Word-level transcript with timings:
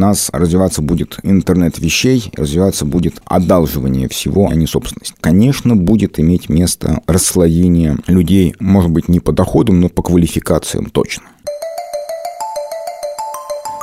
нас 0.00 0.30
развиваться 0.32 0.82
будет 0.82 1.18
интернет 1.22 1.78
вещей, 1.78 2.32
развиваться 2.36 2.84
будет 2.84 3.20
одалживание 3.24 4.08
всего, 4.08 4.48
а 4.48 4.54
не 4.54 4.66
собственность. 4.66 5.14
Конечно, 5.20 5.76
будет 5.76 6.18
иметь 6.18 6.48
место 6.48 7.00
расслоение 7.06 7.98
людей, 8.06 8.54
может 8.58 8.90
быть, 8.90 9.08
не 9.08 9.20
по 9.20 9.32
доходам, 9.32 9.80
но 9.80 9.88
по 9.88 10.02
квалификациям 10.02 10.86
точно. 10.86 11.24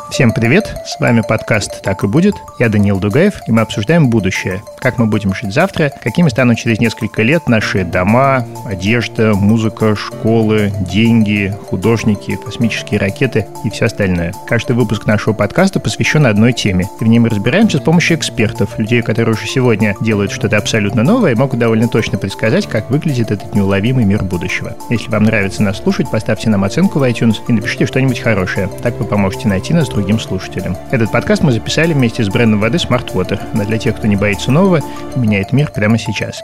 Всем 0.10 0.32
привет! 0.32 0.74
С 0.86 1.00
вами 1.02 1.22
подкаст 1.22 1.82
«Так 1.82 2.04
и 2.06 2.08
будет». 2.08 2.36
Я 2.60 2.70
Даниил 2.70 2.98
Дугаев, 2.98 3.42
и 3.46 3.52
мы 3.52 3.62
обсуждаем 3.62 4.10
будущее. 4.10 4.64
Как 4.80 4.98
мы 4.98 5.06
будем 5.06 5.34
жить 5.34 5.54
завтра, 5.54 5.92
какими 6.02 6.30
станут 6.30 6.58
через 6.58 6.80
несколько 6.80 7.24
лет 7.24 7.50
наши 7.50 7.84
дома, 7.84 8.46
одежда, 8.66 9.36
музыка, 9.36 9.96
школы, 9.98 10.72
деньги, 10.80 11.54
художники, 11.70 12.38
космические 12.38 13.02
ракеты 13.02 13.48
и 13.66 13.70
все 13.70 13.86
остальное. 13.86 14.34
Каждый 14.48 14.78
выпуск 14.78 15.06
нашего 15.06 15.34
подкаста 15.34 15.82
посвящен 15.82 16.26
одной 16.26 16.54
теме. 16.54 16.90
И 17.02 17.04
в 17.04 17.08
ней 17.08 17.20
мы 17.20 17.30
разбираемся 17.30 17.78
с 17.78 17.82
помощью 17.82 18.18
экспертов, 18.18 18.80
людей, 18.80 19.02
которые 19.02 19.36
уже 19.36 19.46
сегодня 19.46 19.94
делают 20.00 20.32
что-то 20.32 20.58
абсолютно 20.58 21.04
новое 21.04 21.34
и 21.34 21.36
могут 21.36 21.60
довольно 21.60 21.90
точно 21.90 22.18
предсказать, 22.18 22.66
как 22.66 22.90
выглядит 22.90 23.30
этот 23.30 23.54
неуловимый 23.54 24.06
мир 24.06 24.24
будущего. 24.24 24.76
Если 24.90 25.12
вам 25.12 25.26
нравится 25.26 25.64
нас 25.64 25.78
слушать, 25.78 26.10
поставьте 26.10 26.50
нам 26.50 26.64
оценку 26.64 27.00
в 27.00 27.04
iTunes 27.04 27.36
и 27.48 27.52
напишите 27.52 27.86
что-нибудь 27.86 28.20
хорошее. 28.20 28.70
Так 28.82 28.98
вы 29.00 29.06
поможете 29.06 29.50
найти 29.50 29.74
нас 29.74 29.90
другим 29.98 30.20
слушателям. 30.20 30.78
Этот 30.92 31.12
подкаст 31.12 31.42
мы 31.42 31.52
записали 31.52 31.92
вместе 31.92 32.24
с 32.24 32.30
брендом 32.30 32.60
воды 32.60 32.78
Smart 32.78 33.12
Water, 33.14 33.40
но 33.56 33.66
для 33.66 33.80
тех, 33.80 33.98
кто 33.98 34.06
не 34.06 34.16
боится 34.16 34.52
нового 34.52 34.82
меняет 35.16 35.54
мир 35.54 35.72
прямо 35.74 35.98
сейчас. 35.98 36.40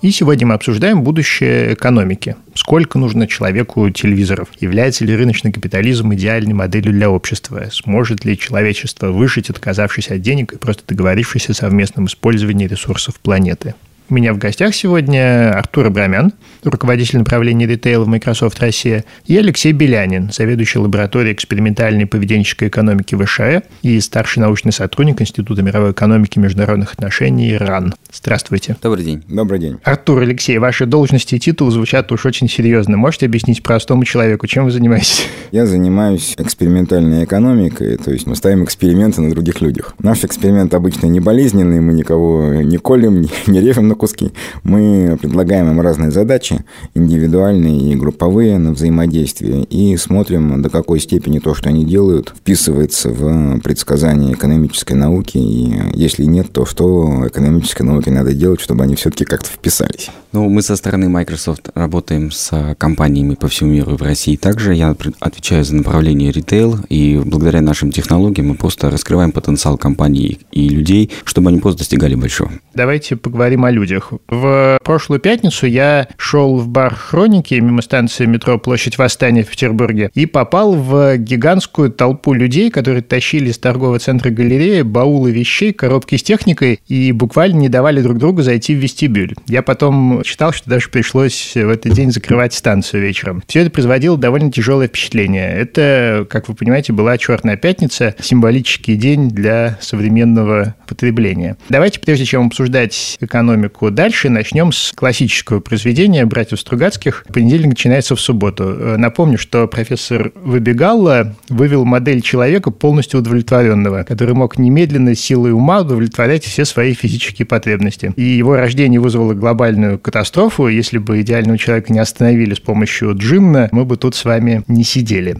И 0.00 0.12
сегодня 0.12 0.46
мы 0.46 0.54
обсуждаем 0.54 1.02
будущее 1.02 1.74
экономики. 1.74 2.36
Сколько 2.54 2.96
нужно 2.98 3.26
человеку 3.26 3.90
телевизоров? 3.90 4.50
Является 4.60 5.04
ли 5.04 5.16
рыночный 5.16 5.50
капитализм 5.50 6.14
идеальной 6.14 6.52
моделью 6.52 6.92
для 6.92 7.10
общества? 7.10 7.64
Сможет 7.72 8.24
ли 8.24 8.38
человечество 8.38 9.08
выжить, 9.08 9.50
отказавшись 9.50 10.12
от 10.12 10.20
денег 10.20 10.52
и 10.52 10.58
просто 10.58 10.84
договорившись 10.86 11.50
о 11.50 11.54
совместном 11.54 12.06
использовании 12.06 12.68
ресурсов 12.68 13.18
планеты? 13.18 13.74
У 14.10 14.14
меня 14.14 14.32
в 14.32 14.38
гостях 14.38 14.74
сегодня 14.74 15.50
Артур 15.50 15.86
Абрамян, 15.86 16.34
руководитель 16.64 17.18
направления 17.18 17.66
ритейла 17.66 18.04
в 18.04 18.08
Microsoft 18.08 18.58
Россия, 18.60 19.04
и 19.26 19.36
Алексей 19.36 19.72
Белянин, 19.72 20.30
заведующий 20.32 20.78
лабораторией 20.78 21.34
экспериментальной 21.34 22.06
поведенческой 22.06 22.68
экономики 22.68 23.14
ВШЭ 23.14 23.62
и 23.82 24.00
старший 24.00 24.40
научный 24.40 24.72
сотрудник 24.72 25.20
Института 25.20 25.62
мировой 25.62 25.92
экономики 25.92 26.38
и 26.38 26.40
международных 26.40 26.92
отношений 26.92 27.56
РАН. 27.56 27.94
Здравствуйте. 28.12 28.76
Добрый 28.82 29.04
день. 29.04 29.22
Добрый 29.28 29.58
день. 29.58 29.78
Артур, 29.82 30.22
Алексей, 30.22 30.58
ваши 30.58 30.86
должности 30.86 31.34
и 31.34 31.38
титулы 31.38 31.70
звучат 31.70 32.10
уж 32.12 32.26
очень 32.26 32.48
серьезно. 32.48 32.96
Можете 32.96 33.26
объяснить 33.26 33.62
простому 33.62 34.04
человеку, 34.04 34.46
чем 34.46 34.64
вы 34.64 34.70
занимаетесь? 34.70 35.26
Я 35.50 35.66
занимаюсь 35.66 36.34
экспериментальной 36.38 37.24
экономикой, 37.24 37.96
то 37.96 38.10
есть 38.10 38.26
мы 38.26 38.36
ставим 38.36 38.64
эксперименты 38.64 39.20
на 39.20 39.30
других 39.30 39.60
людях. 39.60 39.94
Наш 39.98 40.24
эксперимент 40.24 40.74
обычно 40.74 41.06
не 41.06 41.20
болезненный, 41.20 41.80
мы 41.80 41.92
никого 41.92 42.54
не 42.54 42.76
колем, 42.76 43.26
не 43.46 43.60
режем 43.60 43.88
на 43.88 43.94
куски. 43.94 44.32
Мы 44.62 45.18
предлагаем 45.20 45.70
им 45.70 45.80
разные 45.80 46.10
задачи, 46.10 46.53
индивидуальные 46.94 47.92
и 47.92 47.96
групповые 47.96 48.58
на 48.58 48.72
взаимодействие, 48.72 49.64
и 49.64 49.96
смотрим, 49.96 50.62
до 50.62 50.70
какой 50.70 51.00
степени 51.00 51.38
то, 51.38 51.54
что 51.54 51.68
они 51.68 51.84
делают, 51.84 52.34
вписывается 52.36 53.10
в 53.10 53.60
предсказания 53.60 54.32
экономической 54.32 54.94
науки, 54.94 55.38
и 55.38 55.74
если 55.94 56.24
нет, 56.24 56.52
то 56.52 56.66
что 56.66 57.26
экономической 57.26 57.82
науке 57.82 58.10
надо 58.10 58.32
делать, 58.32 58.60
чтобы 58.60 58.84
они 58.84 58.94
все-таки 58.96 59.24
как-то 59.24 59.48
вписались. 59.48 60.10
Ну, 60.32 60.48
мы 60.48 60.62
со 60.62 60.74
стороны 60.76 61.08
Microsoft 61.08 61.70
работаем 61.74 62.30
с 62.32 62.74
компаниями 62.76 63.34
по 63.34 63.48
всему 63.48 63.70
миру 63.70 63.94
и 63.94 63.96
в 63.96 64.02
России 64.02 64.36
также. 64.36 64.74
Я 64.74 64.96
отвечаю 65.20 65.64
за 65.64 65.76
направление 65.76 66.32
ритейл, 66.32 66.78
и 66.88 67.20
благодаря 67.24 67.60
нашим 67.60 67.92
технологиям 67.92 68.48
мы 68.48 68.54
просто 68.56 68.90
раскрываем 68.90 69.30
потенциал 69.30 69.78
компаний 69.78 70.40
и 70.50 70.68
людей, 70.68 71.10
чтобы 71.24 71.50
они 71.50 71.60
просто 71.60 71.78
достигали 71.80 72.16
большого. 72.16 72.50
Давайте 72.74 73.16
поговорим 73.16 73.64
о 73.64 73.70
людях. 73.70 74.12
В 74.28 74.78
прошлую 74.84 75.20
пятницу 75.20 75.66
я 75.66 76.08
шел 76.16 76.43
в 76.52 76.68
бар 76.68 76.94
«Хроники» 76.94 77.54
мимо 77.54 77.82
станции 77.82 78.26
метро 78.26 78.58
Площадь 78.58 78.98
Восстания 78.98 79.42
в 79.42 79.48
Петербурге 79.48 80.10
и 80.14 80.26
попал 80.26 80.74
в 80.74 81.16
гигантскую 81.16 81.90
толпу 81.90 82.32
людей, 82.34 82.70
которые 82.70 83.02
тащили 83.02 83.50
из 83.50 83.58
торгового 83.58 83.98
центра 83.98 84.30
галереи 84.30 84.82
баулы 84.82 85.30
вещей, 85.32 85.72
коробки 85.72 86.16
с 86.16 86.22
техникой 86.22 86.80
и 86.86 87.12
буквально 87.12 87.58
не 87.58 87.68
давали 87.68 88.02
друг 88.02 88.18
другу 88.18 88.42
зайти 88.42 88.74
в 88.74 88.78
вестибюль. 88.78 89.34
Я 89.46 89.62
потом 89.62 90.22
читал, 90.24 90.52
что 90.52 90.68
даже 90.68 90.88
пришлось 90.90 91.52
в 91.54 91.68
этот 91.68 91.92
день 91.92 92.12
закрывать 92.12 92.54
станцию 92.54 93.02
вечером. 93.02 93.42
Все 93.46 93.60
это 93.60 93.70
производило 93.70 94.16
довольно 94.16 94.52
тяжелое 94.52 94.88
впечатление. 94.88 95.50
Это, 95.54 96.26
как 96.28 96.48
вы 96.48 96.54
понимаете, 96.54 96.92
была 96.92 97.16
черная 97.18 97.56
пятница, 97.56 98.14
символический 98.20 98.96
день 98.96 99.30
для 99.30 99.78
современного 99.80 100.74
потребления. 100.86 101.56
Давайте, 101.68 102.00
прежде 102.00 102.24
чем 102.24 102.46
обсуждать 102.46 103.16
экономику 103.20 103.90
дальше, 103.90 104.28
начнем 104.28 104.72
с 104.72 104.92
классического 104.92 105.60
произведения 105.60 106.23
братьев 106.26 106.60
Стругацких. 106.60 107.24
Понедельник 107.32 107.68
начинается 107.68 108.16
в 108.16 108.20
субботу. 108.20 108.64
Напомню, 108.98 109.38
что 109.38 109.66
профессор 109.66 110.32
Выбегалла 110.34 111.34
вывел 111.48 111.84
модель 111.84 112.20
человека 112.20 112.70
полностью 112.70 113.20
удовлетворенного, 113.20 114.02
который 114.04 114.34
мог 114.34 114.58
немедленно 114.58 115.14
силой 115.14 115.52
ума 115.52 115.80
удовлетворять 115.80 116.44
все 116.44 116.64
свои 116.64 116.94
физические 116.94 117.46
потребности. 117.46 118.12
И 118.16 118.22
его 118.22 118.56
рождение 118.56 119.00
вызвало 119.00 119.34
глобальную 119.34 119.98
катастрофу. 119.98 120.68
Если 120.68 120.98
бы 120.98 121.20
идеального 121.20 121.58
человека 121.58 121.92
не 121.92 121.98
остановили 121.98 122.54
с 122.54 122.60
помощью 122.60 123.16
джинна, 123.16 123.68
мы 123.72 123.84
бы 123.84 123.96
тут 123.96 124.14
с 124.14 124.24
вами 124.24 124.62
не 124.68 124.84
сидели. 124.84 125.36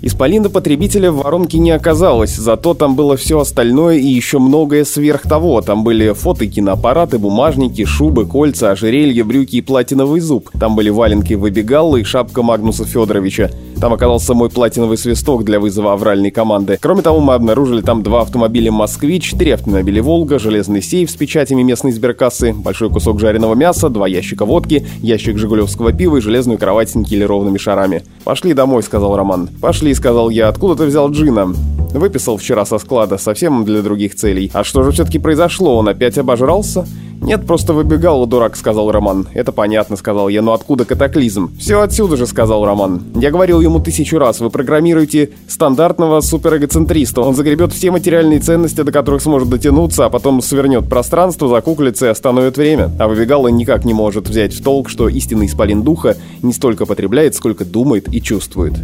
Исполина 0.00 0.48
потребителя 0.48 1.10
в 1.10 1.16
воронке 1.16 1.58
не 1.58 1.72
оказалось, 1.72 2.36
зато 2.36 2.74
там 2.74 2.94
было 2.94 3.16
все 3.16 3.40
остальное 3.40 3.96
и 3.96 4.06
еще 4.06 4.38
многое 4.38 4.84
сверх 4.84 5.22
того. 5.22 5.60
Там 5.60 5.82
были 5.82 6.12
фото, 6.12 6.46
киноаппараты, 6.46 7.18
бумажники, 7.18 7.84
шубы, 7.84 8.24
кольца, 8.24 8.70
ожерелья, 8.70 9.24
брюки 9.24 9.56
и 9.56 9.60
платиновый 9.60 10.20
зуб. 10.20 10.50
Там 10.58 10.76
были 10.76 10.90
валенки 10.90 11.34
выбегаллы 11.34 12.02
и 12.02 12.04
шапка 12.04 12.42
Магнуса 12.42 12.84
Федоровича. 12.84 13.50
Там 13.80 13.92
оказался 13.92 14.34
мой 14.34 14.50
платиновый 14.50 14.98
свисток 14.98 15.44
для 15.44 15.60
вызова 15.60 15.92
авральной 15.92 16.32
команды. 16.32 16.78
Кроме 16.80 17.02
того, 17.02 17.20
мы 17.20 17.34
обнаружили 17.34 17.80
там 17.80 18.02
два 18.02 18.22
автомобиля 18.22 18.72
«Москвич», 18.72 19.32
три 19.32 19.52
автомобиля 19.52 20.02
«Волга», 20.02 20.40
железный 20.40 20.82
сейф 20.82 21.10
с 21.10 21.14
печатями 21.14 21.62
местной 21.62 21.92
сберкассы, 21.92 22.52
большой 22.52 22.90
кусок 22.90 23.20
жареного 23.20 23.54
мяса, 23.54 23.88
два 23.88 24.08
ящика 24.08 24.44
водки, 24.44 24.84
ящик 25.00 25.38
жигулевского 25.38 25.92
пива 25.92 26.16
и 26.16 26.20
железную 26.20 26.58
кровать 26.58 26.90
с 26.90 26.94
никелированными 26.96 27.58
шарами. 27.58 28.02
«Пошли 28.24 28.52
домой»,— 28.52 28.82
сказал 28.84 29.16
Роман. 29.16 29.48
«Пошли»,— 29.60 29.87
сказал 29.94 30.30
я. 30.30 30.48
«Откуда 30.48 30.76
ты 30.76 30.86
взял 30.86 31.10
джина?» 31.10 31.54
Выписал 31.92 32.36
вчера 32.36 32.64
со 32.66 32.78
склада, 32.78 33.16
совсем 33.16 33.64
для 33.64 33.80
других 33.80 34.14
целей. 34.14 34.50
А 34.52 34.62
что 34.62 34.82
же 34.82 34.92
все-таки 34.92 35.18
произошло? 35.18 35.78
Он 35.78 35.88
опять 35.88 36.18
обожрался? 36.18 36.86
«Нет, 37.20 37.46
просто 37.46 37.72
выбегал, 37.72 38.26
дурак»,— 38.26 38.56
сказал 38.56 38.92
Роман. 38.92 39.26
«Это 39.34 39.50
понятно»,— 39.50 39.96
сказал 39.98 40.28
я,— 40.28 40.40
«но 40.42 40.52
откуда 40.52 40.84
катаклизм?» 40.84 41.50
«Все 41.58 41.80
отсюда 41.80 42.16
же»,— 42.16 42.26
сказал 42.28 42.64
Роман. 42.64 43.02
«Я 43.16 43.30
говорил 43.30 43.60
ему 43.60 43.80
тысячу 43.80 44.18
раз, 44.18 44.38
вы 44.40 44.50
программируете 44.50 45.30
стандартного 45.48 46.20
суперэгоцентриста. 46.20 47.22
Он 47.22 47.34
загребет 47.34 47.72
все 47.72 47.90
материальные 47.90 48.40
ценности, 48.40 48.82
до 48.82 48.92
которых 48.92 49.20
сможет 49.20 49.48
дотянуться, 49.48 50.06
а 50.06 50.10
потом 50.10 50.40
свернет 50.40 50.88
пространство, 50.88 51.48
закуклится 51.48 52.06
и 52.06 52.10
остановит 52.10 52.56
время. 52.56 52.92
А 53.00 53.08
выбегал 53.08 53.48
никак 53.48 53.84
не 53.84 53.94
может 53.94 54.28
взять 54.28 54.54
в 54.54 54.62
толк, 54.62 54.88
что 54.88 55.08
истинный 55.08 55.46
исполин 55.46 55.82
духа 55.82 56.16
не 56.42 56.52
столько 56.52 56.86
потребляет, 56.86 57.34
сколько 57.34 57.64
думает 57.64 58.14
и 58.14 58.22
чувствует» 58.22 58.74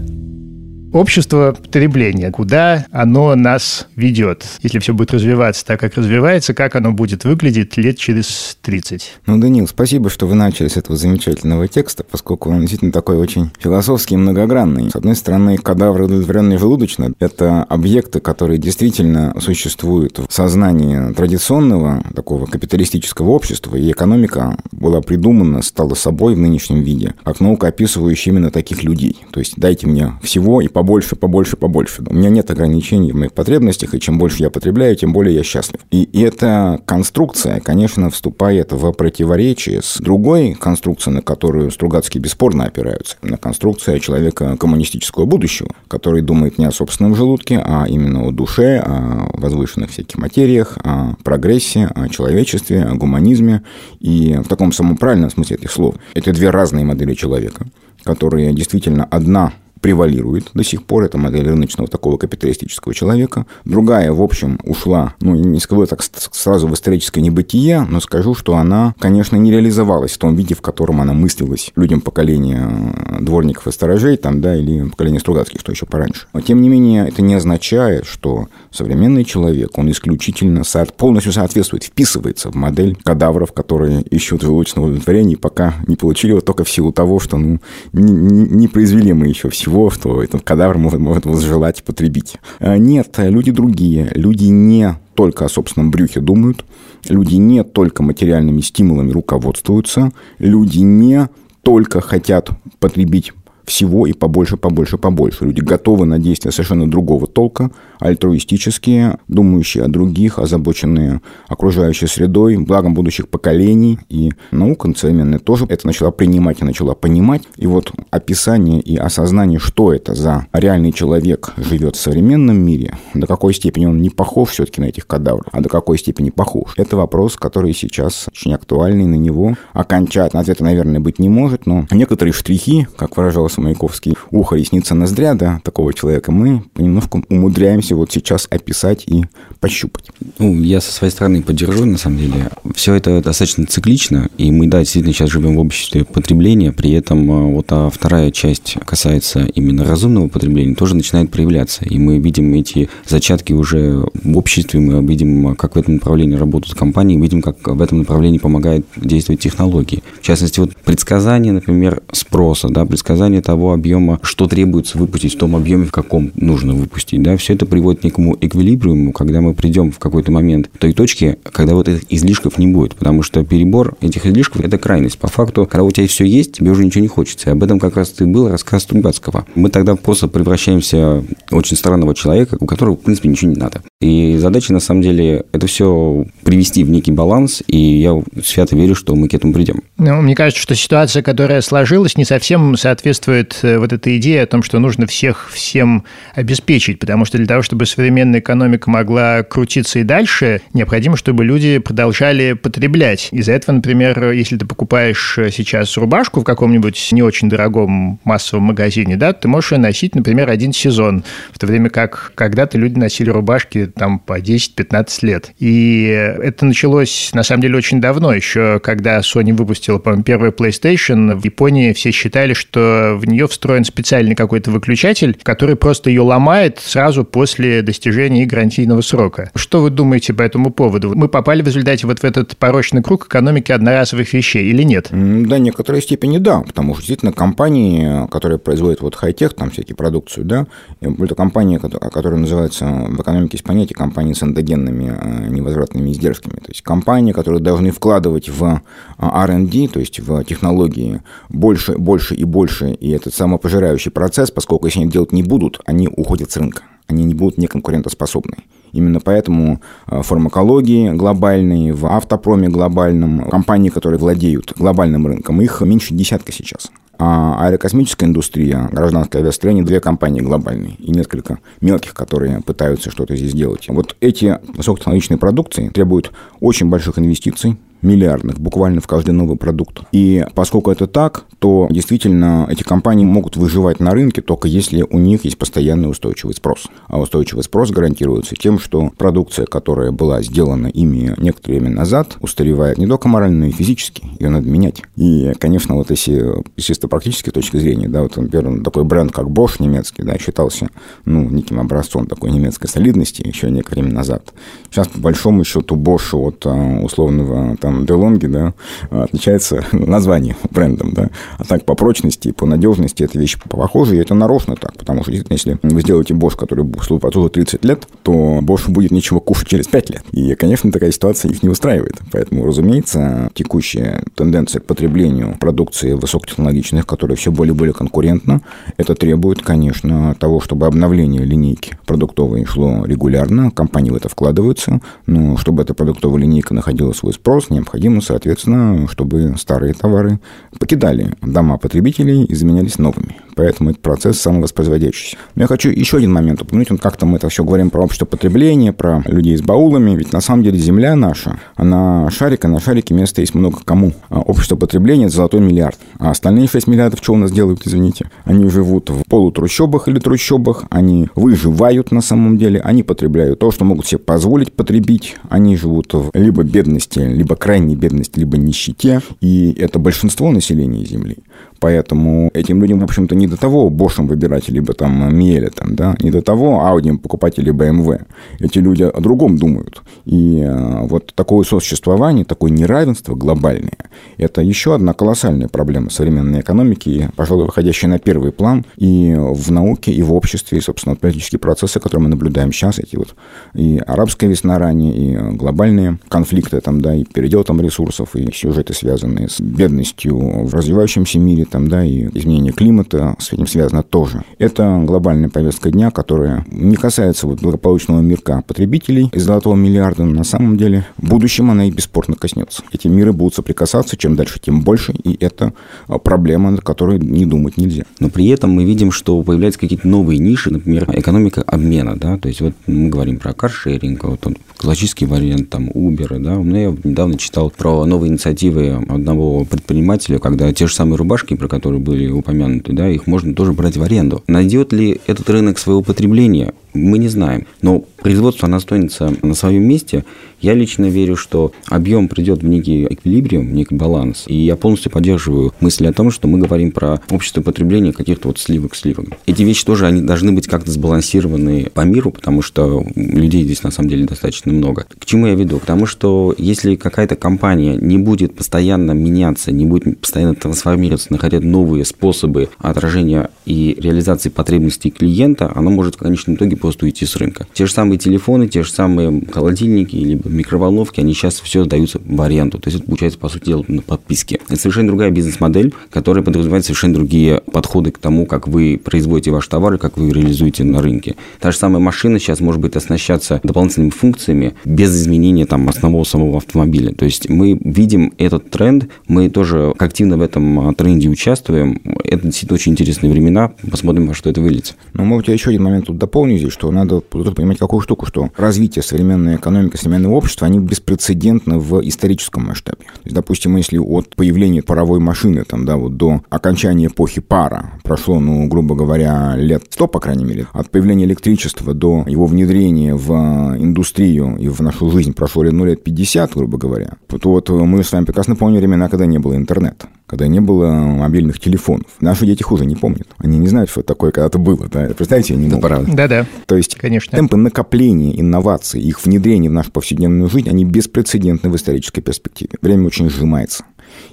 общество 0.94 1.56
потребления, 1.60 2.30
куда 2.30 2.86
оно 2.92 3.34
нас 3.34 3.88
ведет. 3.96 4.46
Если 4.62 4.78
все 4.78 4.94
будет 4.94 5.12
развиваться 5.12 5.66
так, 5.66 5.80
как 5.80 5.96
развивается, 5.96 6.54
как 6.54 6.76
оно 6.76 6.92
будет 6.92 7.24
выглядеть 7.24 7.76
лет 7.76 7.98
через 7.98 8.56
30. 8.62 9.18
Ну, 9.26 9.38
Данил, 9.38 9.66
спасибо, 9.66 10.08
что 10.08 10.26
вы 10.26 10.36
начали 10.36 10.68
с 10.68 10.76
этого 10.76 10.96
замечательного 10.96 11.66
текста, 11.66 12.04
поскольку 12.08 12.50
он 12.50 12.60
действительно 12.60 12.92
такой 12.92 13.16
очень 13.16 13.50
философский 13.58 14.14
и 14.14 14.18
многогранный. 14.18 14.90
С 14.90 14.94
одной 14.94 15.16
стороны, 15.16 15.58
кадавры, 15.58 16.04
удовлетворенные 16.04 16.58
желудочно, 16.58 17.12
это 17.18 17.64
объекты, 17.64 18.20
которые 18.20 18.58
действительно 18.58 19.34
существуют 19.40 20.20
в 20.20 20.32
сознании 20.32 21.12
традиционного 21.12 22.04
такого 22.14 22.46
капиталистического 22.46 23.30
общества, 23.30 23.74
и 23.74 23.90
экономика 23.90 24.56
была 24.70 25.00
придумана, 25.00 25.62
стала 25.62 25.94
собой 25.94 26.36
в 26.36 26.38
нынешнем 26.38 26.82
виде, 26.82 27.14
как 27.24 27.40
наука, 27.40 27.66
описывающая 27.66 28.32
именно 28.32 28.52
таких 28.52 28.84
людей. 28.84 29.16
То 29.32 29.40
есть 29.40 29.54
дайте 29.56 29.88
мне 29.88 30.12
всего 30.22 30.60
и 30.60 30.68
по 30.68 30.83
побольше, 30.84 31.16
побольше, 31.16 31.56
побольше. 31.56 32.02
У 32.06 32.14
меня 32.14 32.28
нет 32.28 32.50
ограничений 32.50 33.12
в 33.12 33.16
моих 33.16 33.32
потребностях, 33.32 33.94
и 33.94 34.00
чем 34.00 34.18
больше 34.18 34.42
я 34.42 34.50
потребляю, 34.50 34.94
тем 34.94 35.14
более 35.14 35.34
я 35.34 35.42
счастлив. 35.42 35.80
И 35.90 36.06
эта 36.20 36.78
конструкция, 36.84 37.60
конечно, 37.60 38.10
вступает 38.10 38.70
в 38.70 38.92
противоречие 38.92 39.80
с 39.82 39.96
другой 39.96 40.52
конструкцией, 40.52 41.16
на 41.16 41.22
которую 41.22 41.70
Стругацкие 41.70 42.20
бесспорно 42.20 42.64
опираются, 42.64 43.16
на 43.22 43.38
конструкция 43.38 43.98
человека 43.98 44.58
коммунистического 44.58 45.24
будущего, 45.24 45.70
который 45.88 46.20
думает 46.20 46.58
не 46.58 46.66
о 46.66 46.70
собственном 46.70 47.14
желудке, 47.14 47.62
а 47.64 47.86
именно 47.88 48.28
о 48.28 48.30
душе, 48.30 48.82
о 48.84 49.30
возвышенных 49.32 49.90
всяких 49.90 50.18
материях, 50.18 50.76
о 50.84 51.14
прогрессе, 51.24 51.86
о 51.94 52.10
человечестве, 52.10 52.82
о 52.84 52.94
гуманизме. 52.94 53.62
И 54.00 54.36
в 54.44 54.48
таком 54.48 54.70
самом 54.70 54.98
правильном 54.98 55.30
смысле 55.30 55.56
этих 55.56 55.70
слов. 55.70 55.94
Это 56.12 56.30
две 56.32 56.50
разные 56.50 56.84
модели 56.84 57.14
человека, 57.14 57.66
которые 58.04 58.52
действительно 58.52 59.04
одна 59.04 59.54
превалирует 59.84 60.50
до 60.54 60.64
сих 60.64 60.82
пор. 60.84 61.04
Это 61.04 61.18
модель 61.18 61.46
рыночного 61.46 61.90
такого 61.90 62.16
капиталистического 62.16 62.94
человека. 62.94 63.44
Другая, 63.66 64.14
в 64.14 64.22
общем, 64.22 64.58
ушла, 64.64 65.12
ну, 65.20 65.34
не 65.34 65.60
скажу 65.60 65.84
так 65.84 66.00
сразу 66.02 66.66
в 66.66 66.72
историческое 66.72 67.20
небытие, 67.20 67.82
но 67.82 68.00
скажу, 68.00 68.34
что 68.34 68.56
она, 68.56 68.94
конечно, 68.98 69.36
не 69.36 69.50
реализовалась 69.50 70.12
в 70.12 70.18
том 70.18 70.36
виде, 70.36 70.54
в 70.54 70.62
котором 70.62 71.02
она 71.02 71.12
мыслилась 71.12 71.70
людям 71.76 72.00
поколения 72.00 72.66
э, 72.66 73.20
дворников 73.20 73.66
и 73.66 73.72
сторожей, 73.72 74.16
там, 74.16 74.40
да, 74.40 74.56
или 74.56 74.88
поколения 74.88 75.20
Стругацких, 75.20 75.60
что 75.60 75.72
еще 75.72 75.84
пораньше. 75.84 76.28
Но, 76.32 76.40
тем 76.40 76.62
не 76.62 76.70
менее, 76.70 77.06
это 77.06 77.20
не 77.20 77.34
означает, 77.34 78.06
что 78.06 78.48
современный 78.70 79.26
человек, 79.26 79.76
он 79.76 79.90
исключительно 79.90 80.62
полностью 80.96 81.32
соответствует, 81.32 81.84
вписывается 81.84 82.50
в 82.50 82.54
модель 82.54 82.96
кадавров, 83.04 83.52
которые 83.52 84.00
ищут 84.00 84.40
желудочного 84.40 84.86
удовлетворения, 84.86 85.36
пока 85.36 85.74
не 85.86 85.96
получили 85.96 86.30
его 86.30 86.40
только 86.40 86.64
в 86.64 86.70
силу 86.70 86.90
того, 86.90 87.20
что 87.20 87.36
ну, 87.36 87.60
не, 87.92 88.12
не, 88.12 88.46
не 88.48 88.68
произвели 88.68 89.12
мы 89.12 89.26
еще 89.26 89.50
всего, 89.50 89.73
что 89.90 90.22
этот 90.22 90.42
кадавр 90.42 90.78
может, 90.78 91.00
может 91.00 91.26
возжелать 91.26 91.82
потребить. 91.82 92.36
А 92.58 92.78
нет, 92.78 93.14
люди 93.18 93.50
другие. 93.50 94.10
Люди 94.14 94.44
не 94.44 94.96
только 95.14 95.44
о 95.44 95.48
собственном 95.48 95.90
брюхе 95.90 96.20
думают, 96.20 96.64
люди 97.08 97.36
не 97.36 97.62
только 97.64 98.02
материальными 98.02 98.60
стимулами 98.60 99.10
руководствуются, 99.10 100.10
люди 100.38 100.78
не 100.78 101.28
только 101.62 102.00
хотят 102.00 102.50
потребить 102.78 103.32
всего 103.64 104.06
и 104.06 104.12
побольше, 104.12 104.56
побольше, 104.56 104.98
побольше. 104.98 105.44
Люди 105.44 105.60
готовы 105.60 106.04
на 106.04 106.18
действия 106.18 106.50
совершенно 106.50 106.90
другого 106.90 107.26
толка, 107.26 107.70
альтруистические, 108.04 109.18
думающие 109.28 109.82
о 109.82 109.88
других, 109.88 110.38
озабоченные 110.38 111.20
окружающей 111.48 112.06
средой, 112.06 112.56
благом 112.58 112.94
будущих 112.94 113.28
поколений. 113.28 113.98
И 114.08 114.32
наука 114.50 114.92
современная 114.94 115.38
тоже 115.38 115.66
это 115.68 115.86
начала 115.86 116.10
принимать 116.10 116.60
и 116.60 116.64
начала 116.64 116.94
понимать. 116.94 117.42
И 117.56 117.66
вот 117.66 117.92
описание 118.10 118.80
и 118.80 118.96
осознание, 118.96 119.58
что 119.58 119.92
это 119.92 120.14
за 120.14 120.46
реальный 120.52 120.92
человек 120.92 121.54
живет 121.56 121.96
в 121.96 122.00
современном 122.00 122.58
мире, 122.58 122.94
до 123.14 123.26
какой 123.26 123.54
степени 123.54 123.86
он 123.86 124.02
не 124.02 124.10
похож 124.10 124.50
все-таки 124.50 124.80
на 124.80 124.86
этих 124.86 125.06
кадавров, 125.06 125.46
а 125.52 125.60
до 125.60 125.68
какой 125.68 125.98
степени 125.98 126.30
похож. 126.30 126.74
Это 126.76 126.96
вопрос, 126.96 127.36
который 127.36 127.72
сейчас 127.72 128.26
очень 128.30 128.52
актуальный, 128.52 129.06
на 129.06 129.14
него 129.14 129.56
окончательно 129.72 130.42
ответа, 130.42 130.62
наверное, 130.64 131.00
быть 131.00 131.18
не 131.18 131.28
может, 131.28 131.66
но 131.66 131.86
некоторые 131.90 132.32
штрихи, 132.32 132.86
как 132.96 133.16
выражался 133.16 133.60
Маяковский, 133.60 134.16
ухо, 134.30 134.56
ресница, 134.56 134.94
ноздря, 134.94 135.34
да, 135.34 135.60
такого 135.64 135.94
человека, 135.94 136.32
мы 136.32 136.64
понемножку 136.74 137.24
умудряемся 137.30 137.93
можете 137.94 137.96
вот 137.96 138.12
сейчас 138.12 138.46
описать 138.50 139.04
и 139.06 139.24
пощупать? 139.60 140.06
Ну, 140.38 140.60
я 140.62 140.80
со 140.80 140.92
своей 140.92 141.10
стороны 141.12 141.42
поддержу, 141.42 141.84
на 141.84 141.98
самом 141.98 142.18
деле. 142.18 142.50
Все 142.74 142.94
это 142.94 143.22
достаточно 143.22 143.66
циклично, 143.66 144.28
и 144.38 144.50
мы, 144.50 144.66
да, 144.66 144.80
действительно 144.80 145.14
сейчас 145.14 145.30
живем 145.30 145.56
в 145.56 145.60
обществе 145.60 146.04
потребления, 146.04 146.72
при 146.72 146.92
этом 146.92 147.30
э, 147.30 147.54
вот 147.54 147.66
а 147.70 147.90
вторая 147.90 148.30
часть 148.30 148.76
касается 148.84 149.46
именно 149.54 149.84
разумного 149.84 150.28
потребления, 150.28 150.74
тоже 150.74 150.96
начинает 150.96 151.30
проявляться, 151.30 151.84
и 151.84 151.98
мы 151.98 152.18
видим 152.18 152.52
эти 152.54 152.88
зачатки 153.06 153.52
уже 153.52 154.04
в 154.22 154.38
обществе, 154.38 154.80
мы 154.80 155.04
видим, 155.06 155.54
как 155.56 155.76
в 155.76 155.78
этом 155.78 155.94
направлении 155.94 156.36
работают 156.36 156.78
компании, 156.78 157.20
видим, 157.20 157.42
как 157.42 157.66
в 157.66 157.80
этом 157.80 157.98
направлении 157.98 158.38
помогают 158.38 158.86
действовать 158.96 159.40
технологии. 159.40 160.02
В 160.20 160.22
частности, 160.22 160.60
вот 160.60 160.76
предсказание, 160.84 161.52
например, 161.52 162.02
спроса, 162.12 162.68
да, 162.68 162.84
предсказание 162.84 163.40
того 163.40 163.72
объема, 163.72 164.18
что 164.22 164.46
требуется 164.46 164.98
выпустить 164.98 165.34
в 165.34 165.38
том 165.38 165.56
объеме, 165.56 165.86
в 165.86 165.92
каком 165.92 166.32
нужно 166.34 166.74
выпустить, 166.74 167.22
да, 167.22 167.36
все 167.36 167.54
это 167.54 167.66
приводит 167.74 168.02
к 168.02 168.04
некому 168.04 168.36
эквилибриуму, 168.40 169.10
когда 169.10 169.40
мы 169.40 169.52
придем 169.52 169.90
в 169.90 169.98
какой-то 169.98 170.30
момент 170.30 170.70
той 170.78 170.92
точке, 170.92 171.38
когда 171.42 171.74
вот 171.74 171.88
этих 171.88 172.04
излишков 172.08 172.56
не 172.56 172.68
будет, 172.68 172.94
потому 172.94 173.24
что 173.24 173.44
перебор 173.44 173.96
этих 174.00 174.26
излишков– 174.26 174.60
это 174.64 174.78
крайность. 174.78 175.18
По 175.18 175.26
факту, 175.26 175.66
когда 175.66 175.82
у 175.82 175.90
тебя 175.90 176.06
все 176.06 176.24
есть, 176.24 176.52
тебе 176.52 176.70
уже 176.70 176.84
ничего 176.84 177.02
не 177.02 177.08
хочется. 177.08 177.50
И 177.50 177.52
об 177.52 177.64
этом 177.64 177.80
как 177.80 177.96
раз 177.96 178.14
и 178.20 178.24
был 178.26 178.48
рассказ 178.48 178.84
Стругацкого. 178.84 179.44
Мы 179.56 179.70
тогда 179.70 179.96
просто 179.96 180.28
превращаемся 180.28 181.24
в 181.50 181.56
очень 181.56 181.76
странного 181.76 182.14
человека, 182.14 182.56
у 182.60 182.66
которого, 182.66 182.94
в 182.94 183.00
принципе, 183.00 183.28
ничего 183.28 183.50
не 183.50 183.58
надо. 183.58 183.82
И 184.04 184.36
задача, 184.36 184.70
на 184.74 184.80
самом 184.80 185.00
деле, 185.00 185.44
это 185.52 185.66
все 185.66 186.26
привести 186.44 186.84
в 186.84 186.90
некий 186.90 187.10
баланс, 187.10 187.62
и 187.66 187.78
я 187.78 188.22
свято 188.44 188.76
верю, 188.76 188.94
что 188.94 189.16
мы 189.16 189.28
к 189.30 189.34
этому 189.34 189.54
придем. 189.54 189.80
Ну, 189.96 190.20
мне 190.20 190.34
кажется, 190.34 190.60
что 190.60 190.74
ситуация, 190.74 191.22
которая 191.22 191.62
сложилась, 191.62 192.18
не 192.18 192.26
совсем 192.26 192.76
соответствует 192.76 193.58
э, 193.62 193.78
вот 193.78 193.94
этой 193.94 194.18
идее 194.18 194.42
о 194.42 194.46
том, 194.46 194.62
что 194.62 194.78
нужно 194.78 195.06
всех 195.06 195.48
всем 195.50 196.04
обеспечить, 196.34 196.98
потому 196.98 197.24
что 197.24 197.38
для 197.38 197.46
того, 197.46 197.62
чтобы 197.62 197.86
современная 197.86 198.40
экономика 198.40 198.90
могла 198.90 199.42
крутиться 199.42 200.00
и 200.00 200.02
дальше, 200.02 200.60
необходимо, 200.74 201.16
чтобы 201.16 201.42
люди 201.46 201.78
продолжали 201.78 202.52
потреблять. 202.52 203.30
Из-за 203.32 203.52
этого, 203.52 203.76
например, 203.76 204.32
если 204.32 204.58
ты 204.58 204.66
покупаешь 204.66 205.38
сейчас 205.50 205.96
рубашку 205.96 206.42
в 206.42 206.44
каком-нибудь 206.44 207.08
не 207.12 207.22
очень 207.22 207.48
дорогом 207.48 208.20
массовом 208.24 208.64
магазине, 208.64 209.16
да, 209.16 209.32
ты 209.32 209.48
можешь 209.48 209.72
ее 209.72 209.78
носить, 209.78 210.14
например, 210.14 210.50
один 210.50 210.74
сезон, 210.74 211.24
в 211.52 211.58
то 211.58 211.66
время 211.66 211.88
как 211.88 212.32
когда-то 212.34 212.76
люди 212.76 212.98
носили 212.98 213.30
рубашки 213.30 213.93
там 213.94 214.18
по 214.18 214.40
10-15 214.40 215.26
лет. 215.26 215.52
И 215.58 216.04
это 216.06 216.64
началось, 216.64 217.30
на 217.32 217.42
самом 217.42 217.62
деле, 217.62 217.76
очень 217.76 218.00
давно, 218.00 218.32
еще 218.32 218.80
когда 218.80 219.18
Sony 219.20 219.52
выпустила, 219.52 219.98
по-моему, 219.98 220.24
первый 220.24 220.50
PlayStation, 220.50 221.34
в 221.34 221.44
Японии 221.44 221.92
все 221.92 222.10
считали, 222.10 222.54
что 222.54 223.16
в 223.16 223.26
нее 223.26 223.48
встроен 223.48 223.84
специальный 223.84 224.34
какой-то 224.34 224.70
выключатель, 224.70 225.38
который 225.42 225.76
просто 225.76 226.10
ее 226.10 226.22
ломает 226.22 226.78
сразу 226.80 227.24
после 227.24 227.82
достижения 227.82 228.46
гарантийного 228.46 229.00
срока. 229.00 229.50
Что 229.54 229.82
вы 229.82 229.90
думаете 229.90 230.34
по 230.34 230.42
этому 230.42 230.70
поводу? 230.70 231.14
Мы 231.14 231.28
попали 231.28 231.62
в 231.62 231.66
результате 231.66 232.06
вот 232.06 232.20
в 232.20 232.24
этот 232.24 232.56
порочный 232.56 233.02
круг 233.02 233.26
экономики 233.26 233.72
одноразовых 233.72 234.32
вещей 234.32 234.68
или 234.68 234.82
нет? 234.82 235.08
Да, 235.10 235.58
некоторой 235.58 236.02
степени 236.02 236.38
да, 236.38 236.60
потому 236.60 236.94
что 236.94 237.02
действительно 237.02 237.32
компании, 237.32 238.26
которые 238.28 238.58
производят 238.58 239.00
вот 239.00 239.14
хай-тех, 239.14 239.54
там 239.54 239.70
всякие 239.70 239.96
продукцию, 239.96 240.44
да, 240.44 240.66
это 241.00 241.34
компании, 241.34 241.78
которые 241.78 242.40
называются 242.40 242.84
в 242.86 243.20
экономике 243.20 243.58
понятие 243.74 243.96
компании 243.96 244.34
с 244.34 244.42
эндогенными 244.42 245.12
э, 245.18 245.48
невозвратными 245.48 246.12
издержками. 246.12 246.54
То 246.54 246.68
есть 246.68 246.82
компании, 246.82 247.32
которые 247.32 247.60
должны 247.60 247.90
вкладывать 247.90 248.48
в 248.48 248.64
э, 248.64 248.78
R&D, 249.18 249.88
то 249.88 249.98
есть 249.98 250.20
в 250.20 250.44
технологии 250.44 251.22
больше, 251.48 251.98
больше 251.98 252.36
и 252.36 252.44
больше, 252.44 252.92
и 252.92 253.10
этот 253.10 253.34
самопожирающий 253.34 254.12
процесс, 254.12 254.52
поскольку 254.52 254.86
если 254.86 255.00
они 255.00 255.10
делать 255.10 255.32
не 255.32 255.42
будут, 255.42 255.80
они 255.86 256.08
уходят 256.08 256.52
с 256.52 256.56
рынка 256.56 256.82
они 257.06 257.24
не 257.24 257.34
будут 257.34 257.58
неконкурентоспособны. 257.58 258.56
Именно 258.92 259.20
поэтому 259.20 259.82
э, 260.06 260.22
фармакологии 260.22 261.10
глобальные, 261.10 261.92
в 261.92 262.06
автопроме 262.06 262.68
глобальном, 262.68 263.50
компании, 263.50 263.90
которые 263.90 264.18
владеют 264.18 264.72
глобальным 264.74 265.26
рынком, 265.26 265.60
их 265.60 265.82
меньше 265.82 266.14
десятка 266.14 266.50
сейчас. 266.50 266.90
А 267.26 267.56
аэрокосмическая 267.58 268.28
индустрия, 268.28 268.90
гражданское 268.92 269.38
авиастроение, 269.38 269.82
две 269.82 269.98
компании 269.98 270.42
глобальные 270.42 270.96
и 270.98 271.10
несколько 271.10 271.58
мелких, 271.80 272.12
которые 272.12 272.60
пытаются 272.60 273.10
что-то 273.10 273.34
здесь 273.34 273.54
делать. 273.54 273.86
Вот 273.88 274.14
эти 274.20 274.58
высокотехнологичные 274.76 275.38
продукции 275.38 275.88
требуют 275.88 276.32
очень 276.60 276.90
больших 276.90 277.18
инвестиций, 277.18 277.78
миллиардных 278.04 278.58
буквально 278.60 279.00
в 279.00 279.06
каждый 279.06 279.32
новый 279.32 279.56
продукт. 279.56 280.02
И 280.12 280.44
поскольку 280.54 280.90
это 280.90 281.06
так, 281.06 281.44
то 281.58 281.88
действительно 281.90 282.66
эти 282.70 282.82
компании 282.82 283.24
могут 283.24 283.56
выживать 283.56 284.00
на 284.00 284.12
рынке 284.12 284.42
только 284.42 284.68
если 284.68 285.02
у 285.02 285.18
них 285.18 285.44
есть 285.44 285.58
постоянный 285.58 286.10
устойчивый 286.10 286.54
спрос. 286.54 286.86
А 287.08 287.20
устойчивый 287.20 287.64
спрос 287.64 287.90
гарантируется 287.90 288.54
тем, 288.54 288.78
что 288.78 289.10
продукция, 289.16 289.66
которая 289.66 290.10
была 290.12 290.42
сделана 290.42 290.88
ими 290.88 291.34
некоторое 291.38 291.80
время 291.80 291.94
назад, 291.94 292.36
устаревает 292.40 292.98
не 292.98 293.06
только 293.06 293.28
морально, 293.28 293.60
но 293.60 293.66
и 293.66 293.70
физически. 293.70 294.24
Ее 294.38 294.50
надо 294.50 294.68
менять. 294.68 295.02
И, 295.16 295.52
конечно, 295.58 295.94
вот 295.94 296.10
если 296.10 296.54
чисто 296.76 297.08
практической 297.08 297.50
точки 297.50 297.76
зрения, 297.78 298.08
да, 298.08 298.22
вот, 298.22 298.36
например, 298.36 298.82
такой 298.82 299.04
бренд, 299.04 299.32
как 299.32 299.46
Bosch 299.46 299.76
немецкий, 299.78 300.22
да, 300.22 300.36
считался, 300.38 300.88
ну, 301.24 301.48
неким 301.48 301.80
образцом 301.80 302.26
такой 302.26 302.50
немецкой 302.50 302.88
солидности 302.88 303.46
еще 303.46 303.70
некоторое 303.70 304.02
время 304.02 304.16
назад. 304.16 304.52
Сейчас, 304.90 305.08
по 305.08 305.18
большому 305.18 305.64
счету, 305.64 305.96
Bosch 305.96 306.34
от 306.36 306.66
а, 306.66 307.00
условного 307.00 307.76
там 307.76 307.93
там 307.94 308.04
DeLonghi, 308.04 308.48
да, 308.48 308.74
отличается 309.10 309.84
название 309.92 310.56
брендом, 310.70 311.12
да. 311.12 311.30
А 311.58 311.64
так 311.64 311.84
по 311.84 311.94
прочности 311.94 312.48
и 312.48 312.52
по 312.52 312.66
надежности 312.66 313.22
это 313.22 313.38
вещи 313.38 313.58
похожи, 313.68 314.16
и 314.16 314.20
это 314.20 314.34
нарочно 314.34 314.76
так, 314.76 314.96
потому 314.96 315.22
что 315.22 315.32
если 315.32 315.78
вы 315.82 316.00
сделаете 316.00 316.34
Bosch, 316.34 316.56
который 316.56 316.86
служит 317.02 317.22
по 317.22 317.48
30 317.48 317.84
лет, 317.84 318.06
то 318.22 318.60
Bosch 318.60 318.90
будет 318.90 319.10
ничего 319.10 319.40
кушать 319.40 319.68
через 319.68 319.86
5 319.86 320.10
лет. 320.10 320.22
И, 320.32 320.54
конечно, 320.54 320.90
такая 320.90 321.12
ситуация 321.12 321.50
их 321.50 321.62
не 321.62 321.68
устраивает. 321.68 322.20
Поэтому, 322.32 322.66
разумеется, 322.66 323.50
текущая 323.54 324.22
тенденция 324.34 324.80
к 324.80 324.86
потреблению 324.86 325.56
продукции 325.58 326.12
высокотехнологичных, 326.12 327.06
которая 327.06 327.36
все 327.36 327.50
более 327.50 327.74
и 327.74 327.76
более 327.76 327.94
конкурентна, 327.94 328.62
это 328.96 329.14
требует, 329.14 329.62
конечно, 329.62 330.34
того, 330.38 330.60
чтобы 330.60 330.86
обновление 330.86 331.42
линейки 331.42 331.98
продуктовой 332.06 332.64
шло 332.64 333.04
регулярно, 333.04 333.70
компании 333.70 334.10
в 334.10 334.16
это 334.16 334.28
вкладываются, 334.28 335.00
но 335.26 335.56
чтобы 335.56 335.82
эта 335.82 335.94
продуктовая 335.94 336.42
линейка 336.42 336.74
находила 336.74 337.12
свой 337.12 337.32
спрос, 337.32 337.70
необходимо, 337.84 338.22
соответственно, 338.22 339.06
чтобы 339.08 339.54
старые 339.58 339.92
товары 339.92 340.40
покидали 340.78 341.34
дома 341.42 341.76
потребителей 341.76 342.44
и 342.44 342.54
заменялись 342.54 342.98
новыми. 342.98 343.36
Поэтому 343.54 343.90
это 343.90 344.00
процесс 344.00 344.40
самовоспроизводящийся. 344.40 345.36
Но 345.54 345.62
я 345.62 345.66
хочу 345.68 345.90
еще 345.90 346.18
один 346.18 346.32
момент 346.32 346.62
упомянуть. 346.62 346.90
Он 346.90 346.98
как-то 346.98 347.26
мы 347.26 347.36
это 347.36 347.48
все 347.48 347.64
говорим 347.64 347.90
про 347.90 348.02
общество 348.02 348.26
потребления, 348.26 348.92
про 348.92 349.22
людей 349.26 349.56
с 349.56 349.62
баулами. 349.62 350.16
Ведь 350.16 350.32
на 350.32 350.40
самом 350.40 350.62
деле 350.62 350.78
земля 350.78 351.16
наша, 351.16 351.58
она 351.76 352.30
шарик, 352.30 352.64
а 352.64 352.68
на 352.68 352.80
шарике 352.80 353.14
места 353.14 353.40
есть 353.40 353.54
много 353.54 353.78
кому. 353.84 354.12
А 354.28 354.40
общество 354.40 354.76
потребления– 354.76 355.24
это 355.26 355.36
золотой 355.36 355.60
миллиард. 355.60 355.98
А 356.18 356.30
остальные 356.30 356.68
6 356.68 356.86
миллиардов 356.86 357.20
что 357.22 357.32
у 357.32 357.36
нас 357.36 357.52
делают, 357.52 357.86
извините? 357.86 358.30
Они 358.44 358.68
живут 358.68 359.10
в 359.10 359.22
полутрущобах 359.28 360.08
или 360.08 360.18
трущобах, 360.18 360.84
они 360.90 361.28
выживают 361.34 362.10
на 362.12 362.20
самом 362.20 362.58
деле, 362.58 362.80
они 362.80 363.02
потребляют 363.02 363.58
то, 363.58 363.70
что 363.70 363.84
могут 363.84 364.06
себе 364.06 364.18
позволить 364.18 364.72
потребить, 364.72 365.36
они 365.48 365.76
живут 365.76 366.12
в 366.12 366.30
либо 366.34 366.62
бедности, 366.62 367.20
либо 367.20 367.56
крайней 367.56 367.96
бедности, 367.96 368.38
либо 368.38 368.56
нищете, 368.56 369.22
и 369.40 369.74
это 369.78 369.98
большинство 369.98 370.50
населения 370.50 371.04
Земли. 371.04 371.38
Поэтому 371.84 372.50
этим 372.54 372.80
людям, 372.80 373.00
в 373.00 373.04
общем-то, 373.04 373.34
не 373.34 373.46
до 373.46 373.58
того 373.58 373.90
Бошем 373.90 374.26
выбирать, 374.26 374.70
либо 374.70 374.94
там 374.94 375.36
Миеля, 375.36 375.68
там, 375.68 375.94
да, 375.94 376.16
не 376.18 376.30
до 376.30 376.40
того 376.40 376.80
Audi 376.82 377.18
покупать 377.18 377.58
или 377.58 377.74
BMW. 377.74 378.24
Эти 378.58 378.78
люди 378.78 379.02
о 379.02 379.20
другом 379.20 379.58
думают. 379.58 380.02
И 380.24 380.60
э, 380.60 381.06
вот 381.06 381.34
такое 381.34 381.62
сосуществование, 381.64 382.46
такое 382.46 382.70
неравенство 382.70 383.34
глобальное, 383.34 383.98
это 384.38 384.62
еще 384.62 384.94
одна 384.94 385.12
колоссальная 385.12 385.68
проблема 385.68 386.08
современной 386.08 386.60
экономики, 386.60 387.28
пожалуй, 387.36 387.66
выходящая 387.66 388.10
на 388.10 388.18
первый 388.18 388.50
план 388.50 388.86
и 388.96 389.36
в 389.36 389.70
науке, 389.70 390.10
и 390.10 390.22
в 390.22 390.32
обществе, 390.32 390.78
и, 390.78 390.80
собственно, 390.80 391.16
политические 391.16 391.58
процессы, 391.58 392.00
которые 392.00 392.22
мы 392.22 392.30
наблюдаем 392.30 392.72
сейчас, 392.72 392.98
эти 392.98 393.16
вот 393.16 393.34
и 393.74 394.00
арабская 394.06 394.46
весна 394.46 394.78
ранее, 394.78 395.14
и 395.14 395.36
глобальные 395.54 396.18
конфликты, 396.28 396.80
там, 396.80 397.02
да, 397.02 397.14
и 397.14 397.24
передел 397.24 397.62
там 397.62 397.78
ресурсов, 397.82 398.34
и 398.36 398.50
сюжеты, 398.54 398.94
связанные 398.94 399.50
с 399.50 399.60
бедностью 399.60 400.64
в 400.64 400.72
развивающемся 400.72 401.38
мире, 401.38 401.66
там, 401.74 401.88
да, 401.88 402.04
и 402.04 402.28
изменение 402.38 402.72
климата 402.72 403.34
с 403.40 403.52
этим 403.52 403.66
связано 403.66 404.04
тоже. 404.04 404.44
Это 404.58 405.02
глобальная 405.04 405.48
повестка 405.48 405.90
дня, 405.90 406.12
которая 406.12 406.64
не 406.70 406.94
касается 406.94 407.48
вот 407.48 407.60
благополучного 407.60 408.20
мирка 408.20 408.62
потребителей 408.64 409.28
из 409.32 409.42
золотого 409.42 409.74
миллиарда, 409.74 410.22
но 410.22 410.30
на 410.30 410.44
самом 410.44 410.76
деле 410.76 411.04
в 411.16 411.28
будущем 411.28 411.72
она 411.72 411.88
и 411.88 411.90
бесспорно 411.90 412.36
коснется. 412.36 412.84
Эти 412.92 413.08
миры 413.08 413.32
будут 413.32 413.56
соприкасаться, 413.56 414.16
чем 414.16 414.36
дальше, 414.36 414.60
тем 414.60 414.82
больше, 414.82 415.14
и 415.24 415.36
это 415.40 415.72
а, 416.06 416.18
проблема, 416.18 416.70
над 416.70 416.82
которой 416.82 417.18
не 417.18 417.44
думать 417.44 417.76
нельзя. 417.76 418.04
Но 418.20 418.30
при 418.30 418.46
этом 418.46 418.70
мы 418.70 418.84
видим, 418.84 419.10
что 419.10 419.42
появляются 419.42 419.80
какие-то 419.80 420.06
новые 420.06 420.38
ниши, 420.38 420.70
например, 420.70 421.10
экономика 421.12 421.62
обмена, 421.62 422.16
да, 422.16 422.38
то 422.38 422.46
есть 422.46 422.60
вот 422.60 422.74
мы 422.86 423.08
говорим 423.08 423.40
про 423.40 423.52
каршеринг, 423.52 424.22
вот 424.22 424.46
он 424.46 424.56
классический 424.76 425.26
вариант 425.26 425.70
там 425.70 425.88
Uber, 425.88 426.38
да, 426.38 426.56
но 426.56 426.78
я 426.78 426.94
недавно 427.02 427.36
читал 427.36 427.70
про 427.70 428.04
новые 428.06 428.30
инициативы 428.30 429.04
одного 429.08 429.64
предпринимателя, 429.64 430.38
когда 430.38 430.72
те 430.72 430.86
же 430.86 430.94
самые 430.94 431.16
рубашки 431.16 431.54
про 431.64 431.68
которые 431.68 431.98
были 431.98 432.28
упомянуты, 432.28 432.92
да, 432.92 433.08
их 433.08 433.26
можно 433.26 433.54
тоже 433.54 433.72
брать 433.72 433.96
в 433.96 434.02
аренду. 434.02 434.44
Найдет 434.46 434.92
ли 434.92 435.18
этот 435.26 435.48
рынок 435.48 435.78
своего 435.78 436.02
потребления? 436.02 436.74
Мы 436.94 437.18
не 437.18 437.28
знаем. 437.28 437.66
Но 437.82 438.04
производство 438.24 438.66
оно 438.66 438.78
останется 438.78 439.34
на 439.42 439.54
своем 439.54 439.82
месте. 439.82 440.24
Я 440.60 440.74
лично 440.74 441.06
верю, 441.06 441.36
что 441.36 441.72
объем 441.88 442.28
придет 442.28 442.62
в 442.62 442.66
некий 442.66 443.04
эквилибриум, 443.04 443.74
некий 443.74 443.94
баланс. 443.94 444.44
И 444.46 444.56
я 444.56 444.76
полностью 444.76 445.10
поддерживаю 445.10 445.74
мысли 445.80 446.06
о 446.06 446.12
том, 446.12 446.30
что 446.30 446.48
мы 446.48 446.58
говорим 446.58 446.92
про 446.92 447.20
общество 447.30 447.60
потребления 447.60 448.12
каких-то 448.12 448.48
вот 448.48 448.58
сливок-сливок. 448.58 449.26
Эти 449.44 449.62
вещи 449.62 449.84
тоже 449.84 450.06
они 450.06 450.22
должны 450.22 450.52
быть 450.52 450.68
как-то 450.68 450.90
сбалансированы 450.90 451.90
по 451.92 452.00
миру, 452.02 452.30
потому 452.30 452.62
что 452.62 453.04
людей 453.14 453.64
здесь 453.64 453.82
на 453.82 453.90
самом 453.90 454.08
деле 454.08 454.24
достаточно 454.24 454.72
много. 454.72 455.06
К 455.18 455.26
чему 455.26 455.48
я 455.48 455.54
веду? 455.54 455.80
К 455.80 455.84
тому, 455.84 456.06
что 456.06 456.54
если 456.56 456.94
какая-то 456.94 457.36
компания 457.36 457.96
не 457.96 458.18
будет 458.18 458.54
постоянно 458.54 459.12
меняться, 459.12 459.72
не 459.72 459.84
будет 459.84 460.20
постоянно 460.20 460.54
трансформироваться, 460.54 461.32
находя 461.32 461.60
новые 461.60 462.04
способы 462.04 462.70
отражения 462.78 463.50
и 463.66 463.96
реализации 463.98 464.48
потребностей 464.48 465.10
клиента, 465.10 465.70
она 465.74 465.90
может 465.90 466.14
в 466.14 466.18
конечном 466.18 466.56
итоге 466.56 466.76
просто 466.84 467.06
уйти 467.06 467.24
с 467.24 467.34
рынка. 467.36 467.66
Те 467.72 467.86
же 467.86 467.92
самые 467.92 468.18
телефоны, 468.18 468.68
те 468.68 468.82
же 468.82 468.90
самые 468.90 469.40
холодильники, 469.50 470.16
либо 470.16 470.50
микроволновки, 470.50 471.18
они 471.18 471.32
сейчас 471.32 471.60
все 471.60 471.82
сдаются 471.82 472.20
в 472.22 472.42
аренду. 472.42 472.78
То 472.78 472.88
есть 472.88 472.98
это 473.00 473.06
получается, 473.06 473.38
по 473.38 473.48
сути 473.48 473.64
дела, 473.64 473.82
на 473.88 474.02
подписке. 474.02 474.60
Это 474.68 474.78
совершенно 474.78 475.08
другая 475.08 475.30
бизнес-модель, 475.30 475.94
которая 476.10 476.44
подразумевает 476.44 476.84
совершенно 476.84 477.14
другие 477.14 477.62
подходы 477.72 478.10
к 478.10 478.18
тому, 478.18 478.44
как 478.44 478.68
вы 478.68 479.00
производите 479.02 479.50
ваш 479.50 479.66
товар 479.66 479.94
и 479.94 479.98
как 479.98 480.18
вы 480.18 480.30
реализуете 480.30 480.84
на 480.84 481.00
рынке. 481.00 481.36
Та 481.58 481.70
же 481.70 481.78
самая 481.78 482.00
машина 482.00 482.38
сейчас 482.38 482.60
может 482.60 482.82
быть 482.82 482.96
оснащаться 482.96 483.60
дополнительными 483.62 484.10
функциями 484.10 484.74
без 484.84 485.16
изменения 485.16 485.64
там 485.64 485.88
основного 485.88 486.24
самого 486.24 486.58
автомобиля. 486.58 487.14
То 487.14 487.24
есть 487.24 487.48
мы 487.48 487.80
видим 487.82 488.34
этот 488.36 488.68
тренд, 488.68 489.08
мы 489.26 489.48
тоже 489.48 489.94
активно 489.98 490.36
в 490.36 490.42
этом 490.42 490.94
тренде 490.96 491.30
участвуем. 491.30 492.02
Это 492.24 492.42
действительно 492.42 492.74
очень 492.74 492.92
интересные 492.92 493.32
времена. 493.32 493.72
Посмотрим, 493.90 494.26
во 494.26 494.34
что 494.34 494.50
это 494.50 494.60
выльется. 494.60 494.96
Ну, 495.14 495.24
может, 495.24 495.48
я 495.48 495.54
еще 495.54 495.70
один 495.70 495.84
момент 495.84 496.06
тут 496.08 496.18
дополню 496.18 496.58
здесь, 496.58 496.73
что 496.74 496.90
надо 496.90 497.20
понимать 497.20 497.78
какую 497.78 498.00
штуку, 498.00 498.26
что 498.26 498.50
развитие 498.56 499.02
современной 499.02 499.56
экономики, 499.56 499.96
современного 499.96 500.34
общества, 500.34 500.66
они 500.66 500.80
беспрецедентны 500.80 501.78
в 501.78 502.00
историческом 502.06 502.66
масштабе. 502.66 503.04
То 503.04 503.20
есть, 503.24 503.34
допустим, 503.34 503.76
если 503.76 503.98
от 503.98 504.34
появления 504.36 504.82
паровой 504.82 505.20
машины 505.20 505.64
там, 505.64 505.86
да, 505.86 505.96
вот 505.96 506.16
до 506.16 506.42
окончания 506.50 507.06
эпохи 507.06 507.40
пара 507.40 507.92
прошло, 508.02 508.40
ну, 508.40 508.66
грубо 508.66 508.94
говоря, 508.94 509.54
лет 509.56 509.84
100, 509.88 510.08
по 510.08 510.20
крайней 510.20 510.44
мере, 510.44 510.66
от 510.72 510.90
появления 510.90 511.24
электричества 511.24 511.94
до 511.94 512.24
его 512.26 512.46
внедрения 512.46 513.14
в 513.14 513.32
индустрию 513.78 514.56
и 514.56 514.68
в 514.68 514.80
нашу 514.80 515.10
жизнь 515.10 515.32
прошло, 515.32 515.62
ну, 515.62 515.84
лет 515.84 516.02
50, 516.02 516.54
грубо 516.54 516.76
говоря, 516.76 517.12
то 517.28 517.50
вот 517.50 517.68
мы 517.70 518.02
с 518.02 518.12
вами 518.12 518.24
прекрасно 518.24 518.56
помним 518.56 518.80
времена, 518.80 519.08
когда 519.08 519.26
не 519.26 519.38
было 519.38 519.54
интернета 519.54 520.08
когда 520.26 520.46
не 520.46 520.60
было 520.60 520.90
мобильных 520.90 521.60
телефонов. 521.60 522.06
Наши 522.20 522.46
дети 522.46 522.62
хуже 522.62 522.86
не 522.86 522.96
помнят. 522.96 523.28
Они 523.38 523.58
не 523.58 523.68
знают, 523.68 523.90
что 523.90 524.00
это 524.00 524.08
такое 524.08 524.32
когда-то 524.32 524.58
было. 524.58 524.88
Да? 524.88 525.06
Представьте, 525.16 525.54
они 525.54 525.66
не 525.66 525.74
могут. 525.74 526.14
Да-да. 526.14 526.46
То 526.66 526.76
есть 526.76 526.96
Конечно. 526.96 527.36
темпы 527.36 527.56
накопления 527.56 528.38
инноваций, 528.38 529.00
их 529.00 529.24
внедрения 529.24 529.68
в 529.68 529.72
нашу 529.72 529.92
повседневную 529.92 530.48
жизнь, 530.48 530.68
они 530.68 530.84
беспрецедентны 530.84 531.70
в 531.70 531.76
исторической 531.76 532.20
перспективе. 532.20 532.70
Время 532.80 533.06
очень 533.06 533.28
сжимается. 533.28 533.84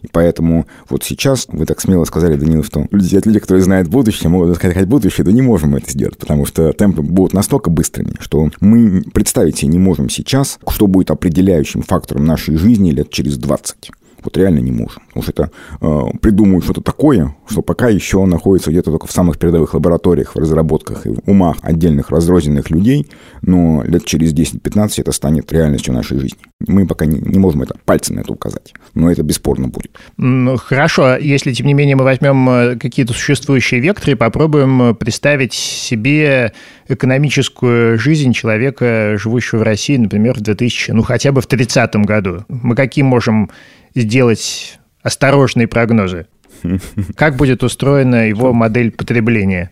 И 0.02 0.08
поэтому 0.12 0.68
вот 0.90 1.04
сейчас 1.04 1.48
вы 1.50 1.66
так 1.66 1.82
смело 1.82 2.06
сказали, 2.06 2.36
Данил, 2.36 2.64
что 2.64 2.88
люди, 2.92 3.20
люди, 3.24 3.40
которые 3.40 3.64
знают 3.64 3.88
будущее, 3.88 4.30
могут 4.30 4.56
сказать 4.56 4.88
будущее, 4.88 5.26
да 5.26 5.32
не 5.32 5.42
можем 5.42 5.72
мы 5.72 5.80
это 5.80 5.92
сделать, 5.92 6.18
потому 6.18 6.46
что 6.46 6.72
темпы 6.74 7.02
будут 7.02 7.34
настолько 7.34 7.70
быстрыми, 7.70 8.14
что 8.20 8.50
мы 8.60 9.02
представить 9.14 9.58
себе 9.58 9.70
не 9.70 9.80
можем 9.80 10.10
сейчас, 10.10 10.60
что 10.68 10.88
будет 10.88 11.12
определяющим 11.12 11.82
фактором 11.82 12.26
нашей 12.26 12.58
жизни 12.58 12.92
лет 12.92 13.10
через 13.10 13.38
20. 13.38 13.92
Вот 14.24 14.38
реально 14.38 14.60
не 14.60 14.72
можем. 14.72 15.04
Уж 15.16 15.30
это 15.30 15.52
э, 15.82 16.02
придумают 16.22 16.64
что-то 16.64 16.82
такое, 16.82 17.36
что 17.48 17.62
пока 17.62 17.90
еще 17.90 18.24
находится 18.26 18.72
где-то 18.72 18.92
только 18.92 19.08
в 19.08 19.12
самых 19.12 19.38
передовых 19.40 19.74
лабораториях, 19.74 20.36
в 20.36 20.40
разработках 20.40 21.06
и 21.06 21.10
в 21.10 21.20
умах 21.26 21.58
отдельных 21.62 22.10
разрозненных 22.10 22.70
людей, 22.70 23.08
но 23.42 23.84
лет 23.84 24.06
через 24.06 24.34
10-15 24.34 24.94
это 24.98 25.12
станет 25.12 25.52
реальностью 25.52 25.94
нашей 25.94 26.20
жизни. 26.20 26.40
Мы 26.68 26.86
пока 26.86 27.06
не, 27.06 27.20
не 27.20 27.40
можем 27.40 27.64
это 27.64 27.76
пальцем 27.86 28.16
на 28.16 28.22
это 28.22 28.32
указать, 28.32 28.74
но 28.94 29.12
это 29.12 29.24
бесспорно 29.24 29.68
будет. 29.68 29.98
Ну, 30.18 30.58
хорошо, 30.58 31.18
если, 31.18 31.54
тем 31.54 31.68
не 31.68 31.74
менее, 31.74 31.96
мы 31.96 32.04
возьмем 32.04 32.50
э, 32.50 32.76
какие-то 32.78 33.14
существующие 33.14 33.80
векторы 33.80 34.16
попробуем 34.16 34.82
э, 34.82 34.94
представить 34.94 35.54
себе 35.54 36.54
экономическую 36.88 37.98
жизнь 37.98 38.34
человека, 38.34 39.18
живущего 39.18 39.60
в 39.60 39.64
России, 39.64 39.98
например, 39.98 40.36
в 40.38 40.42
2000, 40.42 40.92
ну, 40.92 41.04
хотя 41.04 41.32
бы 41.32 41.42
в 41.42 41.48
30 41.48 41.96
году. 41.98 42.46
Мы 42.50 42.76
какие 42.76 43.04
можем 43.04 43.50
сделать 43.96 44.80
осторожные 45.02 45.68
прогнозы? 45.68 46.28
Как 47.16 47.36
будет 47.36 47.64
устроена 47.64 48.28
его 48.28 48.54
модель 48.54 48.92
потребления? 48.92 49.72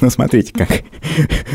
Ну, 0.00 0.10
смотрите, 0.10 0.52
как. 0.52 0.68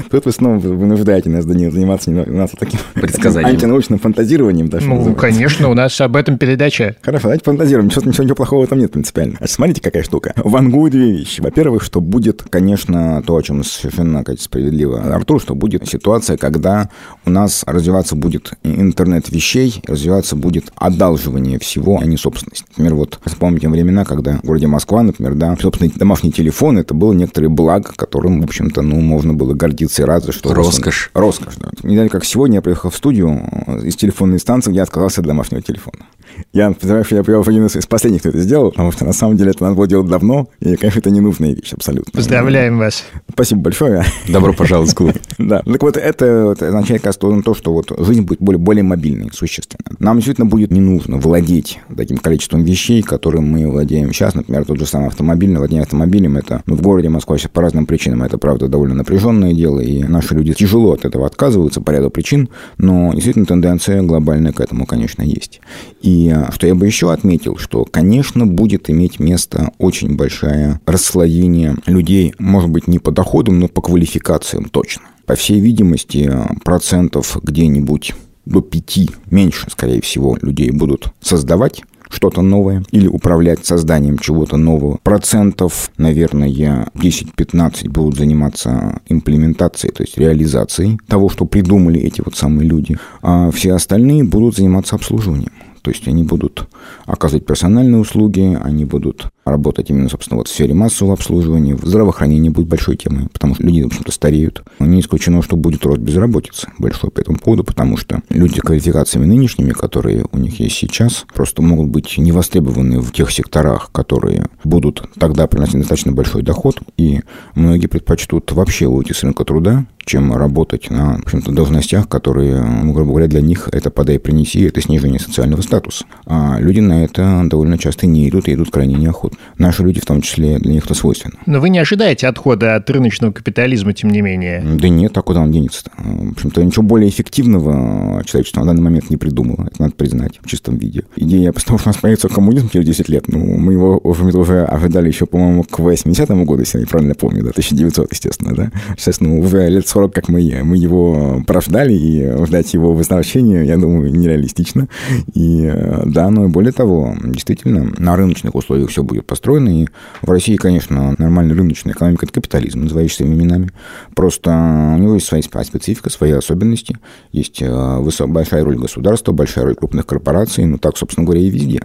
Тут 0.09 0.25
вы 0.25 0.31
снова 0.31 0.57
вынуждаете 0.57 1.29
нас, 1.29 1.45
Данил, 1.45 1.71
заниматься 1.71 2.11
заниматься 2.11 2.55
таким 2.57 2.79
предсказанием. 2.93 3.55
антинаучным 3.55 3.99
фантазированием. 3.99 4.69
Даже, 4.69 4.87
ну, 4.87 5.15
конечно, 5.15 5.69
у 5.69 5.73
нас 5.73 5.99
об 6.01 6.15
этом 6.15 6.37
передача. 6.37 6.95
Хорошо, 7.01 7.23
давайте 7.23 7.43
фантазируем. 7.43 7.87
Ничего, 7.87 8.03
ничего, 8.05 8.23
ничего 8.23 8.35
плохого 8.35 8.65
там 8.67 8.79
нет 8.79 8.91
принципиально. 8.91 9.37
А 9.39 9.47
смотрите, 9.47 9.81
какая 9.81 10.03
штука. 10.03 10.33
Вангую 10.37 10.91
две 10.91 11.11
вещи. 11.11 11.41
Во-первых, 11.41 11.83
что 11.83 12.01
будет, 12.01 12.43
конечно, 12.49 13.21
то, 13.25 13.35
о 13.35 13.41
чем 13.41 13.63
совершенно 13.63 14.23
как 14.23 14.39
справедливо 14.39 15.01
Артур, 15.13 15.41
что 15.41 15.55
будет 15.55 15.87
ситуация, 15.87 16.37
когда 16.37 16.89
у 17.25 17.29
нас 17.29 17.63
развиваться 17.67 18.15
будет 18.15 18.53
интернет 18.63 19.29
вещей, 19.29 19.81
развиваться 19.87 20.35
будет 20.35 20.71
одалживание 20.75 21.59
всего, 21.59 21.99
а 22.01 22.05
не 22.05 22.17
собственность. 22.17 22.65
Например, 22.69 22.95
вот 22.95 23.19
вспомните 23.25 23.67
времена, 23.67 24.05
когда 24.05 24.37
в 24.37 24.45
городе 24.45 24.67
Москва, 24.67 25.03
например, 25.03 25.33
да, 25.33 25.55
собственный 25.59 25.91
домашний 25.95 26.31
телефон, 26.31 26.77
это 26.77 26.93
был 26.93 27.13
некоторый 27.13 27.49
блок 27.49 27.64
благо, 27.65 27.93
которым, 27.95 28.41
в 28.41 28.43
общем-то, 28.43 28.83
ну, 28.83 29.01
можно 29.01 29.33
было 29.33 29.55
гордиться 29.55 30.03
и 30.03 30.05
рад, 30.05 30.31
что... 30.31 30.53
Роскошь. 30.53 31.09
Роскошь, 31.15 31.55
да. 31.57 31.69
Не 31.81 31.95
знаю, 31.95 32.11
как 32.11 32.23
сегодня 32.23 32.57
я 32.57 32.61
приехал 32.61 32.91
в 32.91 32.95
студию, 32.95 33.41
э, 33.65 33.87
из 33.87 33.95
телефонной 33.95 34.39
станции, 34.39 34.71
я 34.71 34.83
отказался 34.83 35.21
от 35.21 35.27
домашнего 35.27 35.63
телефона. 35.63 36.05
Я 36.53 36.71
подозреваю, 36.71 37.05
что 37.05 37.15
я 37.15 37.23
был 37.23 37.41
один 37.41 37.65
из 37.65 37.85
последних, 37.85 38.21
кто 38.21 38.29
это 38.29 38.39
сделал, 38.39 38.71
потому 38.71 38.91
что 38.91 39.05
на 39.05 39.13
самом 39.13 39.37
деле 39.37 39.51
это 39.51 39.63
надо 39.63 39.75
было 39.75 39.87
делать 39.87 40.07
давно, 40.07 40.49
и, 40.59 40.75
конечно, 40.75 40.99
это 40.99 41.09
ненужная 41.09 41.53
вещь 41.53 41.73
абсолютно. 41.73 42.11
Поздравляем 42.11 42.77
вас. 42.77 43.03
Спасибо 43.31 43.61
большое. 43.61 44.03
Добро 44.27 44.53
пожаловать 44.53 44.91
в 44.91 44.95
клуб. 44.95 45.13
Да, 45.37 45.61
так 45.61 45.83
вот 45.83 45.97
это 45.97 46.51
означает 46.51 47.01
как 47.01 47.07
раз 47.07 47.17
то, 47.17 47.53
что 47.53 47.73
вот 47.73 47.91
жизнь 47.99 48.21
будет 48.21 48.39
более, 48.39 48.59
более 48.59 48.83
мобильной, 48.83 49.29
существенно. 49.33 49.95
Нам 49.99 50.17
действительно 50.17 50.47
будет 50.47 50.71
не 50.71 50.79
нужно 50.79 51.17
владеть 51.17 51.79
таким 51.95 52.17
количеством 52.17 52.63
вещей, 52.63 53.01
которым 53.01 53.45
мы 53.45 53.69
владеем 53.69 54.11
сейчас. 54.13 54.33
Например, 54.33 54.65
тот 54.65 54.79
же 54.79 54.85
самый 54.85 55.07
автомобиль, 55.07 55.55
владение 55.55 55.83
автомобилем, 55.83 56.37
это 56.37 56.63
ну, 56.65 56.75
в 56.75 56.81
городе 56.81 57.09
Москва 57.09 57.37
сейчас 57.37 57.51
по 57.51 57.61
разным 57.61 57.85
причинам, 57.85 58.23
это, 58.23 58.37
правда, 58.37 58.67
довольно 58.67 58.95
напряженное 58.95 59.53
дело, 59.53 59.79
и 59.79 60.03
наши 60.03 60.33
люди 60.33 60.53
тяжело 60.53 60.93
от 60.93 61.05
этого 61.05 61.27
отказываются 61.27 61.81
по 61.81 61.91
ряду 61.91 62.09
причин, 62.09 62.49
но 62.77 63.13
действительно 63.13 63.45
тенденция 63.45 64.01
глобальная 64.01 64.51
к 64.51 64.61
этому, 64.61 64.85
конечно, 64.85 65.21
есть. 65.21 65.61
И 66.01 66.09
а, 66.29 66.51
что 66.51 66.67
я 66.67 66.75
бы 66.75 66.85
еще 66.85 67.11
отметил, 67.11 67.57
что, 67.57 67.85
конечно, 67.85 68.45
будет 68.45 68.89
иметь 68.89 69.19
место 69.19 69.71
очень 69.77 70.15
большое 70.15 70.79
расслоение 70.85 71.75
людей, 71.85 72.33
может 72.39 72.69
быть, 72.69 72.87
не 72.87 72.99
по 72.99 73.11
доходам, 73.11 73.59
но 73.59 73.67
по 73.67 73.81
квалификациям 73.81 74.65
точно. 74.65 75.03
По 75.25 75.35
всей 75.35 75.59
видимости, 75.59 76.31
процентов 76.63 77.37
где-нибудь 77.41 78.13
до 78.45 78.61
пяти, 78.61 79.09
меньше, 79.31 79.67
скорее 79.71 80.01
всего, 80.01 80.37
людей 80.41 80.71
будут 80.71 81.07
создавать 81.21 81.81
что-то 82.09 82.41
новое 82.41 82.83
или 82.91 83.07
управлять 83.07 83.65
созданием 83.65 84.17
чего-то 84.17 84.57
нового. 84.57 84.99
Процентов, 85.03 85.91
наверное, 85.97 86.49
10-15 86.95 87.89
будут 87.89 88.17
заниматься 88.17 88.99
имплементацией, 89.07 89.93
то 89.93 90.03
есть 90.03 90.17
реализацией 90.17 90.99
того, 91.07 91.29
что 91.29 91.45
придумали 91.45 91.99
эти 91.99 92.21
вот 92.23 92.35
самые 92.35 92.67
люди, 92.67 92.97
а 93.21 93.51
все 93.51 93.73
остальные 93.73 94.23
будут 94.23 94.55
заниматься 94.55 94.95
обслуживанием. 94.95 95.51
То 95.85 95.91
есть 95.91 96.07
они 96.07 96.23
будут 96.23 96.67
оказывать 97.05 97.45
персональные 97.45 98.01
услуги, 98.01 98.57
они 98.59 98.85
будут 98.85 99.31
работать 99.45 99.89
именно, 99.89 100.09
собственно, 100.09 100.37
вот 100.39 100.47
в 100.47 100.51
сфере 100.51 100.73
массового 100.73 101.13
обслуживания. 101.13 101.77
Здравоохранение 101.81 102.51
будет 102.51 102.67
большой 102.67 102.97
темой, 102.97 103.27
потому 103.31 103.55
что 103.55 103.63
люди, 103.63 103.83
в 103.83 103.87
общем-то, 103.87 104.11
стареют. 104.11 104.63
Не 104.79 104.99
исключено, 104.99 105.41
что 105.41 105.55
будет 105.55 105.85
рост 105.85 105.99
безработицы 105.99 106.67
большой 106.79 107.11
по 107.11 107.19
этому 107.19 107.37
поводу, 107.37 107.63
потому 107.63 107.97
что 107.97 108.21
люди 108.29 108.57
с 108.57 108.61
квалификациями 108.61 109.25
нынешними, 109.25 109.71
которые 109.71 110.25
у 110.31 110.37
них 110.37 110.59
есть 110.59 110.75
сейчас, 110.75 111.25
просто 111.33 111.61
могут 111.61 111.89
быть 111.89 112.17
не 112.17 112.31
востребованы 112.31 112.99
в 112.99 113.11
тех 113.11 113.31
секторах, 113.31 113.91
которые 113.91 114.47
будут 114.63 115.03
тогда 115.19 115.47
приносить 115.47 115.77
достаточно 115.77 116.11
большой 116.11 116.41
доход, 116.41 116.79
и 116.97 117.21
многие 117.53 117.87
предпочтут 117.87 118.51
вообще 118.51 118.87
уйти 118.87 119.13
с 119.13 119.23
рынка 119.23 119.45
труда, 119.45 119.85
чем 120.05 120.33
работать 120.35 120.89
на, 120.89 121.17
в 121.17 121.23
общем-то, 121.23 121.51
должностях, 121.51 122.07
которые, 122.07 122.63
ну, 122.63 122.93
грубо 122.93 123.11
говоря, 123.11 123.27
для 123.27 123.41
них 123.41 123.69
это 123.71 123.89
подай, 123.89 124.19
принеси, 124.19 124.61
это 124.61 124.81
снижение 124.81 125.19
социального 125.19 125.61
статуса. 125.61 126.05
А 126.25 126.57
люди 126.59 126.79
на 126.79 127.03
это 127.03 127.43
довольно 127.45 127.77
часто 127.77 128.05
не 128.05 128.29
идут 128.29 128.47
и 128.47 128.53
идут 128.53 128.71
крайне 128.71 128.95
неохотно. 128.95 129.34
Наши 129.57 129.83
люди, 129.83 129.99
в 129.99 130.05
том 130.05 130.21
числе, 130.21 130.57
для 130.59 130.73
них 130.73 130.85
это 130.85 130.93
свойственно. 130.93 131.35
Но 131.45 131.59
вы 131.59 131.69
не 131.69 131.79
ожидаете 131.79 132.27
отхода 132.27 132.75
от 132.75 132.89
рыночного 132.89 133.31
капитализма, 133.31 133.93
тем 133.93 134.09
не 134.09 134.21
менее? 134.21 134.61
Да 134.61 134.87
нет, 134.89 135.17
а 135.17 135.21
куда 135.21 135.41
он 135.41 135.51
денется-то? 135.51 135.91
В 135.97 136.31
общем-то, 136.31 136.63
ничего 136.63 136.83
более 136.83 137.09
эффективного 137.09 138.23
человечество 138.23 138.61
на 138.61 138.67
данный 138.67 138.81
момент 138.81 139.09
не 139.09 139.17
придумало. 139.17 139.67
Это 139.71 139.81
надо 139.81 139.95
признать 139.95 140.39
в 140.41 140.47
чистом 140.47 140.77
виде. 140.77 141.03
Идея 141.15 141.51
того, 141.51 141.77
что 141.77 141.89
у 141.89 141.89
нас 141.89 141.97
появится 141.97 142.29
коммунизм 142.29 142.69
через 142.69 142.85
10 142.87 143.09
лет, 143.09 143.27
ну, 143.27 143.39
мы 143.39 143.73
его 143.73 143.97
уже, 143.97 144.65
ожидали 144.65 145.07
еще, 145.07 145.25
по-моему, 145.25 145.63
к 145.63 145.79
80-му 145.79 146.45
году, 146.45 146.61
если 146.61 146.79
я 146.79 146.85
правильно 146.85 147.15
помню, 147.15 147.43
да, 147.43 147.49
1900, 147.49 148.11
естественно, 148.11 148.53
да. 148.55 148.71
Сейчас, 148.97 149.21
ну, 149.21 149.39
уже 149.39 149.67
лет 149.69 149.87
40, 149.87 150.13
как 150.13 150.29
мы, 150.29 150.61
мы 150.63 150.77
его 150.77 151.43
прождали, 151.47 151.93
и 151.93 152.45
ждать 152.45 152.73
его 152.73 152.93
возвращения, 152.93 153.63
я 153.63 153.77
думаю, 153.77 154.13
нереалистично. 154.13 154.87
И 155.33 155.71
да, 156.05 156.29
но 156.29 156.45
и 156.45 156.47
более 156.47 156.71
того, 156.71 157.15
действительно, 157.23 157.91
на 157.97 158.15
рыночных 158.15 158.55
условиях 158.55 158.89
все 158.89 159.03
будет 159.03 159.24
построено, 159.25 159.83
и 159.83 159.87
в 160.21 160.29
России, 160.29 160.55
конечно, 160.55 161.15
нормальная 161.17 161.55
рыночная 161.55 161.93
экономика– 161.93 162.25
это 162.27 162.33
капитализм, 162.33 162.83
называющий 162.83 163.15
своими 163.15 163.35
именами. 163.35 163.69
Просто 164.15 164.51
у 164.51 164.97
него 164.97 165.15
есть 165.15 165.27
своя 165.27 165.43
специфика, 165.43 166.09
свои 166.09 166.31
особенности, 166.31 166.97
есть 167.31 167.61
э, 167.61 168.25
большая 168.27 168.63
роль 168.63 168.77
государства, 168.77 169.31
большая 169.31 169.65
роль 169.65 169.75
крупных 169.75 170.05
корпораций, 170.05 170.65
ну 170.65 170.77
так, 170.77 170.97
собственно 170.97 171.25
говоря, 171.25 171.41
и 171.41 171.49
везде. 171.49 171.81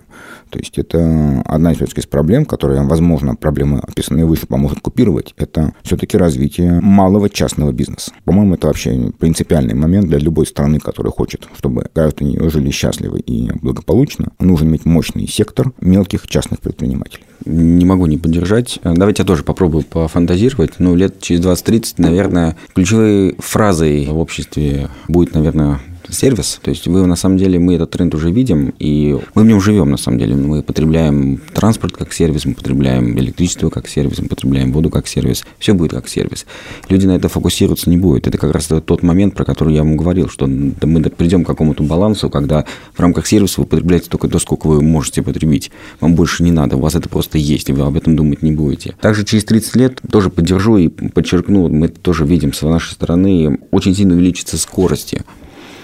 То 0.50 0.58
есть 0.58 0.78
это 0.78 1.42
одна 1.46 1.72
из, 1.72 1.80
из 1.80 2.06
проблем, 2.06 2.44
которая, 2.44 2.82
возможно, 2.82 3.34
проблемы, 3.34 3.78
описанные 3.78 4.24
выше, 4.24 4.46
поможет 4.46 4.80
купировать, 4.80 5.34
это 5.36 5.72
все-таки 5.82 6.16
развитие 6.16 6.80
малого 6.80 7.30
частного 7.30 7.72
бизнеса. 7.72 8.12
По-моему, 8.24 8.54
это 8.54 8.66
вообще 8.66 9.12
принципиальный 9.18 9.74
момент 9.74 10.08
для 10.08 10.18
любой 10.18 10.46
страны, 10.46 10.78
которая 10.78 11.12
хочет, 11.12 11.48
чтобы 11.56 11.86
граждане 11.94 12.38
жили 12.50 12.70
счастливо 12.70 13.16
и 13.16 13.50
благополучно. 13.60 14.32
Нужно 14.38 14.66
иметь 14.66 14.84
мощный 14.84 15.26
сектор 15.26 15.72
мелких 15.80 16.26
частных 16.26 16.60
предпринимателей. 16.60 17.24
Не 17.44 17.84
могу 17.84 18.06
не 18.06 18.18
поддержать. 18.18 18.80
Давайте 18.82 19.22
я 19.22 19.26
тоже 19.26 19.42
попробую 19.44 19.84
пофантазировать. 19.84 20.72
Ну, 20.78 20.94
лет 20.94 21.20
через 21.20 21.40
20-30, 21.44 21.94
наверное, 21.98 22.56
ключевой 22.74 23.36
фразой 23.38 24.06
в 24.06 24.18
обществе 24.18 24.88
будет, 25.08 25.34
наверное, 25.34 25.80
сервис. 26.12 26.60
То 26.62 26.70
есть 26.70 26.86
вы 26.86 27.06
на 27.06 27.16
самом 27.16 27.38
деле, 27.38 27.58
мы 27.58 27.74
этот 27.74 27.90
тренд 27.90 28.14
уже 28.14 28.30
видим, 28.30 28.74
и 28.78 29.18
мы 29.34 29.42
в 29.42 29.46
нем 29.46 29.60
живем 29.60 29.90
на 29.90 29.96
самом 29.96 30.18
деле. 30.18 30.34
Мы 30.34 30.62
потребляем 30.62 31.40
транспорт 31.54 31.96
как 31.96 32.12
сервис, 32.12 32.44
мы 32.44 32.54
потребляем 32.54 33.18
электричество 33.18 33.70
как 33.70 33.88
сервис, 33.88 34.18
мы 34.18 34.28
потребляем 34.28 34.72
воду 34.72 34.90
как 34.90 35.06
сервис. 35.08 35.44
Все 35.58 35.74
будет 35.74 35.92
как 35.92 36.08
сервис. 36.08 36.46
Люди 36.88 37.06
на 37.06 37.12
это 37.12 37.28
фокусироваться 37.28 37.90
не 37.90 37.96
будут. 37.96 38.26
Это 38.26 38.38
как 38.38 38.52
раз 38.52 38.66
тот 38.66 39.02
момент, 39.02 39.34
про 39.34 39.44
который 39.44 39.74
я 39.74 39.82
вам 39.82 39.96
говорил, 39.96 40.28
что 40.28 40.46
мы 40.46 41.02
придем 41.02 41.44
к 41.44 41.46
какому-то 41.46 41.82
балансу, 41.82 42.30
когда 42.30 42.64
в 42.94 43.00
рамках 43.00 43.26
сервиса 43.26 43.60
вы 43.60 43.66
потребляете 43.66 44.08
только 44.08 44.28
то, 44.28 44.38
сколько 44.38 44.66
вы 44.66 44.82
можете 44.82 45.22
потребить. 45.22 45.70
Вам 46.00 46.14
больше 46.14 46.42
не 46.42 46.52
надо, 46.52 46.76
у 46.76 46.80
вас 46.80 46.94
это 46.94 47.08
просто 47.08 47.38
есть, 47.38 47.68
и 47.68 47.72
вы 47.72 47.82
об 47.82 47.96
этом 47.96 48.16
думать 48.16 48.42
не 48.42 48.52
будете. 48.52 48.94
Также 49.00 49.24
через 49.24 49.44
30 49.44 49.76
лет 49.76 50.00
тоже 50.10 50.30
поддержу 50.30 50.76
и 50.76 50.88
подчеркну, 50.88 51.68
мы 51.68 51.88
тоже 51.88 52.24
видим 52.24 52.52
с 52.52 52.62
нашей 52.62 52.92
стороны, 52.92 53.58
очень 53.70 53.94
сильно 53.94 54.14
увеличится 54.14 54.58
скорости 54.58 55.22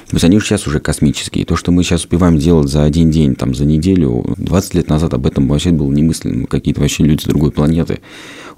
то 0.09 0.15
есть 0.15 0.25
они 0.25 0.39
сейчас 0.39 0.69
уже 0.69 0.79
космические. 0.79 1.45
То, 1.45 1.57
что 1.57 1.73
мы 1.73 1.83
сейчас 1.83 2.03
успеваем 2.03 2.39
делать 2.39 2.69
за 2.69 2.85
один 2.85 3.11
день, 3.11 3.35
там, 3.35 3.55
за 3.55 3.65
неделю, 3.65 4.25
20 4.37 4.75
лет 4.75 4.89
назад 4.89 5.15
об 5.15 5.27
этом 5.27 5.49
вообще 5.49 5.71
было 5.71 5.91
немыслимо. 5.91 6.47
Какие-то 6.47 6.81
вообще 6.81 7.03
люди 7.03 7.23
с 7.23 7.25
другой 7.25 7.51
планеты. 7.51 7.99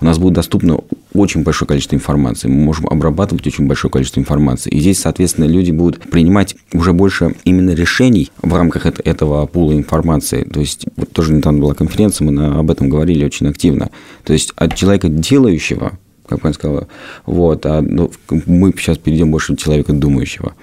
У 0.01 0.05
нас 0.05 0.19
будет 0.19 0.35
доступно 0.35 0.79
очень 1.15 1.45
большое 1.45 1.67
количество 1.67 1.97
информации. 1.97 2.49
Мы 2.49 2.63
можем 2.63 2.87
обрабатывать 2.87 3.47
очень 3.47 3.67
большое 3.67 3.91
количество 3.91 4.21
информации. 4.21 4.69
И 4.71 4.79
здесь, 4.79 5.01
соответственно, 5.01 5.47
люди 5.47 5.71
будут 5.71 6.01
принимать 6.11 6.55
уже 6.75 6.93
больше 6.93 7.35
именно 7.45 7.71
решений 7.71 8.31
в 8.43 8.55
рамках 8.55 8.85
этого 8.85 9.47
пула 9.47 9.73
информации. 9.73 10.45
То 10.45 10.61
есть, 10.61 10.85
вот 10.97 11.11
тоже 11.13 11.33
недавно 11.33 11.61
была 11.61 11.75
конференция, 11.75 12.31
мы 12.31 12.59
об 12.59 12.71
этом 12.71 12.91
говорили 12.91 13.25
очень 13.25 13.49
активно. 13.49 13.91
То 14.25 14.35
есть, 14.35 14.53
от 14.55 14.75
человека 14.75 15.09
делающего, 15.09 15.99
как 16.27 16.45
он 16.45 16.53
сказал, 16.53 16.89
вот, 17.25 17.65
а 17.65 17.81
ну, 17.81 18.13
мы 18.45 18.73
сейчас 18.77 18.99
перейдем 18.99 19.31
больше 19.31 19.57
к 19.57 19.59
человека 19.59 19.95
думающего. 19.95 20.55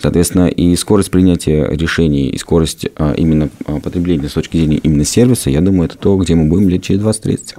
Соответственно, 0.00 0.48
и 0.48 0.76
скорость 0.76 1.10
принятия 1.10 1.68
решений, 1.70 2.28
и 2.28 2.38
скорость 2.38 2.86
а, 2.96 3.12
именно 3.14 3.48
а, 3.66 3.80
потребления 3.80 4.28
с 4.28 4.32
точки 4.32 4.56
зрения 4.56 4.78
именно 4.78 5.04
сервиса, 5.04 5.50
я 5.50 5.60
думаю, 5.60 5.86
это 5.88 5.98
то, 5.98 6.16
где 6.16 6.34
мы 6.34 6.48
будем 6.48 6.68
лет 6.68 6.82
через 6.82 7.02
20-30. 7.02 7.56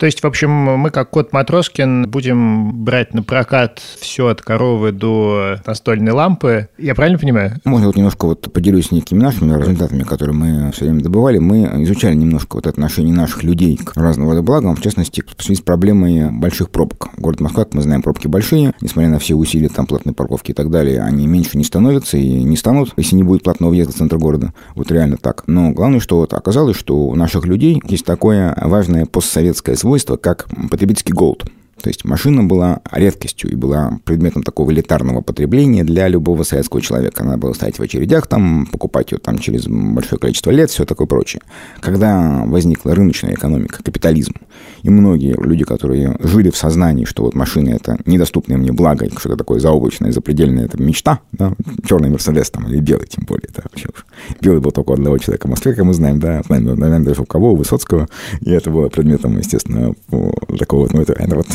То 0.00 0.06
есть, 0.06 0.22
в 0.22 0.26
общем, 0.26 0.50
мы 0.50 0.88
как 0.88 1.10
кот 1.10 1.34
Матроскин 1.34 2.08
будем 2.08 2.84
брать 2.84 3.12
на 3.12 3.22
прокат 3.22 3.82
все 4.00 4.28
от 4.28 4.40
коровы 4.40 4.92
до 4.92 5.56
настольной 5.66 6.12
лампы. 6.12 6.68
Я 6.78 6.94
правильно 6.94 7.18
понимаю? 7.18 7.60
Можно 7.66 7.88
вот 7.88 7.96
немножко 7.96 8.24
вот 8.24 8.50
поделюсь 8.50 8.92
некими 8.92 9.18
нашими 9.18 9.54
результатами, 9.60 10.02
которые 10.02 10.34
мы 10.34 10.72
все 10.72 10.86
время 10.86 11.02
добывали. 11.02 11.36
Мы 11.36 11.84
изучали 11.84 12.14
немножко 12.14 12.54
вот 12.56 12.66
отношение 12.66 13.14
наших 13.14 13.42
людей 13.42 13.76
к 13.76 13.94
разного 13.94 14.30
рода 14.30 14.42
благам, 14.42 14.74
в 14.74 14.80
частности, 14.80 15.22
в 15.36 15.44
связи 15.44 15.60
с 15.60 15.62
проблемой 15.62 16.30
больших 16.30 16.70
пробок. 16.70 17.10
Город 17.18 17.40
Москва, 17.40 17.64
как 17.64 17.74
мы 17.74 17.82
знаем, 17.82 18.00
пробки 18.00 18.26
большие, 18.26 18.72
несмотря 18.80 19.10
на 19.10 19.18
все 19.18 19.34
усилия 19.34 19.68
там 19.68 19.84
платной 19.84 20.14
парковки 20.14 20.52
и 20.52 20.54
так 20.54 20.70
далее, 20.70 21.02
они 21.02 21.26
меньше 21.26 21.58
не 21.58 21.64
становятся 21.64 22.16
и 22.16 22.42
не 22.42 22.56
станут, 22.56 22.94
если 22.96 23.16
не 23.16 23.22
будет 23.22 23.42
платного 23.42 23.72
въезда 23.72 23.92
в 23.92 23.96
центр 23.96 24.16
города. 24.16 24.54
Вот 24.74 24.90
реально 24.90 25.18
так. 25.18 25.42
Но 25.46 25.72
главное, 25.72 26.00
что 26.00 26.16
вот 26.16 26.32
оказалось, 26.32 26.78
что 26.78 26.96
у 26.96 27.14
наших 27.14 27.44
людей 27.44 27.82
есть 27.86 28.06
такое 28.06 28.56
важное 28.62 29.04
постсоветское 29.04 29.76
свойство, 29.76 29.89
свойство, 29.90 30.16
как 30.16 30.46
потребительский 30.70 31.12
голод. 31.12 31.44
То 31.82 31.88
есть 31.88 32.04
машина 32.04 32.44
была 32.44 32.80
редкостью 32.92 33.50
и 33.50 33.54
была 33.54 33.98
предметом 34.04 34.42
такого 34.42 34.70
элитарного 34.70 35.22
потребления 35.22 35.84
для 35.84 36.08
любого 36.08 36.42
советского 36.42 36.82
человека. 36.82 37.24
Надо 37.24 37.38
было 37.38 37.52
стоять 37.52 37.78
в 37.78 37.82
очередях, 37.82 38.26
там, 38.26 38.66
покупать 38.66 39.12
ее 39.12 39.18
там 39.18 39.38
через 39.38 39.66
большое 39.66 40.18
количество 40.18 40.50
лет, 40.50 40.70
все 40.70 40.84
такое 40.84 41.06
прочее. 41.06 41.42
Когда 41.80 42.42
возникла 42.46 42.94
рыночная 42.94 43.34
экономика, 43.34 43.82
капитализм, 43.82 44.34
и 44.82 44.90
многие 44.90 45.34
люди, 45.34 45.64
которые 45.64 46.16
жили 46.20 46.50
в 46.50 46.56
сознании, 46.56 47.04
что 47.04 47.24
вот 47.24 47.34
машина 47.34 47.70
это 47.70 47.98
недоступное 48.06 48.58
мне 48.58 48.72
благо, 48.72 49.08
что-то 49.16 49.36
такое 49.36 49.60
заоблачное, 49.60 50.12
запредельное, 50.12 50.66
это 50.66 50.82
мечта, 50.82 51.20
да, 51.32 51.54
черный 51.86 52.10
Мерседес 52.10 52.50
там, 52.50 52.66
или 52.68 52.80
белый 52.80 53.06
тем 53.06 53.24
более, 53.24 53.48
вообще 53.62 53.88
Белый 54.40 54.60
был 54.60 54.70
только 54.70 54.90
у 54.90 54.94
одного 54.94 55.18
человека 55.18 55.46
в 55.46 55.50
Москве, 55.50 55.74
как 55.74 55.84
мы 55.84 55.94
знаем, 55.94 56.18
да, 56.18 56.42
наверное, 56.48 57.00
даже 57.00 57.22
у 57.22 57.26
кого, 57.26 57.52
у 57.52 57.56
Высоцкого, 57.56 58.08
и 58.40 58.50
это 58.50 58.70
было 58.70 58.88
предметом, 58.88 59.38
естественно, 59.38 59.94
такого, 60.58 60.88
ну, 60.92 61.00
это, 61.00 61.12
это 61.14 61.36
вот 61.36 61.46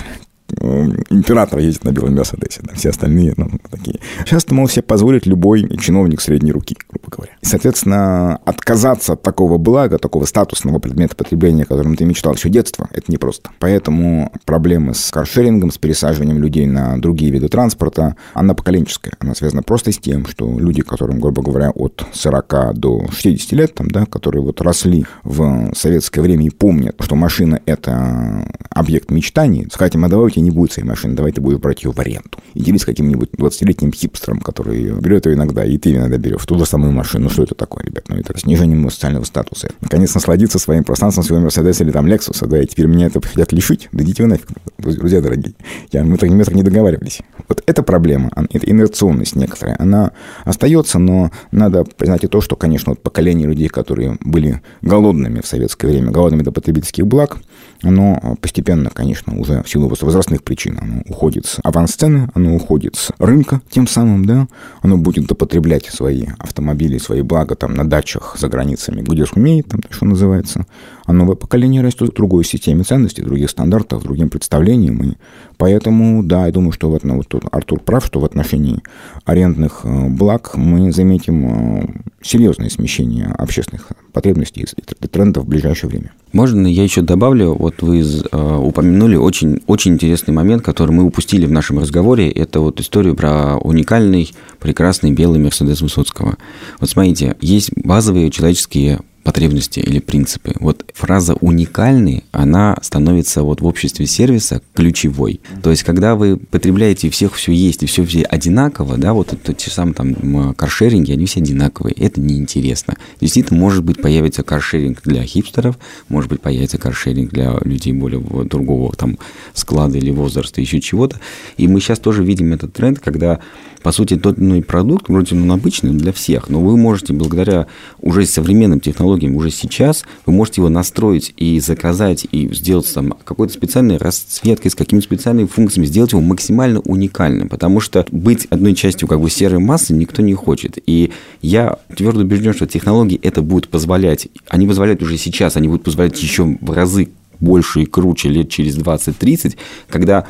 император 1.10 1.60
ездит 1.60 1.84
на 1.84 1.92
белом 1.92 2.16
Мерседесе, 2.16 2.62
да, 2.64 2.74
все 2.76 2.90
остальные, 2.90 3.34
ну, 3.38 3.50
такие. 3.70 4.00
Сейчас, 4.26 4.50
мол, 4.50 4.68
себе 4.68 4.84
позволит 4.84 5.26
любой 5.26 5.68
чиновник 5.78 6.22
средней 6.22 6.52
руки, 6.52 6.78
грубо 6.90 7.10
говоря. 7.10 7.34
Соответственно, 7.42 8.38
отказаться 8.46 9.14
от 9.14 9.22
такого 9.22 9.58
блага, 9.58 9.98
такого 9.98 10.26
статусного 10.26 10.80
предмета 10.80 11.16
потребления, 11.16 11.66
которым 11.66 11.96
ты 11.96 12.06
мечтал 12.06 12.34
еще 12.34 12.50
детства, 12.50 12.88
это 12.92 13.12
непросто. 13.12 13.50
Поэтому 13.60 14.32
проблемы 14.46 14.94
с 14.94 15.12
каршерингом, 15.12 15.72
с 15.72 15.78
пересаживанием 15.78 16.40
людей 16.40 16.66
на 16.66 17.00
другие 17.00 17.32
виды 17.32 17.48
транспорта, 17.48 18.16
она 18.34 18.54
поколенческая. 18.54 19.14
Она 19.20 19.36
связана 19.36 19.64
просто 19.64 19.92
с 19.92 19.98
тем, 19.98 20.26
что 20.26 20.60
люди, 20.60 20.82
которым, 20.82 21.20
грубо 21.20 21.42
говоря, 21.42 21.72
от 21.72 22.06
40 22.14 22.74
до 22.76 23.06
60 23.12 23.52
лет, 23.54 23.74
там, 23.76 23.90
да, 23.90 24.06
которые 24.06 24.42
вот 24.42 24.62
росли 24.62 25.06
в 25.24 25.74
советское 25.76 26.22
время 26.22 26.46
и 26.46 26.50
помнят, 26.50 26.96
что 27.00 27.16
машина— 27.16 27.60
это 27.66 28.48
объект 28.70 29.12
мечтаний, 29.12 29.68
сказать 29.72 29.96
им, 29.96 30.06
а 30.06 30.10
давай 30.10 30.32
не 30.36 30.52
будет 30.56 30.72
своей 30.72 30.88
машины, 30.88 31.16
давай 31.16 31.32
ты 31.32 31.42
будешь 31.42 31.60
брать 31.60 31.84
ее 31.84 31.92
в 31.92 32.00
аренду. 32.00 32.40
И 32.54 32.76
с 32.78 32.86
каким-нибудь 32.86 33.30
20-летним 33.32 33.92
хипстером, 33.92 34.40
который 34.40 34.92
берет 35.00 35.26
ее 35.26 35.36
иногда, 35.36 35.64
и 35.64 35.78
ты 35.78 35.94
иногда 35.94 36.18
берешь 36.18 36.46
ту 36.46 36.58
же 36.58 36.66
самую 36.66 36.92
машину. 36.92 37.26
Ну, 37.26 37.30
что 37.30 37.44
это 37.44 37.56
такое, 37.56 37.84
ребят? 37.86 38.06
Ну, 38.08 38.16
это 38.16 38.38
снижение 38.38 38.76
моего 38.76 38.90
социального 38.90 39.24
статуса. 39.24 39.70
Наконец, 39.82 40.14
насладиться 40.14 40.60
своим 40.60 40.84
пространством, 40.84 41.24
своего 41.24 41.44
Мерседеса 41.44 41.84
или 41.84 41.92
там 41.92 42.08
Лексуса, 42.08 42.46
да, 42.48 42.62
и 42.62 42.66
теперь 42.66 42.88
меня 42.88 43.08
это 43.08 43.22
хотят 43.22 43.52
лишить? 43.52 43.90
Да 43.92 44.04
идите 44.04 44.24
вы 44.24 44.30
нафиг, 44.30 44.48
друзья 44.78 45.22
дорогие. 45.22 45.54
Я, 45.92 46.04
мы, 46.04 46.18
так, 46.18 46.30
мы 46.30 46.44
так 46.44 46.54
не 46.54 46.64
договаривались. 46.64 47.22
Вот 47.48 47.64
эта 47.66 47.84
проблема, 47.84 48.32
это 48.52 48.70
инерционность 48.70 49.36
некоторая, 49.36 49.76
она 49.80 50.12
остается, 50.44 51.00
но 51.00 51.32
надо 51.52 51.84
признать 51.84 52.24
и 52.24 52.28
то, 52.28 52.42
что, 52.42 52.56
конечно, 52.56 52.92
вот 52.92 53.02
поколение 53.02 53.48
людей, 53.48 53.68
которые 53.68 54.18
были 54.22 54.62
голодными 54.82 55.42
в 55.42 55.48
советское 55.48 55.88
время, 55.88 56.12
голодными 56.12 56.44
до 56.44 56.52
потребительских 56.52 57.06
благ, 57.08 57.38
оно 57.82 58.38
постепенно, 58.42 58.90
конечно, 58.90 59.38
уже 59.38 59.64
в 59.64 59.70
силу 59.70 59.88
возрастных 59.90 60.35
причин, 60.44 60.78
оно 60.82 61.02
уходит 61.08 61.46
с 61.46 61.60
авансцены, 61.64 62.30
оно 62.34 62.56
уходит 62.56 62.96
с 62.96 63.12
рынка 63.20 63.62
тем 63.70 63.88
самым, 63.88 64.26
да, 64.26 64.48
оно 64.82 64.98
будет 64.98 65.28
допотреблять 65.28 65.86
свои 65.86 66.28
автомобили, 66.40 66.98
свои 66.98 67.22
блага 67.22 67.56
там 67.56 67.74
на 67.74 67.88
дачах 67.88 68.36
за 68.40 68.48
границами, 68.48 69.02
где 69.02 69.26
сумеет, 69.26 69.68
там, 69.68 69.82
что 69.90 70.06
называется. 70.06 70.66
А 71.06 71.14
новое 71.14 71.36
поколение 71.36 71.82
растет 71.82 72.10
в 72.10 72.14
другой 72.14 72.44
системе 72.44 72.84
ценностей, 72.84 73.22
других 73.22 73.50
стандартов, 73.50 74.04
другим 74.04 74.30
представлениям. 74.30 74.98
И 75.04 75.14
поэтому, 75.58 76.24
да, 76.24 76.48
я 76.48 76.52
думаю, 76.52 76.72
что 76.72 76.90
вот, 76.90 77.04
ну, 77.04 77.18
вот 77.18 77.44
Артур 77.52 77.80
прав, 77.80 78.06
что 78.06 78.20
в 78.20 78.26
отношении 78.26 78.82
арендных 79.24 79.82
э, 79.84 80.10
благ 80.10 80.56
мы 80.56 80.92
заметим 80.92 81.46
э, 81.46 81.88
серьезное 82.24 82.70
смещение 82.70 83.28
общественных 83.28 83.90
потребностей 84.14 84.66
и 84.66 85.08
трендов 85.08 85.44
в 85.44 85.48
ближайшее 85.48 85.90
время. 85.90 86.12
Можно 86.34 86.66
я 86.68 86.84
еще 86.84 87.02
добавлю? 87.02 87.54
Вот 87.54 87.84
вы 87.84 88.02
э, 88.02 88.58
упомянули 88.58 89.16
очень, 89.16 89.62
очень 89.68 89.94
интересный 89.94 90.34
момент, 90.34 90.64
который 90.64 90.92
мы 90.92 91.04
упустили 91.04 91.46
в 91.46 91.52
нашем 91.52 91.80
разговоре. 91.80 92.32
Это 92.32 92.62
вот 92.62 92.80
историю 92.80 93.16
про 93.16 93.58
уникальный, 93.58 94.32
прекрасный 94.60 95.12
белый 95.12 95.40
Мерседес 95.40 95.82
Высоцкого. 95.82 96.38
Вот 96.80 96.90
смотрите, 96.90 97.36
есть 97.42 97.72
базовые 97.76 98.32
человеческие 98.32 99.02
потребности 99.26 99.80
или 99.80 99.98
принципы. 100.00 100.54
Вот 100.60 100.86
фраза 100.94 101.34
«уникальный», 101.42 102.24
она 102.32 102.78
становится 102.84 103.42
вот 103.42 103.60
в 103.60 103.66
обществе 103.66 104.06
сервиса 104.06 104.62
ключевой. 104.76 105.42
То 105.64 105.72
есть, 105.72 105.82
когда 105.82 106.16
вы 106.16 106.38
потребляете, 106.38 107.10
всех 107.10 107.34
все 107.34 107.52
есть, 107.52 107.82
и 107.82 107.88
все 107.88 108.06
все 108.06 108.22
одинаково, 108.22 108.98
да, 108.98 109.14
вот 109.14 109.34
это 109.34 109.54
те 109.54 109.72
самые 109.72 109.96
там 109.96 110.54
каршеринги, 110.54 111.12
они 111.12 111.26
все 111.26 111.40
одинаковые, 111.40 111.96
это 111.96 112.22
неинтересно. 112.22 112.98
Действительно, 113.20 113.60
может 113.60 113.84
быть, 113.84 114.00
появится 114.00 114.44
каршеринг 114.44 115.02
для 115.04 115.24
хипстеров, 115.24 115.80
может 116.08 116.30
быть, 116.30 116.42
появится 116.42 116.78
каршеринг 116.78 117.32
для 117.32 117.58
людей 117.62 117.94
более 117.94 118.22
другого 118.46 118.94
там 118.94 119.18
склада 119.56 119.98
или 119.98 120.12
возраста, 120.12 120.62
еще 120.62 120.80
чего-то. 120.80 121.20
И 121.58 121.68
мы 121.68 121.80
сейчас 121.80 121.98
тоже 121.98 122.24
видим 122.24 122.54
этот 122.54 122.74
тренд, 122.74 123.00
когда 123.00 123.40
по 123.86 123.92
сути, 123.92 124.18
тот 124.18 124.40
ну, 124.40 124.60
продукт, 124.64 125.10
вроде 125.10 125.36
он 125.36 125.52
обычный 125.52 125.92
для 125.92 126.12
всех, 126.12 126.50
но 126.50 126.60
вы 126.60 126.76
можете 126.76 127.14
благодаря 127.14 127.68
уже 128.02 128.26
современным 128.26 128.80
технологиям, 128.80 129.15
уже 129.24 129.52
сейчас, 129.52 130.06
вы 130.26 130.34
можете 130.34 130.62
его 130.62 130.70
настроить 130.70 131.34
и 131.38 131.60
заказать, 131.60 132.28
и 132.32 132.54
сделать 132.54 132.92
там 132.94 133.16
какой-то 133.24 133.54
специальной 133.54 133.98
расцветкой, 133.98 134.72
с 134.72 134.76
какими-то 134.76 135.06
специальными 135.06 135.48
функциями, 135.48 135.86
сделать 135.86 136.12
его 136.12 136.22
максимально 136.22 136.80
уникальным, 136.82 137.50
потому 137.50 137.80
что 137.80 138.06
быть 138.12 138.46
одной 138.50 138.74
частью 138.76 139.08
как 139.08 139.22
бы 139.22 139.30
серой 139.30 139.60
массы 139.60 139.94
никто 139.94 140.22
не 140.22 140.34
хочет. 140.34 140.78
И 140.86 141.12
я 141.42 141.78
твердо 141.96 142.22
убежден, 142.22 142.54
что 142.54 142.68
технологии 142.68 143.20
это 143.22 143.42
будут 143.42 143.70
позволять, 143.70 144.28
они 144.48 144.68
позволяют 144.68 145.02
уже 145.02 145.18
сейчас, 145.18 145.56
они 145.56 145.68
будут 145.68 145.84
позволять 145.84 146.22
еще 146.22 146.58
в 146.60 146.72
разы 146.72 147.10
больше 147.40 147.82
и 147.82 147.86
круче 147.86 148.30
лет 148.30 148.50
через 148.50 148.78
20-30, 148.78 149.56
когда 149.90 150.26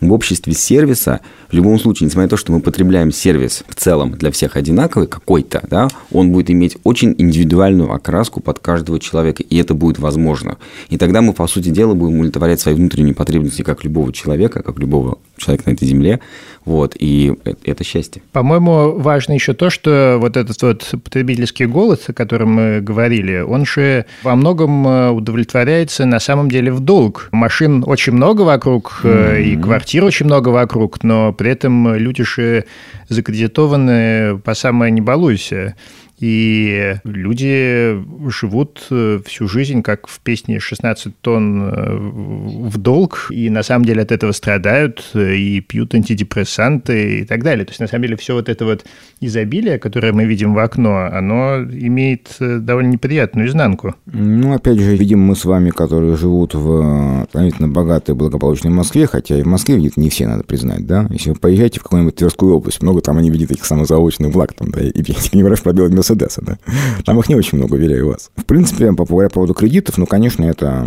в 0.00 0.12
обществе 0.12 0.52
сервиса, 0.52 1.20
в 1.50 1.54
любом 1.54 1.78
случае, 1.78 2.06
несмотря 2.06 2.24
на 2.24 2.30
то, 2.30 2.36
что 2.36 2.52
мы 2.52 2.60
потребляем 2.60 3.10
сервис 3.12 3.64
в 3.68 3.74
целом 3.74 4.12
для 4.12 4.30
всех 4.30 4.56
одинаковый 4.56 5.08
какой-то, 5.08 5.64
да, 5.68 5.88
он 6.12 6.32
будет 6.32 6.50
иметь 6.50 6.76
очень 6.84 7.14
индивидуальную 7.18 7.92
окраску 7.92 8.40
под 8.40 8.58
каждого 8.58 9.00
человека, 9.00 9.42
и 9.42 9.56
это 9.56 9.74
будет 9.74 9.98
возможно. 9.98 10.58
И 10.88 10.98
тогда 10.98 11.22
мы, 11.22 11.32
по 11.32 11.46
сути 11.46 11.70
дела, 11.70 11.94
будем 11.94 12.14
удовлетворять 12.16 12.60
свои 12.60 12.74
внутренние 12.74 13.14
потребности 13.14 13.62
как 13.62 13.84
любого 13.84 14.12
человека, 14.12 14.62
как 14.62 14.78
любого 14.78 15.18
человека 15.36 15.70
на 15.70 15.74
этой 15.74 15.88
земле, 15.88 16.20
вот, 16.68 16.94
и 16.98 17.32
это 17.64 17.82
счастье. 17.82 18.20
По-моему, 18.32 18.98
важно 18.98 19.32
еще 19.32 19.54
то, 19.54 19.70
что 19.70 20.18
вот 20.20 20.36
этот 20.36 20.60
вот 20.60 20.86
потребительский 21.02 21.64
голод, 21.64 22.04
о 22.08 22.12
котором 22.12 22.50
мы 22.50 22.80
говорили, 22.82 23.40
он 23.40 23.64
же 23.64 24.04
во 24.22 24.36
многом 24.36 24.86
э, 24.86 25.10
удовлетворяется 25.10 26.04
на 26.04 26.20
самом 26.20 26.50
деле 26.50 26.70
в 26.70 26.80
долг. 26.80 27.30
Машин 27.32 27.84
очень 27.86 28.12
много 28.12 28.42
вокруг, 28.42 29.00
mm-hmm. 29.02 29.42
и 29.42 29.56
квартир 29.56 30.04
очень 30.04 30.26
много 30.26 30.50
вокруг, 30.50 31.02
но 31.02 31.32
при 31.32 31.52
этом 31.52 31.94
люди 31.94 32.22
же 32.22 32.66
закредитованы 33.08 34.38
по 34.38 34.52
самое 34.52 34.92
не 34.92 35.00
балуйся. 35.00 35.74
И 36.18 36.96
люди 37.04 38.02
живут 38.28 38.86
э, 38.90 39.20
всю 39.24 39.46
жизнь, 39.46 39.82
как 39.82 40.08
в 40.08 40.18
песне 40.20 40.58
«16 40.58 41.12
тонн 41.20 41.62
э, 41.62 41.96
в 41.96 42.76
долг», 42.78 43.28
и 43.30 43.48
на 43.50 43.62
самом 43.62 43.84
деле 43.84 44.02
от 44.02 44.10
этого 44.10 44.32
страдают, 44.32 45.10
э, 45.14 45.36
и 45.36 45.60
пьют 45.60 45.94
антидепрессанты 45.94 47.20
и 47.20 47.24
так 47.24 47.44
далее. 47.44 47.64
То 47.64 47.70
есть, 47.70 47.80
на 47.80 47.86
самом 47.86 48.02
деле, 48.02 48.16
все 48.16 48.34
вот 48.34 48.48
это 48.48 48.64
вот 48.64 48.84
изобилие, 49.20 49.78
которое 49.78 50.12
мы 50.12 50.24
видим 50.24 50.54
в 50.54 50.58
окно, 50.58 51.08
оно 51.12 51.62
имеет 51.62 52.36
довольно 52.40 52.88
неприятную 52.88 53.46
изнанку. 53.46 53.94
Ну, 54.06 54.54
опять 54.54 54.80
же, 54.80 54.96
видим 54.96 55.20
мы 55.20 55.36
с 55.36 55.44
вами, 55.44 55.70
которые 55.70 56.16
живут 56.16 56.54
в 56.54 57.26
сравнительно 57.30 57.68
богатой, 57.68 58.14
благополучной 58.14 58.72
Москве, 58.72 59.06
хотя 59.06 59.38
и 59.38 59.42
в 59.42 59.46
Москве 59.46 59.76
видят 59.76 59.96
не 59.96 60.10
все, 60.10 60.26
надо 60.26 60.42
признать, 60.42 60.86
да? 60.86 61.06
Если 61.10 61.30
вы 61.30 61.36
поезжаете 61.36 61.78
в 61.80 61.84
какую-нибудь 61.84 62.16
Тверскую 62.16 62.54
область, 62.54 62.82
много 62.82 63.00
там 63.00 63.18
они 63.18 63.30
видят 63.30 63.52
этих 63.52 63.64
самых 63.64 63.86
заочных 63.86 64.32
благ, 64.32 64.54
там, 64.54 64.70
да, 64.70 64.80
и 64.80 64.92
не 65.32 65.42
говоришь 65.42 65.62
про 65.62 65.72
белый 65.72 65.90
Мерседеса, 66.08 66.42
да. 66.44 66.58
Там 67.04 67.18
их 67.18 67.28
не 67.28 67.34
очень 67.34 67.58
много, 67.58 67.74
уверяю 67.74 68.08
вас. 68.08 68.30
В 68.36 68.44
принципе, 68.44 68.92
по 68.92 69.04
поводу 69.04 69.54
кредитов, 69.54 69.98
ну, 69.98 70.06
конечно, 70.06 70.44
это 70.44 70.86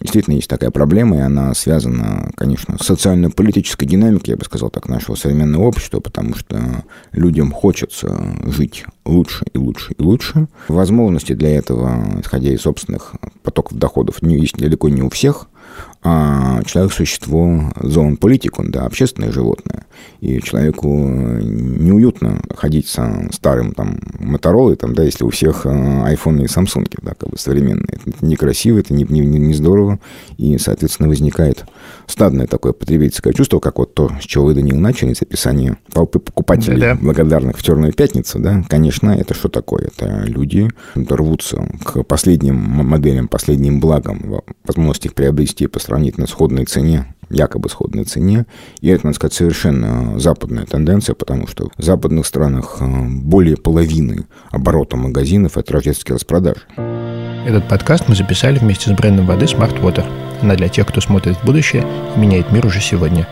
действительно 0.00 0.34
есть 0.34 0.48
такая 0.48 0.70
проблема, 0.70 1.18
и 1.18 1.20
она 1.20 1.54
связана, 1.54 2.30
конечно, 2.36 2.76
с 2.78 2.86
социально-политической 2.86 3.86
динамикой, 3.86 4.32
я 4.32 4.36
бы 4.36 4.44
сказал 4.44 4.70
так, 4.70 4.88
нашего 4.88 5.14
современного 5.14 5.64
общества, 5.64 6.00
потому 6.00 6.34
что 6.34 6.84
людям 7.12 7.52
хочется 7.52 8.22
жить 8.46 8.84
лучше 9.04 9.44
и 9.52 9.58
лучше 9.58 9.94
и 9.98 10.02
лучше. 10.02 10.48
Возможности 10.68 11.32
для 11.32 11.56
этого, 11.56 12.20
исходя 12.20 12.50
из 12.50 12.62
собственных 12.62 13.14
потоков 13.42 13.78
доходов, 13.78 14.22
не 14.22 14.38
есть 14.38 14.56
далеко 14.56 14.88
не 14.88 15.02
у 15.02 15.10
всех 15.10 15.48
а 16.04 16.62
человек– 16.64 16.92
существо 16.94 17.72
зон 17.80 18.16
политикум, 18.16 18.70
да, 18.70 18.86
общественное 18.86 19.30
животное. 19.30 19.86
И 20.20 20.40
человеку 20.40 20.88
неуютно 20.88 22.40
ходить 22.56 22.88
со 22.88 23.28
старым 23.32 23.72
там 23.72 23.98
Моторолой, 24.18 24.76
там, 24.76 24.94
да, 24.94 25.04
если 25.04 25.24
у 25.24 25.30
всех 25.30 25.64
айфоны 25.64 26.42
и 26.42 26.48
самсунги, 26.48 26.96
да, 27.02 27.14
как 27.14 27.30
бы 27.30 27.38
современные. 27.38 27.98
Это 28.04 28.24
некрасиво, 28.24 28.78
это 28.78 28.94
не, 28.94 29.04
не, 29.04 29.20
не 29.20 29.54
здорово, 29.54 30.00
и, 30.38 30.58
соответственно, 30.58 31.08
возникает 31.08 31.64
стадное 32.06 32.46
такое 32.46 32.72
потребительское 32.72 33.32
чувство, 33.32 33.60
как 33.60 33.78
вот 33.78 33.94
то, 33.94 34.10
с 34.20 34.24
чего 34.24 34.46
вы, 34.46 34.54
Данил, 34.54 34.78
начали, 34.78 35.12
с 35.12 35.22
описания 35.22 35.76
толпы 35.92 36.18
покупателей, 36.18 36.80
да 36.80 36.92
-да. 36.92 36.98
благодарных 37.00 37.58
в 37.58 37.62
«Черную 37.62 37.92
пятницу», 37.92 38.38
да, 38.38 38.64
конечно, 38.68 39.10
это 39.10 39.34
что 39.34 39.48
такое? 39.48 39.90
Это 39.96 40.24
люди 40.26 40.68
рвутся 40.94 41.68
к 41.84 42.02
последним 42.02 42.56
моделям, 42.56 43.28
последним 43.28 43.80
благам, 43.80 44.42
возможности 44.64 45.06
их 45.06 45.14
приобрести 45.14 45.61
по 45.66 45.78
сравнительно 45.78 46.26
сходной 46.26 46.64
цене, 46.64 47.14
якобы 47.30 47.68
сходной 47.68 48.04
цене. 48.04 48.46
И 48.80 48.88
это, 48.88 49.06
надо 49.06 49.16
сказать, 49.16 49.34
совершенно 49.34 50.18
западная 50.18 50.66
тенденция, 50.66 51.14
потому 51.14 51.46
что 51.46 51.68
в 51.76 51.82
западных 51.82 52.26
странах 52.26 52.78
э, 52.80 52.84
более 52.84 53.56
половины 53.56 54.24
оборота 54.50 54.96
магазинов– 54.96 55.56
это 55.58 55.72
рождественские 55.72 56.16
распродажи. 56.16 56.62
Этот 57.46 57.68
подкаст 57.68 58.08
мы 58.08 58.14
записали 58.14 58.58
вместе 58.58 58.90
с 58.90 58.92
брендом 58.92 59.26
воды 59.26 59.46
Smart 59.46 59.80
Water. 59.82 60.06
Она 60.42 60.54
для 60.54 60.68
тех, 60.68 60.86
кто 60.86 61.00
смотрит 61.00 61.36
в 61.36 61.44
будущее 61.44 61.84
и 62.14 62.18
меняет 62.18 62.52
мир 62.52 62.66
уже 62.66 62.80
сегодня. 62.80 63.26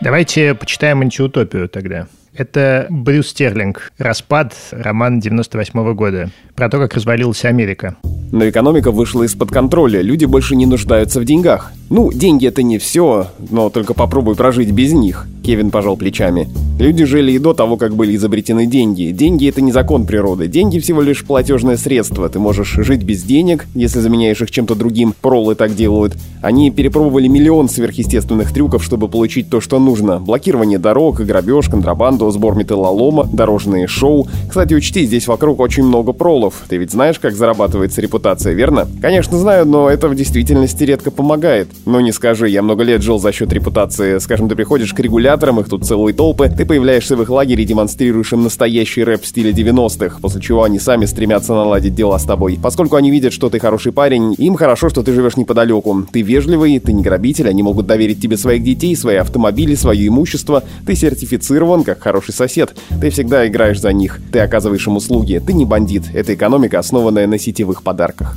Давайте 0.00 0.54
почитаем 0.54 1.00
антиутопию 1.00 1.68
тогда. 1.68 2.06
Это 2.36 2.88
Брюс 2.90 3.28
Стерлинг. 3.28 3.92
«Распад», 3.96 4.54
роман 4.72 5.20
98 5.20 5.78
-го 5.78 5.94
года. 5.94 6.30
Про 6.56 6.68
то, 6.68 6.78
как 6.78 6.94
развалилась 6.94 7.44
Америка. 7.44 7.96
Но 8.32 8.48
экономика 8.48 8.90
вышла 8.90 9.22
из-под 9.22 9.52
контроля, 9.52 10.02
люди 10.02 10.24
больше 10.24 10.56
не 10.56 10.66
нуждаются 10.66 11.20
в 11.20 11.24
деньгах. 11.24 11.72
Ну, 11.90 12.12
деньги 12.12 12.46
это 12.46 12.62
не 12.62 12.78
все, 12.78 13.28
но 13.50 13.70
только 13.70 13.94
попробуй 13.94 14.34
прожить 14.34 14.70
без 14.70 14.92
них. 14.92 15.26
Кевин 15.44 15.70
пожал 15.70 15.96
плечами. 15.96 16.48
Люди 16.78 17.04
жили 17.04 17.32
и 17.32 17.38
до 17.38 17.52
того, 17.52 17.76
как 17.76 17.94
были 17.94 18.16
изобретены 18.16 18.66
деньги. 18.66 19.10
Деньги— 19.10 19.48
это 19.48 19.60
не 19.60 19.72
закон 19.72 20.06
природы. 20.06 20.48
Деньги 20.48 20.78
всего 20.78 21.02
лишь 21.02 21.24
платежное 21.24 21.76
средство. 21.76 22.28
Ты 22.28 22.38
можешь 22.38 22.72
жить 22.72 23.02
без 23.02 23.22
денег, 23.22 23.66
если 23.74 24.00
заменяешь 24.00 24.40
их 24.40 24.50
чем-то 24.50 24.74
другим. 24.74 25.14
Пролы 25.20 25.54
так 25.54 25.76
делают. 25.76 26.14
Они 26.40 26.70
перепробовали 26.70 27.28
миллион 27.28 27.68
сверхъестественных 27.68 28.52
трюков, 28.52 28.82
чтобы 28.82 29.08
получить 29.08 29.50
то, 29.50 29.60
что 29.60 29.78
нужно. 29.78 30.18
Блокирование 30.18 30.78
дорог, 30.78 31.20
грабеж, 31.20 31.68
контрабанду, 31.68 32.30
сбор 32.30 32.56
металлолома, 32.56 33.28
дорожные 33.30 33.86
шоу. 33.86 34.26
Кстати, 34.48 34.72
учти, 34.72 35.04
здесь 35.04 35.28
вокруг 35.28 35.60
очень 35.60 35.84
много 35.84 36.12
пролов. 36.12 36.54
Ты 36.68 36.78
ведь 36.78 36.92
знаешь, 36.92 37.18
как 37.18 37.36
зарабатывается 37.36 38.00
репутация, 38.00 38.54
верно? 38.54 38.88
Конечно, 39.02 39.38
знаю, 39.38 39.66
но 39.66 39.90
это 39.90 40.08
в 40.08 40.14
действительности 40.14 40.84
редко 40.84 41.10
помогает. 41.10 41.68
Но 41.86 42.00
не 42.00 42.12
скажи, 42.12 42.48
я 42.48 42.62
много 42.62 42.82
лет 42.82 43.02
жил 43.02 43.18
за 43.18 43.32
счет 43.32 43.52
репутации. 43.52 44.18
Скажем, 44.18 44.48
ты 44.48 44.56
приходишь 44.56 44.94
к 44.94 45.00
регуляторам, 45.00 45.60
их 45.60 45.68
тут 45.68 45.84
целые 45.84 46.14
толпы, 46.14 46.48
ты 46.48 46.64
появляешься 46.64 47.16
в 47.16 47.22
их 47.22 47.28
лагере 47.28 47.62
и 47.62 47.66
демонстрируешь 47.66 48.32
им 48.32 48.42
настоящий 48.42 49.04
рэп 49.04 49.22
в 49.22 49.26
стиле 49.26 49.52
90-х, 49.52 50.18
после 50.20 50.40
чего 50.40 50.62
они 50.62 50.78
сами 50.78 51.04
стремятся 51.04 51.52
наладить 51.52 51.94
дела 51.94 52.18
с 52.18 52.24
тобой. 52.24 52.58
Поскольку 52.62 52.96
они 52.96 53.10
видят, 53.10 53.32
что 53.32 53.50
ты 53.50 53.58
хороший 53.58 53.92
парень, 53.92 54.34
им 54.38 54.54
хорошо, 54.54 54.88
что 54.88 55.02
ты 55.02 55.12
живешь 55.12 55.36
неподалеку. 55.36 56.06
Ты 56.10 56.22
вежливый, 56.22 56.78
ты 56.78 56.92
не 56.92 57.02
грабитель, 57.02 57.48
они 57.48 57.62
могут 57.62 57.86
доверить 57.86 58.20
тебе 58.20 58.36
своих 58.36 58.62
детей, 58.62 58.96
свои 58.96 59.16
автомобили, 59.16 59.74
свое 59.74 60.08
имущество. 60.08 60.64
Ты 60.86 60.94
сертифицирован 60.94 61.84
как 61.84 62.00
хороший 62.00 62.32
сосед. 62.32 62.74
Ты 63.00 63.10
всегда 63.10 63.46
играешь 63.46 63.80
за 63.80 63.92
них. 63.92 64.20
Ты 64.32 64.40
оказываешь 64.40 64.86
им 64.86 64.96
услуги. 64.96 65.42
Ты 65.44 65.52
не 65.52 65.64
бандит. 65.64 66.04
Это 66.14 66.34
экономика, 66.34 66.78
основанная 66.78 67.26
на 67.26 67.38
сетевых 67.38 67.82
подарках. 67.82 68.36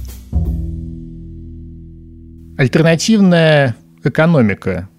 Альтернативная 2.58 3.76
экономика 4.04 4.89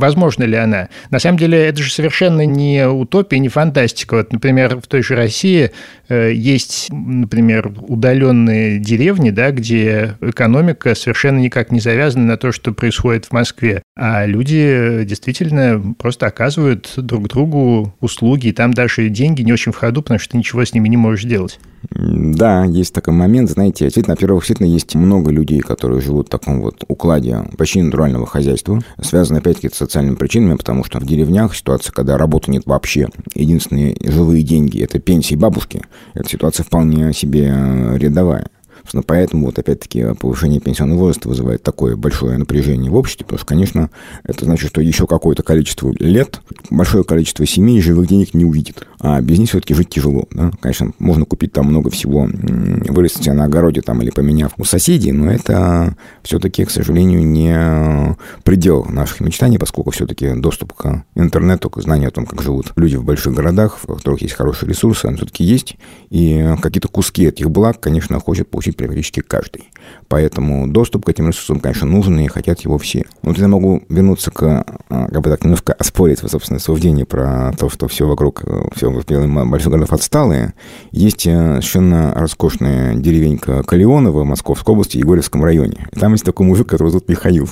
Возможно 0.00 0.44
ли 0.44 0.56
она? 0.56 0.88
На 1.10 1.18
самом 1.18 1.38
деле, 1.38 1.58
это 1.58 1.82
же 1.82 1.92
совершенно 1.92 2.46
не 2.46 2.88
утопия, 2.88 3.38
не 3.38 3.48
фантастика. 3.48 4.14
Вот, 4.14 4.32
например, 4.32 4.80
в 4.80 4.86
той 4.86 5.02
же 5.02 5.14
России 5.14 5.70
э, 6.08 6.32
есть, 6.32 6.88
например, 6.90 7.72
удаленные 7.86 8.78
деревни, 8.78 9.30
да, 9.30 9.50
где 9.50 10.16
экономика 10.22 10.94
совершенно 10.94 11.38
никак 11.38 11.70
не 11.70 11.80
завязана 11.80 12.24
на 12.24 12.36
то, 12.38 12.50
что 12.50 12.72
происходит 12.72 13.26
в 13.26 13.32
Москве. 13.32 13.82
А 13.96 14.24
люди 14.24 15.04
действительно 15.04 15.94
просто 15.98 16.26
оказывают 16.26 16.90
друг 16.96 17.28
другу 17.28 17.94
услуги, 18.00 18.48
и 18.48 18.52
там 18.52 18.72
даже 18.72 19.08
деньги 19.10 19.42
не 19.42 19.52
очень 19.52 19.72
в 19.72 19.76
ходу, 19.76 20.00
потому 20.00 20.18
что 20.18 20.32
ты 20.32 20.38
ничего 20.38 20.64
с 20.64 20.72
ними 20.72 20.88
не 20.88 20.96
можешь 20.96 21.24
делать. 21.24 21.60
Да, 21.90 22.64
есть 22.64 22.94
такой 22.94 23.14
момент, 23.14 23.50
знаете, 23.50 23.84
действительно, 23.84 24.14
во-первых, 24.14 24.42
действительно 24.42 24.66
есть 24.66 24.94
много 24.94 25.30
людей, 25.30 25.60
которые 25.60 26.00
живут 26.00 26.26
в 26.26 26.30
таком 26.30 26.60
вот 26.60 26.84
укладе 26.88 27.44
почти 27.56 27.82
натурального 27.82 28.26
хозяйства, 28.26 28.80
связано 29.00 29.38
опять-таки 29.38 29.74
с 29.74 29.80
социальными 29.90 30.14
причинами, 30.14 30.56
потому 30.56 30.84
что 30.84 31.00
в 31.00 31.04
деревнях 31.04 31.54
ситуация, 31.56 31.92
когда 31.92 32.16
работы 32.16 32.50
нет 32.50 32.62
вообще, 32.64 33.08
единственные 33.34 33.96
живые 34.00 34.42
деньги– 34.42 34.80
это 34.82 35.00
пенсии 35.00 35.34
бабушки, 35.34 35.82
эта 36.14 36.28
ситуация 36.28 36.64
вполне 36.64 37.12
себе 37.12 37.52
рядовая. 37.96 38.46
Собственно, 38.80 39.02
поэтому 39.02 39.46
вот 39.46 39.58
опять-таки 39.58 40.14
повышение 40.18 40.58
пенсионного 40.58 41.00
возраста 41.00 41.28
вызывает 41.28 41.62
такое 41.62 41.96
большое 41.96 42.38
напряжение 42.38 42.90
в 42.90 42.96
обществе, 42.96 43.24
потому 43.24 43.38
что, 43.38 43.46
конечно, 43.46 43.90
это 44.24 44.46
значит, 44.46 44.70
что 44.70 44.80
еще 44.80 45.06
какое-то 45.06 45.42
количество 45.42 45.92
лет 45.98 46.40
большое 46.70 47.04
количество 47.04 47.44
семей 47.44 47.80
живых 47.82 48.08
денег 48.08 48.32
не 48.32 48.44
увидит. 48.44 48.86
А 48.98 49.20
без 49.20 49.38
них 49.38 49.50
все-таки 49.50 49.74
жить 49.74 49.90
тяжело. 49.90 50.24
Да? 50.30 50.50
Конечно, 50.60 50.92
можно 50.98 51.24
купить 51.24 51.52
там 51.52 51.66
много 51.66 51.90
всего, 51.90 52.26
вырастить 52.32 53.26
на 53.26 53.44
огороде 53.44 53.82
там 53.82 54.00
или 54.02 54.10
поменяв 54.10 54.52
у 54.56 54.64
соседей, 54.64 55.12
но 55.12 55.30
это 55.30 55.94
все-таки, 56.22 56.64
к 56.64 56.70
сожалению, 56.70 57.26
не 57.26 58.16
предел 58.50 58.84
наших 58.84 59.20
мечтаний, 59.20 59.60
поскольку 59.60 59.92
все-таки 59.92 60.34
доступ 60.34 60.72
к 60.72 61.04
интернету, 61.14 61.70
к 61.70 61.80
знанию 61.80 62.08
о 62.08 62.10
том, 62.10 62.26
как 62.26 62.42
живут 62.42 62.72
люди 62.74 62.96
в 62.96 63.04
больших 63.04 63.32
городах, 63.32 63.78
в 63.80 63.86
которых 63.86 64.22
есть 64.22 64.34
хорошие 64.34 64.68
ресурсы, 64.68 65.06
он 65.06 65.18
все-таки 65.18 65.44
есть. 65.44 65.76
И 66.08 66.56
какие-то 66.60 66.88
куски 66.88 67.28
этих 67.28 67.48
благ, 67.48 67.78
конечно, 67.78 68.18
хочет 68.18 68.50
получить 68.50 68.76
практически 68.76 69.20
каждый. 69.20 69.70
Поэтому 70.08 70.66
доступ 70.66 71.04
к 71.04 71.08
этим 71.08 71.28
ресурсам, 71.28 71.60
конечно, 71.60 71.86
нужен, 71.86 72.18
и 72.18 72.26
хотят 72.26 72.58
его 72.62 72.76
все. 72.76 73.04
Вот 73.22 73.38
я 73.38 73.46
могу 73.46 73.84
вернуться 73.88 74.32
к, 74.32 74.42
а, 74.88 75.06
как 75.06 75.20
бы 75.20 75.30
так, 75.30 75.44
немножко 75.44 75.72
оспорить, 75.72 76.18
собственно, 76.18 76.58
суждение 76.58 77.06
про 77.06 77.52
то, 77.56 77.70
что 77.70 77.86
все 77.86 78.08
вокруг, 78.08 78.42
все 78.74 78.90
в 78.90 79.48
больших 79.48 79.70
городах 79.70 79.92
отсталые. 79.92 80.54
Есть 80.90 81.24
э, 81.28 81.30
совершенно 81.30 82.14
роскошная 82.14 82.96
деревенька 82.96 83.62
Калионова 83.62 84.22
в 84.22 84.24
Московской 84.24 84.72
области, 84.72 84.96
Егорьевском 84.96 85.44
районе. 85.44 85.86
И 85.92 86.00
там 86.00 86.10
есть 86.14 86.24
такой 86.24 86.46
мужик, 86.46 86.68
который 86.68 86.88
зовут. 86.88 87.08
Михаил 87.08 87.48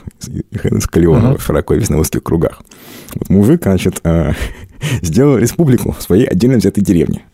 из 0.78 0.87
Калионова, 0.90 1.34
uh-huh. 1.34 1.40
широко 1.40 1.74
известный 1.74 1.96
в 1.96 2.00
узких 2.00 2.22
кругах. 2.22 2.62
Вот 3.14 3.28
мужик, 3.28 3.62
значит, 3.62 4.00
э, 4.04 4.32
сделал 5.02 5.38
республику 5.38 5.92
в 5.92 6.02
своей 6.02 6.26
отдельно 6.26 6.56
взятой 6.58 6.82
деревне. 6.82 7.24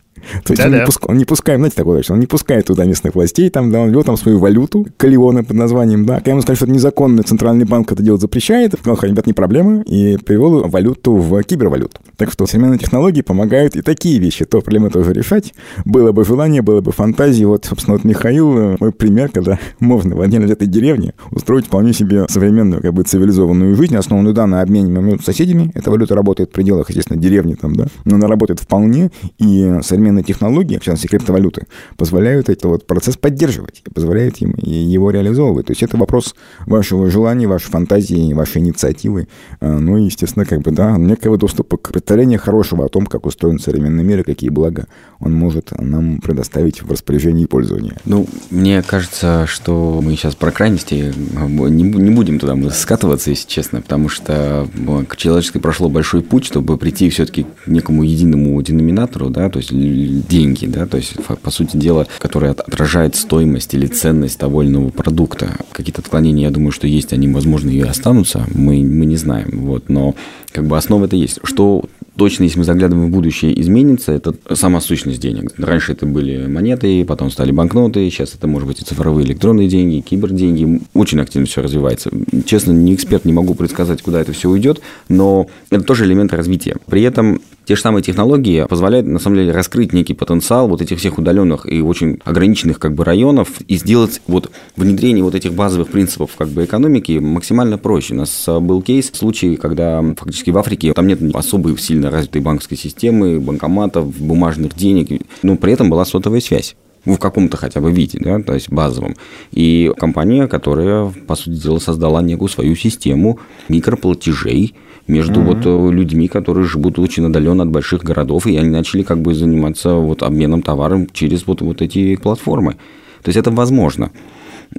То 0.43 0.53
есть 0.53 0.57
да, 0.61 0.65
он, 0.65 0.71
да. 0.71 0.79
Не 0.79 0.85
пуск... 0.85 1.09
он 1.09 1.17
не 1.17 1.25
пускает, 1.25 1.59
знаете, 1.59 1.75
такое, 1.75 2.03
он 2.09 2.19
не 2.19 2.27
пускает 2.27 2.65
туда 2.65 2.85
местных 2.85 3.15
властей, 3.15 3.49
там, 3.49 3.71
да, 3.71 3.81
он 3.81 3.89
ввел 3.89 4.03
там 4.03 4.17
свою 4.17 4.39
валюту, 4.39 4.85
калионы 4.97 5.43
под 5.43 5.55
названием, 5.55 6.05
да. 6.05 6.15
Когда 6.15 6.31
ему 6.31 6.41
сказали, 6.41 6.57
что 6.57 6.65
это 6.65 6.73
незаконно, 6.73 7.23
центральный 7.23 7.65
банк 7.65 7.91
это 7.91 8.03
делать 8.03 8.21
запрещает, 8.21 8.73
он 8.73 8.95
сказал, 8.95 9.11
ребят, 9.11 9.27
не 9.27 9.33
проблема, 9.33 9.81
и 9.81 10.17
привел 10.17 10.67
валюту 10.67 11.15
в 11.15 11.43
кибервалюту. 11.43 12.01
Так 12.17 12.31
что 12.31 12.45
современные 12.45 12.79
технологии 12.79 13.21
помогают 13.21 13.75
и 13.75 13.81
такие 13.81 14.19
вещи, 14.19 14.45
то 14.45 14.61
проблемы 14.61 14.89
тоже 14.89 15.13
решать. 15.13 15.53
Было 15.85 16.11
бы 16.11 16.25
желание, 16.25 16.61
было 16.61 16.81
бы 16.81 16.91
фантазии. 16.91 17.45
Вот, 17.45 17.65
собственно, 17.65 17.97
вот 17.97 18.03
Михаил, 18.03 18.57
э, 18.57 18.77
мой 18.79 18.91
пример, 18.91 19.29
когда 19.29 19.59
можно 19.79 20.15
в 20.15 20.21
отдельно 20.21 20.51
этой 20.51 20.67
деревне 20.67 21.13
устроить 21.31 21.67
вполне 21.67 21.93
себе 21.93 22.25
современную, 22.29 22.81
как 22.81 22.93
бы 22.93 23.03
цивилизованную 23.03 23.75
жизнь, 23.75 23.95
основанную, 23.95 24.33
да, 24.33 24.47
на 24.47 24.61
обмене 24.61 24.91
между 24.91 25.23
соседями. 25.23 25.71
Эта 25.73 25.91
валюта 25.91 26.15
работает 26.15 26.49
в 26.49 26.53
пределах, 26.53 26.89
естественно, 26.89 27.19
деревни 27.19 27.55
там, 27.55 27.75
да, 27.75 27.87
но 28.03 28.15
она 28.15 28.27
работает 28.27 28.59
вполне, 28.59 29.11
и 29.37 29.79
современные 29.81 30.14
технологии, 30.23 30.77
в 30.77 30.83
частности, 30.83 31.07
криптовалюты, 31.07 31.67
позволяют 31.97 32.49
этот 32.49 32.65
вот 32.65 32.87
процесс 32.87 33.17
поддерживать 33.17 33.83
позволяют 33.95 34.37
им 34.41 34.53
его 34.57 35.09
реализовывать. 35.09 35.67
То 35.67 35.71
есть 35.71 35.81
это 35.81 35.97
вопрос 35.97 36.35
вашего 36.65 37.09
желания, 37.09 37.47
вашей 37.47 37.69
фантазии, 37.71 38.33
вашей 38.33 38.61
инициативы. 38.61 39.27
А, 39.61 39.79
ну 39.79 39.97
и, 39.97 40.03
естественно, 40.03 40.45
как 40.45 40.61
бы, 40.61 40.71
да, 40.71 40.97
некого 40.97 41.37
доступа 41.37 41.77
к 41.77 41.91
представлению 41.93 42.39
хорошего 42.39 42.85
о 42.85 42.89
том, 42.89 43.05
как 43.05 43.25
устроен 43.25 43.57
современный 43.57 44.03
мир 44.03 44.19
и 44.19 44.23
какие 44.23 44.49
блага 44.49 44.87
он 45.19 45.33
может 45.33 45.71
нам 45.79 46.19
предоставить 46.19 46.83
в 46.83 46.91
распоряжении 46.91 47.45
и 47.45 47.47
пользовании. 47.47 47.93
Ну, 48.05 48.27
мне 48.49 48.83
кажется, 48.83 49.45
что 49.47 50.01
мы 50.03 50.11
сейчас 50.15 50.35
про 50.35 50.51
крайности 50.51 51.13
не, 51.15 51.83
не 51.83 52.11
будем 52.11 52.37
туда 52.37 52.55
скатываться, 52.71 53.29
если 53.29 53.47
честно, 53.47 53.81
потому 53.81 54.09
что 54.09 54.67
человечество 55.15 55.59
прошло 55.59 55.89
большой 55.89 56.21
путь, 56.21 56.45
чтобы 56.45 56.77
прийти 56.77 57.09
все-таки 57.09 57.43
к 57.43 57.67
некому 57.67 58.03
единому 58.03 58.61
деноминатору, 58.61 59.29
да, 59.29 59.49
то 59.49 59.59
есть 59.59 59.71
деньги, 60.07 60.65
да, 60.65 60.85
то 60.85 60.97
есть, 60.97 61.13
по 61.41 61.51
сути 61.51 61.77
дела, 61.77 62.07
который 62.19 62.49
отражает 62.49 63.15
стоимость 63.15 63.73
или 63.73 63.87
ценность 63.87 64.39
того 64.39 64.63
или 64.63 64.69
иного 64.69 64.89
продукта. 64.89 65.57
Какие-то 65.71 66.01
отклонения, 66.01 66.47
я 66.47 66.51
думаю, 66.51 66.71
что 66.71 66.87
есть, 66.87 67.13
они, 67.13 67.27
возможно, 67.27 67.69
и 67.69 67.81
останутся, 67.81 68.45
мы, 68.53 68.83
мы 68.83 69.05
не 69.05 69.17
знаем, 69.17 69.49
вот, 69.65 69.89
но 69.89 70.15
как 70.51 70.67
бы 70.67 70.77
основа 70.77 71.05
это 71.05 71.15
есть. 71.15 71.39
Что 71.43 71.83
точно, 72.15 72.43
если 72.43 72.59
мы 72.59 72.65
заглядываем 72.65 73.09
в 73.09 73.11
будущее, 73.11 73.59
изменится, 73.59 74.11
это 74.11 74.33
сама 74.53 74.81
сущность 74.81 75.19
денег. 75.19 75.53
Раньше 75.57 75.91
это 75.91 76.05
были 76.05 76.47
монеты, 76.47 77.03
потом 77.05 77.29
стали 77.29 77.51
банкноты, 77.51 78.09
сейчас 78.09 78.33
это 78.35 78.47
может 78.47 78.67
быть 78.67 78.81
и 78.81 78.85
цифровые 78.85 79.25
электронные 79.25 79.67
деньги, 79.67 79.99
киберденьги. 79.99 80.81
Очень 80.93 81.19
активно 81.19 81.47
все 81.47 81.61
развивается. 81.61 82.09
Честно, 82.45 82.71
не 82.71 82.95
эксперт, 82.95 83.25
не 83.25 83.33
могу 83.33 83.53
предсказать, 83.53 84.01
куда 84.01 84.21
это 84.21 84.31
все 84.31 84.49
уйдет, 84.49 84.81
но 85.09 85.47
это 85.69 85.83
тоже 85.83 86.05
элемент 86.05 86.33
развития. 86.33 86.77
При 86.87 87.01
этом 87.01 87.41
те 87.65 87.75
же 87.75 87.81
самые 87.81 88.03
технологии 88.03 88.65
позволяют, 88.67 89.07
на 89.07 89.19
самом 89.19 89.37
деле, 89.37 89.51
раскрыть 89.51 89.93
некий 89.93 90.13
потенциал 90.13 90.67
вот 90.67 90.81
этих 90.81 90.99
всех 90.99 91.17
удаленных 91.17 91.71
и 91.71 91.81
очень 91.81 92.19
ограниченных 92.23 92.79
как 92.79 92.93
бы 92.93 93.03
районов 93.03 93.49
и 93.67 93.77
сделать 93.77 94.21
вот 94.27 94.51
внедрение 94.75 95.23
вот 95.23 95.35
этих 95.35 95.53
базовых 95.53 95.89
принципов 95.89 96.31
как 96.37 96.49
бы 96.49 96.65
экономики 96.65 97.19
максимально 97.19 97.77
проще. 97.77 98.13
У 98.13 98.17
нас 98.17 98.45
был 98.47 98.81
кейс, 98.81 99.11
случай, 99.13 99.55
когда 99.55 100.03
фактически 100.15 100.51
в 100.51 100.57
Африке 100.57 100.93
там 100.93 101.07
нет 101.07 101.19
особой 101.35 101.77
сильно 101.77 102.11
развитой 102.11 102.41
банковской 102.41 102.77
системы, 102.77 103.39
банкоматов, 103.39 104.15
бумажных 104.17 104.75
денег, 104.75 105.21
но 105.41 105.57
при 105.57 105.73
этом 105.73 105.89
была 105.89 106.05
сотовая 106.05 106.41
связь 106.41 106.75
в 107.05 107.17
каком-то 107.17 107.57
хотя 107.57 107.81
бы 107.81 107.91
виде, 107.91 108.19
да, 108.19 108.39
то 108.41 108.53
есть 108.53 108.71
базовом. 108.71 109.15
И 109.51 109.91
компания, 109.97 110.47
которая, 110.47 111.11
по 111.27 111.35
сути 111.35 111.61
дела, 111.61 111.79
создала 111.79 112.21
некую 112.21 112.49
свою 112.49 112.75
систему 112.75 113.39
микроплатежей, 113.69 114.73
между 115.07 115.39
mm-hmm. 115.39 115.43
вот 115.43 115.65
э, 115.65 115.95
людьми, 115.95 116.27
которые 116.27 116.65
живут 116.65 116.97
очень 116.97 117.25
отдаленно 117.25 117.63
от 117.63 117.69
больших 117.69 118.03
городов, 118.03 118.47
и 118.47 118.57
они 118.57 118.69
начали 118.69 119.03
как 119.03 119.21
бы 119.21 119.35
заниматься 119.35 119.93
вот 119.93 120.23
обменом 120.23 120.61
товаром 120.61 121.07
через 121.13 121.45
вот, 121.45 121.61
вот 121.61 121.81
эти 121.81 122.15
платформы. 122.15 122.73
То 123.21 123.29
есть 123.29 123.37
это 123.37 123.51
возможно. 123.51 124.11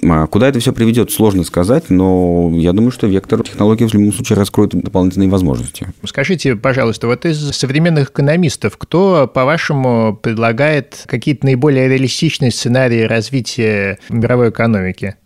А 0.02 0.26
куда 0.26 0.48
это 0.48 0.60
все 0.60 0.72
приведет, 0.72 1.10
сложно 1.10 1.44
сказать, 1.44 1.90
но 1.90 2.50
я 2.54 2.72
думаю, 2.72 2.90
что 2.90 3.06
вектор 3.06 3.42
технологий 3.42 3.86
в 3.86 3.94
любом 3.94 4.12
случае 4.12 4.38
раскроет 4.38 4.70
дополнительные 4.70 5.28
возможности. 5.28 5.88
Скажите, 6.04 6.56
пожалуйста, 6.56 7.06
вот 7.06 7.24
из 7.24 7.38
современных 7.56 8.10
экономистов, 8.10 8.76
кто, 8.76 9.30
по-вашему, 9.32 10.18
предлагает 10.20 11.04
какие-то 11.06 11.46
наиболее 11.46 11.88
реалистичные 11.88 12.50
сценарии 12.50 13.02
развития 13.02 13.98
мировой 14.08 14.50
экономики? 14.50 15.16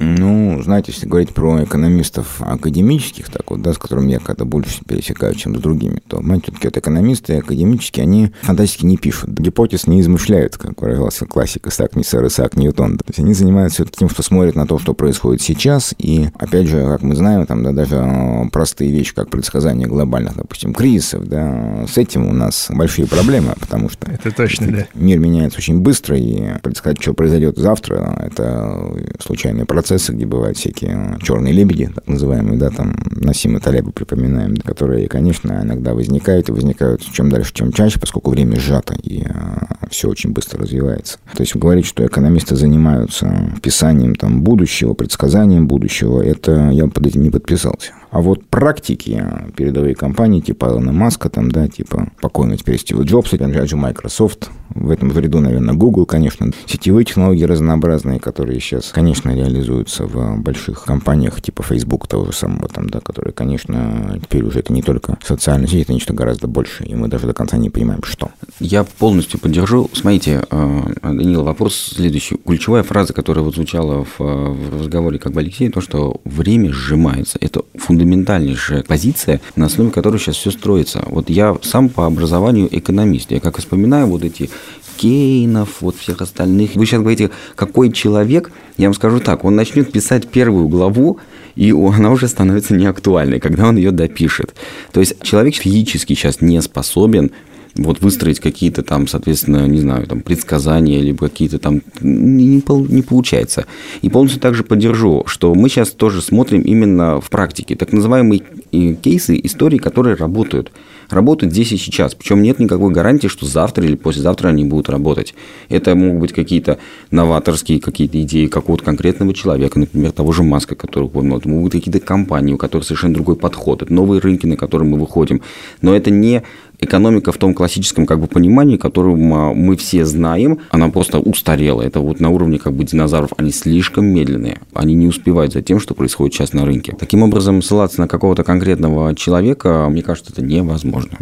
Ну, 0.00 0.62
знаете, 0.62 0.92
если 0.92 1.06
говорить 1.06 1.34
про 1.34 1.62
экономистов 1.62 2.40
академических, 2.40 3.28
так 3.28 3.50
вот, 3.50 3.60
да, 3.60 3.74
с 3.74 3.78
которыми 3.78 4.12
я 4.12 4.18
когда 4.18 4.46
больше 4.46 4.82
пересекаю, 4.84 5.34
чем 5.34 5.54
с 5.54 5.60
другими, 5.60 6.00
то, 6.08 6.16
понимаете, 6.16 6.46
все-таки 6.46 6.68
вот 6.68 6.76
экономисты 6.78 7.36
академические, 7.36 8.04
они 8.04 8.32
фантастики 8.40 8.86
не 8.86 8.96
пишут, 8.96 9.30
гипотез 9.30 9.86
не 9.86 10.00
измышляют, 10.00 10.56
как 10.56 10.80
выражался 10.80 11.26
классик 11.26 11.66
Исаак 11.66 11.96
не 11.96 12.04
сэр 12.04 12.26
Исаак 12.26 12.56
Ньютон. 12.56 12.96
То 12.96 13.04
есть 13.08 13.18
они 13.18 13.34
занимаются 13.34 13.84
тем, 13.84 14.08
что 14.08 14.22
смотрят 14.22 14.56
на 14.56 14.66
то, 14.66 14.78
что 14.78 14.94
происходит 14.94 15.42
сейчас, 15.42 15.94
и, 15.98 16.30
опять 16.34 16.66
же, 16.66 16.82
как 16.86 17.02
мы 17.02 17.14
знаем, 17.14 17.44
там, 17.44 17.62
да, 17.62 17.72
даже 17.72 18.48
простые 18.52 18.90
вещи, 18.90 19.14
как 19.14 19.28
предсказание 19.28 19.86
глобальных, 19.86 20.34
допустим, 20.34 20.72
кризисов, 20.72 21.28
да, 21.28 21.84
с 21.86 21.98
этим 21.98 22.26
у 22.26 22.32
нас 22.32 22.68
большие 22.70 23.06
проблемы, 23.06 23.52
потому 23.60 23.90
что... 23.90 24.10
Это 24.10 24.30
точно, 24.34 24.66
да. 24.68 24.86
Мир 24.94 25.18
меняется 25.18 25.58
очень 25.58 25.80
быстро, 25.80 26.16
и 26.16 26.58
предсказать, 26.62 27.02
что 27.02 27.12
произойдет 27.12 27.58
завтра, 27.58 28.18
это 28.24 28.96
случайный 29.22 29.66
процесс 29.66 29.89
процессы, 29.90 30.12
где 30.12 30.24
бывают 30.24 30.56
всякие 30.56 31.18
черные 31.20 31.52
лебеди, 31.52 31.90
так 31.92 32.06
называемые, 32.06 32.56
да, 32.58 32.70
там 32.70 32.94
Насима 33.10 33.58
Талеба 33.58 33.90
припоминаем, 33.90 34.56
которые, 34.56 35.08
конечно, 35.08 35.60
иногда 35.64 35.94
возникают 35.94 36.48
и 36.48 36.52
возникают 36.52 37.02
чем 37.02 37.28
дальше, 37.28 37.52
чем 37.52 37.72
чаще, 37.72 37.98
поскольку 37.98 38.30
время 38.30 38.56
сжато 38.60 38.94
и 38.94 39.24
а, 39.24 39.66
все 39.90 40.08
очень 40.08 40.30
быстро 40.30 40.62
развивается. 40.62 41.18
То 41.34 41.42
есть 41.42 41.56
говорить, 41.56 41.86
что 41.86 42.06
экономисты 42.06 42.54
занимаются 42.54 43.52
писанием 43.62 44.14
там 44.14 44.42
будущего, 44.42 44.94
предсказанием 44.94 45.66
будущего, 45.66 46.22
это 46.22 46.70
я 46.70 46.86
под 46.86 47.08
этим 47.08 47.24
не 47.24 47.30
подписался. 47.30 47.90
А 48.10 48.20
вот 48.20 48.44
практики 48.46 49.24
передовые 49.56 49.94
компании 49.94 50.40
типа 50.40 50.66
Илона 50.66 50.92
Маска, 50.92 51.30
там, 51.30 51.50
да, 51.50 51.68
типа 51.68 52.08
покойного 52.20 52.58
теперь 52.58 52.78
Стива 52.78 53.02
Джобса, 53.02 53.36
опять 53.36 53.70
же 53.70 53.76
Microsoft, 53.76 54.50
в 54.74 54.90
этом 54.90 55.16
ряду, 55.16 55.40
наверное, 55.40 55.74
Google, 55.74 56.06
конечно, 56.06 56.50
сетевые 56.66 57.04
технологии 57.04 57.44
разнообразные, 57.44 58.20
которые 58.20 58.60
сейчас, 58.60 58.90
конечно, 58.92 59.34
реализуются 59.34 60.06
в 60.06 60.38
больших 60.40 60.84
компаниях 60.84 61.40
типа 61.42 61.62
Facebook 61.62 62.06
того 62.06 62.26
же 62.26 62.32
самого, 62.32 62.68
там, 62.68 62.88
да, 62.88 63.00
которые, 63.00 63.32
конечно, 63.32 64.18
теперь 64.22 64.44
уже 64.44 64.60
это 64.60 64.72
не 64.72 64.82
только 64.82 65.18
социальная 65.24 65.66
сеть, 65.66 65.82
это 65.82 65.92
нечто 65.92 66.14
гораздо 66.14 66.46
больше, 66.46 66.84
и 66.84 66.94
мы 66.94 67.08
даже 67.08 67.26
до 67.26 67.34
конца 67.34 67.56
не 67.56 67.70
понимаем, 67.70 68.02
что. 68.02 68.30
Я 68.58 68.84
полностью 68.84 69.40
поддержу. 69.40 69.90
Смотрите, 69.92 70.44
э, 70.50 70.80
Данил, 71.02 71.44
вопрос 71.44 71.74
следующий. 71.96 72.36
Ключевая 72.36 72.82
фраза, 72.82 73.12
которая 73.12 73.44
вот 73.44 73.54
звучала 73.54 74.06
в, 74.18 74.80
разговоре 74.80 75.18
как 75.18 75.32
бы 75.32 75.40
Алексея, 75.40 75.70
то, 75.70 75.80
что 75.80 76.20
время 76.24 76.72
сжимается. 76.72 77.38
Это 77.40 77.62
фундаментально 77.74 77.99
фундаментальнейшая 78.00 78.82
позиция, 78.82 79.40
на 79.56 79.66
основе 79.66 79.90
которой 79.90 80.18
сейчас 80.18 80.36
все 80.36 80.50
строится. 80.50 81.02
Вот 81.06 81.28
я 81.28 81.56
сам 81.62 81.88
по 81.88 82.06
образованию 82.06 82.68
экономист. 82.70 83.30
Я 83.30 83.40
как 83.40 83.58
вспоминаю 83.58 84.06
вот 84.06 84.24
эти 84.24 84.48
Кейнов, 84.96 85.80
вот 85.80 85.96
всех 85.96 86.20
остальных. 86.22 86.74
Вы 86.74 86.86
сейчас 86.86 87.00
говорите, 87.00 87.30
какой 87.56 87.92
человек, 87.92 88.52
я 88.78 88.86
вам 88.88 88.94
скажу 88.94 89.20
так, 89.20 89.44
он 89.44 89.56
начнет 89.56 89.92
писать 89.92 90.28
первую 90.28 90.68
главу, 90.68 91.18
и 91.56 91.72
она 91.72 92.10
уже 92.10 92.28
становится 92.28 92.74
неактуальной, 92.74 93.40
когда 93.40 93.68
он 93.68 93.76
ее 93.76 93.90
допишет. 93.90 94.54
То 94.92 95.00
есть 95.00 95.22
человек 95.22 95.54
физически 95.54 96.14
сейчас 96.14 96.40
не 96.40 96.60
способен 96.62 97.30
вот 97.76 98.00
выстроить 98.00 98.40
какие-то 98.40 98.82
там, 98.82 99.06
соответственно, 99.06 99.66
не 99.66 99.80
знаю, 99.80 100.06
там 100.06 100.20
предсказания, 100.20 101.00
либо 101.00 101.28
какие-то 101.28 101.58
там 101.58 101.82
не, 102.00 102.62
не 102.62 103.02
получается. 103.02 103.66
И 104.02 104.10
полностью 104.10 104.40
также 104.40 104.64
поддержу, 104.64 105.24
что 105.26 105.54
мы 105.54 105.68
сейчас 105.68 105.90
тоже 105.90 106.22
смотрим 106.22 106.62
именно 106.62 107.20
в 107.20 107.30
практике, 107.30 107.76
так 107.76 107.92
называемые 107.92 108.42
э, 108.72 108.94
кейсы, 108.94 109.38
истории, 109.42 109.78
которые 109.78 110.16
работают 110.16 110.72
работают 111.10 111.52
здесь 111.52 111.72
и 111.72 111.76
сейчас. 111.76 112.14
Причем 112.14 112.42
нет 112.42 112.58
никакой 112.58 112.92
гарантии, 112.92 113.28
что 113.28 113.46
завтра 113.46 113.84
или 113.84 113.96
послезавтра 113.96 114.48
они 114.48 114.64
будут 114.64 114.88
работать. 114.88 115.34
Это 115.68 115.94
могут 115.94 116.20
быть 116.20 116.32
какие-то 116.32 116.78
новаторские 117.10 117.80
какие-то 117.80 118.20
идеи 118.22 118.46
какого-то 118.46 118.84
конкретного 118.84 119.34
человека, 119.34 119.78
например, 119.78 120.12
того 120.12 120.32
же 120.32 120.42
Маска, 120.42 120.74
который 120.74 121.04
упомянул. 121.04 121.38
Это 121.38 121.48
могут 121.48 121.72
быть 121.72 121.82
какие-то 121.82 122.04
компании, 122.04 122.54
у 122.54 122.58
которых 122.58 122.86
совершенно 122.86 123.14
другой 123.14 123.36
подход. 123.36 123.82
Это 123.82 123.92
новые 123.92 124.20
рынки, 124.20 124.46
на 124.46 124.56
которые 124.56 124.88
мы 124.88 124.98
выходим. 124.98 125.42
Но 125.82 125.94
это 125.94 126.10
не 126.10 126.42
экономика 126.80 127.32
в 127.32 127.38
том 127.38 127.54
классическом 127.54 128.06
как 128.06 128.20
бы 128.20 128.26
понимании, 128.26 128.76
которым 128.76 129.32
а, 129.32 129.54
мы 129.54 129.76
все 129.76 130.04
знаем, 130.04 130.60
она 130.70 130.88
просто 130.88 131.18
устарела. 131.18 131.82
Это 131.82 132.00
вот 132.00 132.20
на 132.20 132.30
уровне 132.30 132.58
как 132.58 132.74
бы 132.74 132.84
динозавров. 132.84 133.32
Они 133.36 133.52
слишком 133.52 134.06
медленные. 134.06 134.58
Они 134.74 134.94
не 134.94 135.06
успевают 135.06 135.52
за 135.52 135.62
тем, 135.62 135.80
что 135.80 135.94
происходит 135.94 136.34
сейчас 136.34 136.52
на 136.52 136.64
рынке. 136.64 136.96
Таким 136.98 137.22
образом, 137.22 137.62
ссылаться 137.62 138.00
на 138.00 138.08
какого-то 138.08 138.44
конкретного 138.44 139.14
человека, 139.14 139.86
мне 139.90 140.02
кажется, 140.02 140.32
это 140.32 140.42
невозможно. 140.42 141.18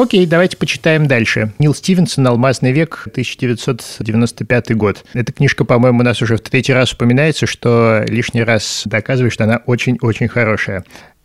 Окей, 0.00 0.24
давайте 0.24 0.56
почитаем 0.56 1.06
дальше. 1.06 1.52
Нил 1.58 1.74
Стивенсон 1.74 2.26
«Алмазный 2.26 2.72
век», 2.72 3.02
1995 3.10 4.74
год. 4.74 5.04
Эта 5.12 5.30
книжка, 5.30 5.66
по-моему, 5.66 6.00
у 6.00 6.02
нас 6.02 6.22
уже 6.22 6.38
в 6.38 6.40
третий 6.40 6.72
раз 6.72 6.94
упоминается, 6.94 7.46
что 7.46 8.02
лишний 8.08 8.42
раз 8.42 8.84
доказывает, 8.86 9.34
что 9.34 9.44
она 9.44 9.60
очень-очень 9.66 10.28
хорошая. 10.28 10.84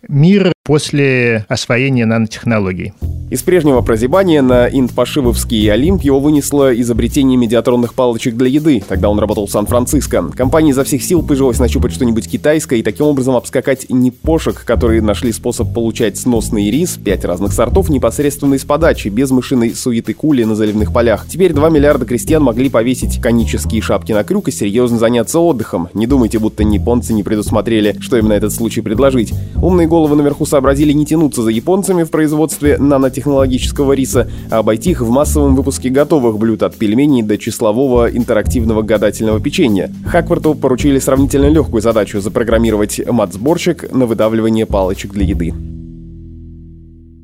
Мир 0.09 0.54
после 0.65 1.45
освоения 1.47 2.07
нанотехнологий. 2.07 2.93
Из 3.29 3.41
прежнего 3.41 3.81
прозябания 3.81 4.41
на 4.41 4.67
Инд-Пашивовский 4.67 5.71
Олимп 5.71 6.03
его 6.03 6.19
вынесло 6.19 6.79
изобретение 6.79 7.37
медиатронных 7.37 7.93
палочек 7.95 8.35
для 8.35 8.47
еды. 8.47 8.83
Тогда 8.87 9.09
он 9.09 9.19
работал 9.19 9.47
в 9.47 9.51
Сан-Франциско. 9.51 10.29
Компания 10.35 10.71
изо 10.71 10.83
всех 10.83 11.03
сил 11.03 11.23
пыжилась 11.23 11.59
нащупать 11.59 11.91
что-нибудь 11.91 12.29
китайское 12.29 12.79
и 12.79 12.83
таким 12.83 13.07
образом 13.07 13.35
обскакать 13.35 13.87
непошек, 13.89 14.63
которые 14.63 15.01
нашли 15.01 15.31
способ 15.31 15.73
получать 15.73 16.17
сносный 16.17 16.69
рис, 16.69 16.97
пять 17.03 17.25
разных 17.25 17.51
сортов, 17.53 17.89
непосредственно 17.89 18.55
из 18.55 18.63
подачи, 18.63 19.07
без 19.07 19.31
мышиной 19.31 19.73
суеты 19.73 20.13
кули 20.13 20.43
на 20.43 20.55
заливных 20.55 20.93
полях. 20.93 21.25
Теперь 21.27 21.53
2 21.53 21.69
миллиарда 21.69 22.05
крестьян 22.05 22.43
могли 22.43 22.69
повесить 22.69 23.19
конические 23.21 23.81
шапки 23.81 24.13
на 24.13 24.23
крюк 24.23 24.49
и 24.49 24.51
серьезно 24.51 24.99
заняться 24.99 25.39
отдыхом. 25.39 25.89
Не 25.93 26.05
думайте, 26.05 26.37
будто 26.37 26.63
японцы 26.63 27.13
не 27.13 27.23
предусмотрели, 27.23 27.95
что 27.99 28.17
именно 28.17 28.33
этот 28.33 28.53
случай 28.53 28.81
предложить. 28.81 29.33
Умные 29.61 29.87
головы 29.87 30.15
наверху 30.15 30.45
сообразили 30.55 30.93
не 30.93 31.05
тянуться 31.05 31.41
за 31.41 31.49
японцами 31.49 32.03
в 32.03 32.09
производстве 32.09 32.77
нанотехнологического 32.77 33.91
риса, 33.91 34.29
а 34.49 34.59
обойти 34.59 34.91
их 34.91 35.01
в 35.01 35.09
массовом 35.09 35.53
выпуске 35.53 35.89
готовых 35.89 36.37
блюд 36.37 36.63
от 36.63 36.77
пельменей 36.77 37.23
до 37.23 37.37
числового 37.37 38.09
интерактивного 38.09 38.81
гадательного 38.81 39.41
печенья. 39.41 39.91
Хакварту 40.05 40.55
поручили 40.55 40.99
сравнительно 40.99 41.49
легкую 41.49 41.81
задачу 41.81 42.21
запрограммировать 42.21 43.01
мат-сборщик 43.05 43.91
на 43.91 44.05
выдавливание 44.05 44.65
палочек 44.65 45.11
для 45.11 45.25
еды 45.25 45.53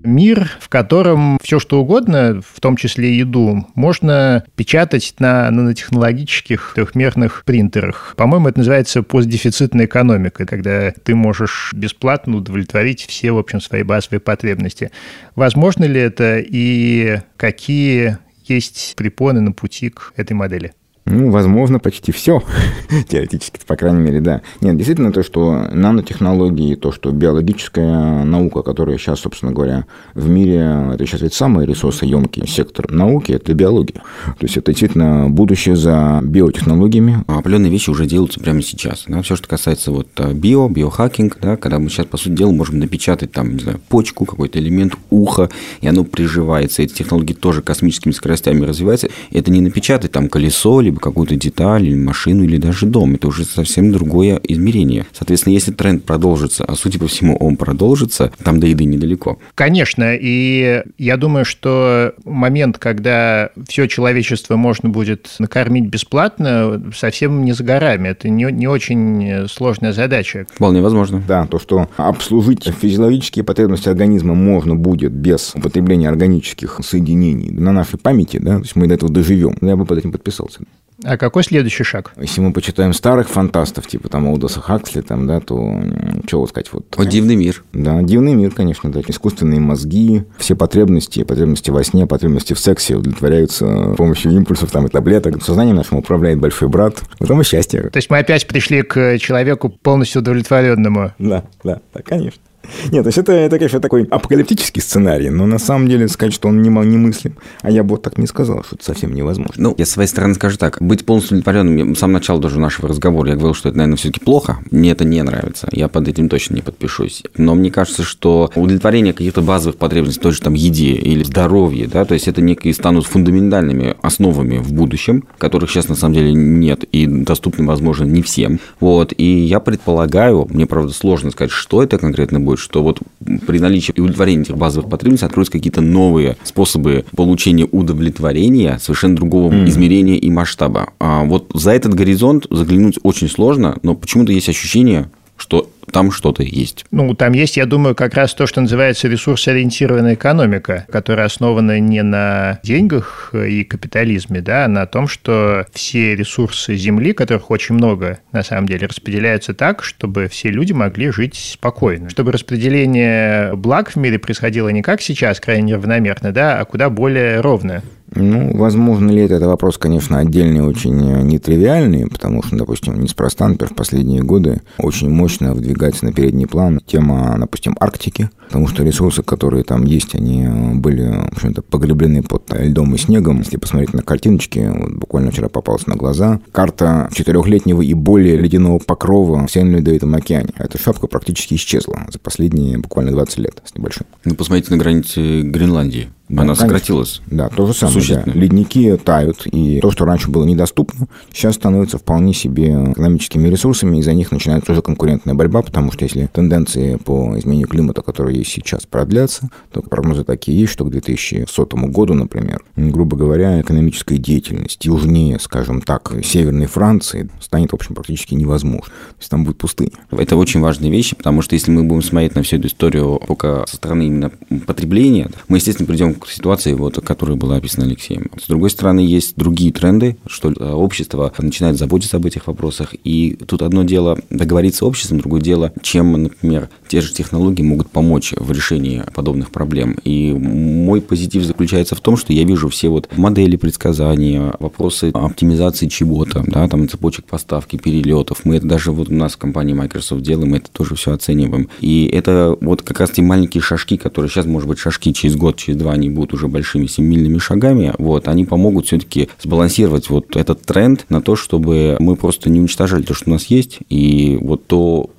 мир, 0.04 0.50
в 0.60 0.70
котором 0.70 1.38
все 1.42 1.60
что 1.60 1.82
угодно, 1.82 2.42
в 2.48 2.60
том 2.60 2.76
числе 2.76 3.18
еду, 3.18 3.68
можно 3.76 4.44
печатать 4.56 5.16
на 5.20 5.50
нанотехнологических 5.52 6.74
трехмерных 6.76 7.44
принтерах. 7.46 8.14
По-моему, 8.18 8.50
это 8.50 8.60
называется 8.60 9.04
постдефицитная 9.04 9.86
экономика, 9.86 10.46
когда 10.46 10.92
ты 10.92 11.16
можешь 11.16 11.72
бесплатно 11.74 12.38
удовлетворить 12.38 13.06
все, 13.06 13.32
в 13.32 13.38
общем, 13.38 13.62
свои 13.62 13.84
базовые 13.84 14.20
потребности. 14.20 14.92
Возможно 15.36 15.86
ли 15.86 16.00
это 16.00 16.38
и 16.40 17.20
какие 17.38 18.18
есть 18.46 18.96
препоны 18.98 19.42
на 19.42 19.52
пути 19.52 19.90
к 19.90 20.14
этой 20.16 20.34
модели? 20.34 20.74
Ну, 21.06 21.32
возможно, 21.32 21.80
почти 21.80 22.12
все. 22.12 22.44
Теоретически, 23.10 23.60
по 23.66 23.76
крайней 23.76 24.02
мере, 24.02 24.22
да. 24.22 24.42
Нет, 24.62 24.78
действительно, 24.78 25.12
то, 25.12 25.24
что 25.24 25.68
нанотехнологии, 25.72 26.76
то, 26.76 26.92
что 26.92 27.12
биологическая 27.12 28.24
наука, 28.24 28.62
которая 28.62 29.00
сейчас, 29.00 29.20
собственно 29.22 29.52
говоря, 29.52 29.86
в 30.14 30.30
мире, 30.30 30.92
это 30.94 31.06
сейчас 31.08 31.22
ведь 31.22 31.34
самый 31.34 31.66
ресурсоемкий 31.66 32.48
сектор 32.48 32.92
науки, 32.92 33.32
это 33.32 33.54
биология. 33.56 34.04
То 34.26 34.46
есть 34.46 34.58
это 34.58 34.72
действительно 34.72 35.28
будущее 35.28 35.76
за 35.76 36.22
биотехнологиями. 36.24 37.24
А 37.28 37.40
определенные 37.40 37.72
вещи 37.72 37.90
уже 37.90 38.06
делаются 38.06 38.40
прямо 38.40 38.62
сейчас. 38.62 39.06
Да? 39.08 39.24
Все, 39.24 39.36
что 39.36 39.48
касается 39.48 39.92
вот 39.92 40.08
э, 40.18 40.34
био, 40.34 40.70
биохакинг, 40.70 41.40
да, 41.42 41.58
когда 41.58 41.80
мы 41.80 41.90
сейчас, 41.90 42.06
по 42.06 42.18
сути 42.18 42.34
дела, 42.34 42.52
можем 42.52 42.78
напечатать 42.78 43.32
там, 43.32 43.56
не 43.56 43.60
знаю, 43.60 43.80
почку, 43.90 44.26
какой-то 44.26 44.60
элемент 44.60 44.94
уха, 45.10 45.50
и 45.82 45.88
оно 45.88 46.04
приживается. 46.04 46.84
Эти 46.84 46.94
технологии 46.94 47.34
тоже 47.34 47.64
космическими 47.64 48.12
скоростями 48.12 48.66
развиваются. 48.66 49.10
Это 49.32 49.50
не 49.50 49.62
напечатать 49.62 50.12
там 50.12 50.30
колесо, 50.30 50.80
либо 50.92 51.00
какую-то 51.00 51.36
деталь, 51.36 51.88
или 51.88 51.96
машину, 51.96 52.44
или 52.44 52.58
даже 52.58 52.86
дом. 52.86 53.16
Это 53.16 53.28
уже 53.28 53.46
совсем 53.46 53.92
другое 53.92 54.40
измерение. 54.44 55.06
Соответственно, 55.14 55.54
если 55.54 55.72
тренд 55.72 56.04
продолжится, 56.04 56.66
а 56.66 56.76
судя 56.76 57.00
по 57.00 57.08
всему, 57.08 57.38
он 57.38 57.56
продолжится, 57.56 58.32
там 58.44 58.60
до 58.60 58.68
еды 58.68 58.84
недалеко. 58.84 59.40
Конечно, 59.56 60.14
и 60.14 60.84
я 60.98 61.18
думаю, 61.18 61.46
что 61.46 62.14
момент, 62.26 62.78
когда 62.78 63.50
все 63.68 63.88
человечество 63.88 64.58
можно 64.58 64.90
будет 64.90 65.36
накормить 65.40 65.86
бесплатно, 65.86 66.92
совсем 66.96 67.46
не 67.46 67.54
за 67.54 67.64
горами. 67.64 68.10
Это 68.10 68.30
не, 68.30 68.52
не 68.52 68.68
очень 68.68 69.48
сложная 69.48 69.94
задача. 69.94 70.46
Вполне 70.54 70.82
возможно. 70.82 71.24
Да, 71.26 71.46
то, 71.46 71.60
что 71.60 71.88
обслужить 71.98 72.66
физиологические 72.66 73.46
потребности 73.46 73.88
организма 73.88 74.34
можно 74.34 74.76
будет 74.76 75.14
без 75.14 75.54
употребления 75.56 76.10
органических 76.10 76.82
соединений 76.84 77.52
на 77.52 77.72
нашей 77.72 77.98
памяти, 77.98 78.38
да, 78.38 78.58
то 78.58 78.64
есть 78.64 78.76
мы 78.76 78.88
до 78.88 78.96
этого 78.96 79.12
доживем. 79.12 79.56
Я 79.62 79.76
бы 79.76 79.86
под 79.86 80.00
этим 80.00 80.12
подписался. 80.12 80.62
А 81.04 81.18
какой 81.18 81.44
следующий 81.44 81.84
шаг? 81.84 82.12
Если 82.18 82.42
мы 82.42 82.54
почитаем 82.54 82.94
старых 82.94 83.30
фантастов, 83.30 83.88
типа 83.88 84.10
там 84.10 84.28
Олдоса 84.28 84.62
Хаксли, 84.62 85.02
там, 85.02 85.28
да, 85.28 85.40
то 85.40 85.82
что 86.28 86.40
вот 86.40 86.50
сказать? 86.50 86.72
Вот, 86.72 86.86
вот 86.96 87.08
дивный 87.08 87.36
мир. 87.36 87.64
Да, 87.74 88.02
дивный 88.02 88.34
мир, 88.34 88.52
конечно, 88.52 88.92
да. 88.92 89.02
Искусственные 89.08 89.60
мозги, 89.60 90.24
все 90.38 90.56
потребности, 90.56 91.24
потребности 91.24 91.72
во 91.72 91.84
сне, 91.84 92.06
потребности 92.06 92.54
в 92.54 92.60
сексе 92.60 92.96
удовлетворяются 92.96 93.94
с 93.94 93.96
помощью 93.96 94.32
импульсов 94.34 94.72
там, 94.72 94.88
и 94.88 94.90
таблеток. 94.90 95.42
Сознанием 95.44 95.76
нашим 95.76 95.98
управляет 95.98 96.40
большой 96.40 96.70
брат. 96.70 97.02
Потом 97.18 97.42
и 97.42 97.44
счастье. 97.44 97.82
То 97.82 97.98
есть 97.98 98.10
мы 98.10 98.20
опять 98.20 98.48
пришли 98.48 98.84
к 98.84 99.18
человеку 99.18 99.70
полностью 99.70 100.22
удовлетворенному. 100.22 101.14
Да, 101.18 101.44
да, 101.64 101.82
да, 101.94 102.02
конечно. 102.04 102.42
Нет, 102.92 103.04
то 103.04 103.08
есть 103.08 103.18
это, 103.18 103.32
это, 103.32 103.58
конечно, 103.58 103.80
такой 103.80 104.04
апокалиптический 104.04 104.82
сценарий, 104.82 105.30
но 105.30 105.46
на 105.46 105.60
самом 105.60 105.88
деле 105.88 106.08
сказать, 106.08 106.34
что 106.34 106.48
он 106.48 106.62
не 106.62 106.70
немыслим, 106.70 107.36
а 107.62 107.72
я 107.72 107.84
бы 107.84 107.92
вот 107.92 108.02
так 108.02 108.18
не 108.18 108.28
сказал, 108.28 108.64
что 108.64 108.76
это 108.76 108.86
совсем 108.86 109.14
невозможно. 109.14 109.54
Ну, 109.58 109.76
я 109.78 109.86
с 109.86 109.90
своей 109.90 110.08
стороны 110.08 110.34
скажу 110.36 110.58
так, 110.58 110.78
быть 110.82 111.06
полностью 111.06 111.38
удовлетворенным, 111.38 111.96
с 111.96 112.00
самого 112.00 112.16
начала 112.16 112.40
даже 112.40 112.60
нашего 112.60 112.88
разговора 112.88 113.30
я 113.30 113.36
говорил, 113.36 113.54
что 113.54 113.70
это, 113.70 113.78
наверное, 113.78 113.98
все-таки 113.98 114.24
плохо, 114.24 114.60
мне 114.72 114.92
это 114.92 115.06
не 115.06 115.22
нравится, 115.22 115.68
я 115.72 115.88
под 115.88 116.08
этим 116.08 116.30
точно 116.30 116.56
не 116.56 116.62
подпишусь. 116.62 117.24
Но 117.38 117.56
мне 117.56 117.72
кажется, 117.72 118.04
что 118.04 118.50
удовлетворение 118.56 119.14
каких-то 119.14 119.42
базовых 119.42 119.78
потребностей, 119.78 120.22
той 120.22 120.32
же 120.32 120.42
там 120.42 120.54
еде 120.54 120.94
или 120.94 121.24
здоровье, 121.24 121.88
да, 121.88 122.06
то 122.06 122.14
есть 122.14 122.28
это 122.28 122.42
некие 122.42 122.74
станут 122.74 123.06
фундаментальными 123.06 123.96
основами 124.02 124.58
в 124.58 124.72
будущем, 124.72 125.24
которых 125.38 125.70
сейчас 125.70 125.88
на 125.88 125.96
самом 125.96 126.16
деле 126.16 126.34
нет 126.34 126.84
и 126.84 127.06
доступны, 127.08 127.66
возможно, 127.66 128.06
не 128.06 128.22
всем. 128.22 128.60
Вот, 128.80 129.14
и 129.16 129.26
я 129.26 129.60
предполагаю, 129.60 130.48
мне, 130.50 130.66
правда, 130.66 130.94
сложно 130.94 131.32
сказать, 131.32 131.52
что 131.52 131.84
это 131.84 131.98
конкретно 131.98 132.40
будет, 132.40 132.51
что 132.60 132.84
вот 132.84 133.00
при 133.48 133.60
наличии 133.60 133.94
и 133.96 134.02
удовлетворении 134.02 134.44
этих 134.44 134.58
базовых 134.58 134.90
потребностей 134.90 135.26
откроются 135.26 135.52
какие-то 135.52 135.82
новые 135.82 136.38
способы 136.44 137.06
получения 137.16 137.68
удовлетворения 137.72 138.80
совершенно 138.80 139.16
другого 139.16 139.52
mm. 139.52 139.68
измерения 139.68 140.16
и 140.16 140.30
масштаба. 140.30 140.90
А 141.00 141.24
вот 141.24 141.52
за 141.54 141.72
этот 141.72 141.94
горизонт 141.94 142.48
заглянуть 142.50 143.00
очень 143.04 143.30
сложно, 143.30 143.78
но 143.84 143.96
почему-то 143.96 144.32
есть 144.32 144.50
ощущение, 144.50 145.10
что 145.38 145.70
там 145.92 146.12
что-то 146.12 146.44
есть. 146.44 146.86
Ну, 146.92 147.14
там 147.14 147.34
есть, 147.34 147.58
я 147.58 147.66
думаю, 147.66 147.96
как 147.96 148.14
раз 148.14 148.34
то, 148.34 148.48
что 148.48 148.62
называется 148.62 149.08
ресурсоориентированная 149.08 150.16
экономика, 150.16 150.86
которая 150.92 151.26
основана 151.26 151.80
не 151.80 152.04
на 152.04 152.60
деньгах 152.64 153.34
и 153.34 153.64
капитализме, 153.64 154.42
да, 154.42 154.66
а 154.66 154.68
на 154.68 154.86
том, 154.86 155.08
что 155.08 155.66
все 155.74 156.16
ресурсы 156.16 156.76
Земли, 156.76 157.14
которых 157.14 157.52
очень 157.52 157.76
много, 157.76 158.20
на 158.32 158.44
самом 158.44 158.68
деле, 158.68 158.88
распределяются 158.88 159.54
так, 159.54 159.84
чтобы 159.84 160.28
все 160.28 160.50
люди 160.50 160.74
могли 160.74 161.12
жить 161.12 161.36
спокойно. 161.36 162.10
Чтобы 162.10 162.32
распределение 162.32 163.56
благ 163.56 163.92
в 163.92 163.96
мире 163.96 164.20
происходило 164.20 164.70
не 164.70 164.82
как 164.82 165.02
сейчас, 165.02 165.40
крайне 165.40 165.76
равномерно, 165.76 166.32
да, 166.32 166.60
а 166.60 166.66
куда 166.66 166.90
более 166.90 167.42
ровно. 167.42 167.82
Ну, 168.14 168.58
возможно 168.58 169.10
ли 169.10 169.22
это, 169.22 169.36
это 169.36 169.48
вопрос, 169.48 169.78
конечно, 169.78 170.20
отдельный, 170.20 170.62
очень 170.62 171.24
нетривиальный, 171.24 172.10
потому 172.10 172.44
что, 172.44 172.58
допустим, 172.58 173.00
неспроста, 173.00 173.48
например, 173.48 173.72
в 173.74 173.76
последние 173.76 174.22
годы 174.22 174.62
очень 174.78 175.10
мощно 175.10 175.54
выдвигается 175.72 176.06
на 176.06 176.14
передний 176.14 176.48
план 176.48 176.80
тема, 176.86 177.36
допустим, 177.40 177.76
Арктики, 177.80 178.30
потому 178.48 178.68
что 178.68 178.84
ресурсы, 178.84 179.24
которые 179.24 179.64
там 179.64 179.86
есть, 179.86 180.16
они 180.16 180.48
были, 180.76 181.04
в 181.04 181.34
общем-то, 181.34 181.62
погреблены 181.62 182.22
под 182.22 182.52
льдом 182.54 182.94
и 182.94 182.98
снегом. 182.98 183.40
Если 183.40 183.58
посмотреть 183.58 183.94
на 183.94 184.04
картиночки, 184.04 184.72
вот 184.74 184.94
буквально 184.94 185.32
вчера 185.32 185.50
попалась 185.50 185.88
на 185.88 185.96
глаза, 185.96 186.40
карта 186.52 187.10
четырехлетнего 187.14 187.82
и 187.82 187.94
более 187.94 188.38
ледяного 188.38 188.80
покрова 188.80 189.48
в 189.48 189.52
Северном 189.52 189.78
Ледовитом 189.78 190.14
океане. 190.16 190.54
Эта 190.58 190.78
шапка 190.78 191.08
практически 191.08 191.56
исчезла 191.56 192.06
за 192.12 192.20
последние 192.20 192.78
буквально 192.78 193.12
20 193.12 193.38
лет 193.40 193.62
с 193.66 193.76
небольшим. 193.76 194.06
Ну, 194.26 194.36
посмотрите 194.36 194.72
на 194.72 194.78
границе 194.78 195.42
Гренландии. 195.42 196.10
Да, 196.32 196.44
Она 196.44 196.56
конечно. 196.56 196.68
сократилась. 196.68 197.22
Да, 197.26 197.50
то 197.50 197.68
же 197.68 197.74
самое. 197.74 198.24
Да. 198.26 198.32
Ледники 198.32 198.96
тают, 198.96 199.46
и 199.48 199.82
то, 199.82 199.92
что 199.92 200.06
раньше 200.06 200.30
было 200.30 200.46
недоступно, 200.46 201.08
сейчас 201.34 201.56
становится 201.56 201.98
вполне 201.98 202.34
себе 202.34 202.70
экономическими 202.70 203.50
ресурсами, 203.50 203.98
и 203.98 204.02
за 204.02 204.14
них 204.14 204.32
начинается 204.32 204.68
тоже 204.68 204.82
конкурентная 204.82 205.34
борьба, 205.34 205.62
потому 205.62 205.92
что 205.92 206.06
если 206.06 206.28
тенденции 206.28 206.96
по 206.96 207.38
изменению 207.38 207.68
климата, 207.68 208.02
которые 208.02 208.38
есть 208.38 208.52
сейчас, 208.52 208.86
продлятся, 208.86 209.50
то 209.74 209.82
прогнозы 209.82 210.24
такие 210.24 210.58
есть, 210.58 210.72
что 210.72 210.86
к 210.86 210.90
2100 210.90 211.66
году, 211.88 212.14
например, 212.14 212.64
грубо 212.78 213.18
говоря, 213.18 213.60
экономическая 213.60 214.18
деятельность 214.18 214.86
южнее, 214.86 215.38
скажем 215.38 215.82
так, 215.82 216.14
северной 216.24 216.68
Франции 216.68 217.30
станет, 217.42 217.72
в 217.72 217.76
общем, 217.76 217.94
практически 217.94 218.36
невозможно. 218.36 218.86
То 218.86 219.16
есть 219.20 219.30
там 219.30 219.44
будет 219.44 219.58
пустыня. 219.58 219.92
Это 220.12 220.38
очень 220.38 220.62
важные 220.62 220.92
вещи, 220.92 221.14
потому 221.14 221.42
что 221.42 221.56
если 221.56 221.72
мы 221.72 221.84
будем 221.84 222.02
смотреть 222.02 222.36
на 222.36 222.44
всю 222.44 222.56
эту 222.56 222.70
историю 222.70 223.20
только 223.28 223.66
со 223.68 223.76
стороны 223.76 224.08
именно 224.08 224.32
потребления, 224.66 225.30
мы, 225.50 225.58
естественно, 225.58 225.88
придем 225.88 226.21
ситуации, 226.28 226.74
вот, 226.74 227.00
которая 227.04 227.38
была 227.38 227.58
описана 227.58 227.86
Алексеем. 227.86 228.30
С 228.42 228.48
другой 228.48 228.70
стороны, 228.70 229.00
есть 229.00 229.36
другие 229.36 229.72
тренды, 229.72 230.18
что 230.28 230.52
э, 230.52 230.72
общество 230.72 231.34
начинает 231.38 231.78
заботиться 231.78 232.18
об 232.18 232.26
этих 232.26 232.48
вопросах. 232.48 232.94
И 233.04 233.38
тут 233.48 233.62
одно 233.62 233.84
дело 233.84 234.20
договориться 234.30 234.80
с 234.80 234.84
обществом, 234.84 235.20
другое 235.20 235.42
дело, 235.42 235.74
чем, 235.82 236.24
например, 236.24 236.70
те 236.88 237.02
же 237.02 237.14
технологии 237.14 237.64
могут 237.64 237.90
помочь 237.90 238.34
в 238.38 238.52
решении 238.52 239.04
подобных 239.14 239.52
проблем. 239.52 239.98
И 240.04 240.34
мой 240.34 241.02
позитив 241.02 241.44
заключается 241.44 241.96
в 241.96 242.02
том, 242.02 242.18
что 242.18 242.34
я 242.34 242.44
вижу 242.44 242.70
все 242.70 242.90
вот 242.90 243.10
модели 243.18 243.56
предсказания, 243.56 244.54
вопросы 244.60 245.12
оптимизации 245.14 245.88
чего-то, 245.88 246.44
да, 246.48 246.68
там 246.68 246.88
цепочек 246.88 247.26
поставки, 247.26 247.78
перелетов. 247.78 248.46
Мы 248.46 248.58
это 248.58 248.68
даже 248.68 248.92
вот 248.92 249.10
у 249.10 249.14
нас 249.14 249.34
в 249.34 249.38
компании 249.38 249.74
Microsoft 249.74 250.22
делаем, 250.22 250.52
мы 250.52 250.58
это 250.58 250.72
тоже 250.72 250.96
все 250.96 251.14
оцениваем. 251.14 251.70
И 251.80 252.10
это 252.12 252.58
вот 252.62 252.82
как 252.82 253.00
раз 253.00 253.12
те 253.12 253.22
маленькие 253.22 253.62
шажки, 253.62 253.98
которые 253.98 254.30
сейчас, 254.30 254.46
может 254.46 254.68
быть, 254.68 254.80
шажки 254.80 255.14
через 255.14 255.36
год, 255.36 255.58
через 255.58 255.78
два, 255.78 255.94
они 255.94 256.10
будут 256.12 256.34
уже 256.34 256.48
большими 256.48 256.88
семимильными 256.88 257.38
шагами, 257.38 257.94
вот, 257.98 258.28
они 258.28 258.46
помогут 258.46 258.88
все-таки 258.88 259.30
сбалансировать 259.42 260.10
вот 260.10 260.36
этот 260.36 260.62
тренд 260.62 261.06
на 261.10 261.22
то, 261.22 261.36
чтобы 261.36 261.98
мы 262.00 262.16
просто 262.16 262.50
не 262.50 262.60
уничтожали 262.60 263.04
то, 263.04 263.14
что 263.14 263.30
у 263.30 263.34
нас 263.34 263.46
есть, 263.46 263.80
и 263.90 264.38
вот 264.42 264.68
то 264.68 265.10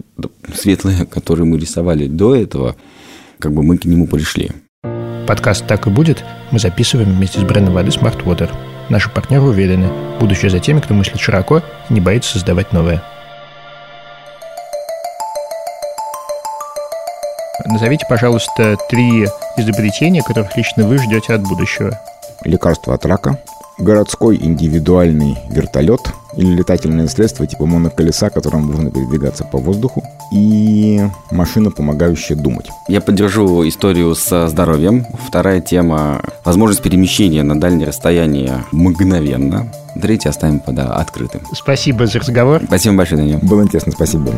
светлое, 0.55 1.05
которое 1.11 1.45
мы 1.45 1.59
рисовали 1.59 2.07
до 2.07 2.35
этого, 2.35 2.77
как 3.39 3.53
бы 3.53 3.63
мы 3.63 3.79
к 3.79 3.85
нему 3.85 4.07
пришли. 4.07 4.51
Подкаст 5.27 5.67
«Так 5.67 5.87
и 5.87 5.91
будет» 5.91 6.25
мы 6.51 6.59
записываем 6.59 7.15
вместе 7.15 7.41
с 7.41 7.45
брендом 7.45 7.75
воды 7.75 7.91
Smart 7.91 8.25
Water. 8.25 8.51
Наши 8.89 9.09
партнеры 9.09 9.45
уверены, 9.45 9.89
будущее 10.21 10.51
за 10.51 10.59
теми, 10.59 10.81
кто 10.81 10.95
мыслит 10.95 11.21
широко 11.21 11.63
и 11.89 11.95
не 11.95 12.01
боится 12.01 12.33
создавать 12.33 12.73
новое. 12.73 13.03
Назовите, 17.73 18.05
пожалуйста, 18.07 18.77
три 18.91 19.27
изобретения, 19.57 20.23
которых 20.23 20.55
лично 20.59 20.87
вы 20.87 20.99
ждете 20.99 21.33
от 21.33 21.43
будущего. 21.43 21.99
Лекарство 22.45 22.93
от 22.93 23.07
рака, 23.07 23.39
городской 23.79 24.37
индивидуальный 24.37 25.39
вертолет 25.49 26.01
или 26.37 26.55
летательное 26.55 27.07
средство 27.09 27.47
типа 27.47 27.65
моноколеса, 27.65 28.29
которым 28.29 28.67
можно 28.67 28.91
передвигаться 28.91 29.45
по 29.45 29.57
воздуху, 29.57 30.05
и 30.35 31.01
машина, 31.31 31.71
помогающая 31.71 32.37
думать. 32.37 32.69
Я 32.89 33.01
поддержу 33.01 33.67
историю 33.67 34.15
со 34.15 34.49
здоровьем. 34.49 35.07
Вторая 35.27 35.63
тема– 35.63 36.21
возможность 36.45 36.83
перемещения 36.83 37.43
на 37.43 37.59
дальние 37.59 37.89
расстояния 37.89 38.67
мгновенно. 38.71 39.73
Третье 40.01 40.29
оставим 40.29 40.61
под 40.61 40.79
открытым. 40.79 41.41
Спасибо 41.55 42.07
за 42.07 42.19
разговор. 42.19 42.61
Спасибо 42.67 42.97
большое, 42.97 43.23
Данил. 43.23 43.39
Было 43.41 43.63
интересно, 43.63 43.93
спасибо. 43.93 44.31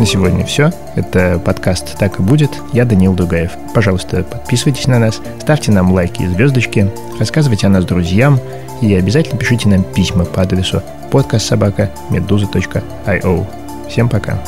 На 0.00 0.06
сегодня 0.06 0.44
все. 0.46 0.72
Это 0.94 1.38
подкаст 1.44 1.98
«Так 1.98 2.20
и 2.20 2.22
будет». 2.22 2.50
Я 2.72 2.86
Данил 2.86 3.12
Дугаев. 3.12 3.50
Пожалуйста, 3.74 4.22
подписывайтесь 4.22 4.86
на 4.86 4.98
нас, 4.98 5.20
ставьте 5.40 5.72
нам 5.72 5.92
лайки 5.92 6.22
и 6.22 6.26
звездочки, 6.26 6.90
рассказывайте 7.18 7.66
о 7.66 7.70
нас 7.70 7.84
друзьям 7.84 8.40
и 8.80 8.94
обязательно 8.94 9.38
пишите 9.38 9.68
нам 9.68 9.82
письма 9.82 10.24
по 10.24 10.40
адресу 10.40 10.82
подкастсобака.медуза.io. 11.10 13.46
Всем 13.90 14.08
пока. 14.08 14.38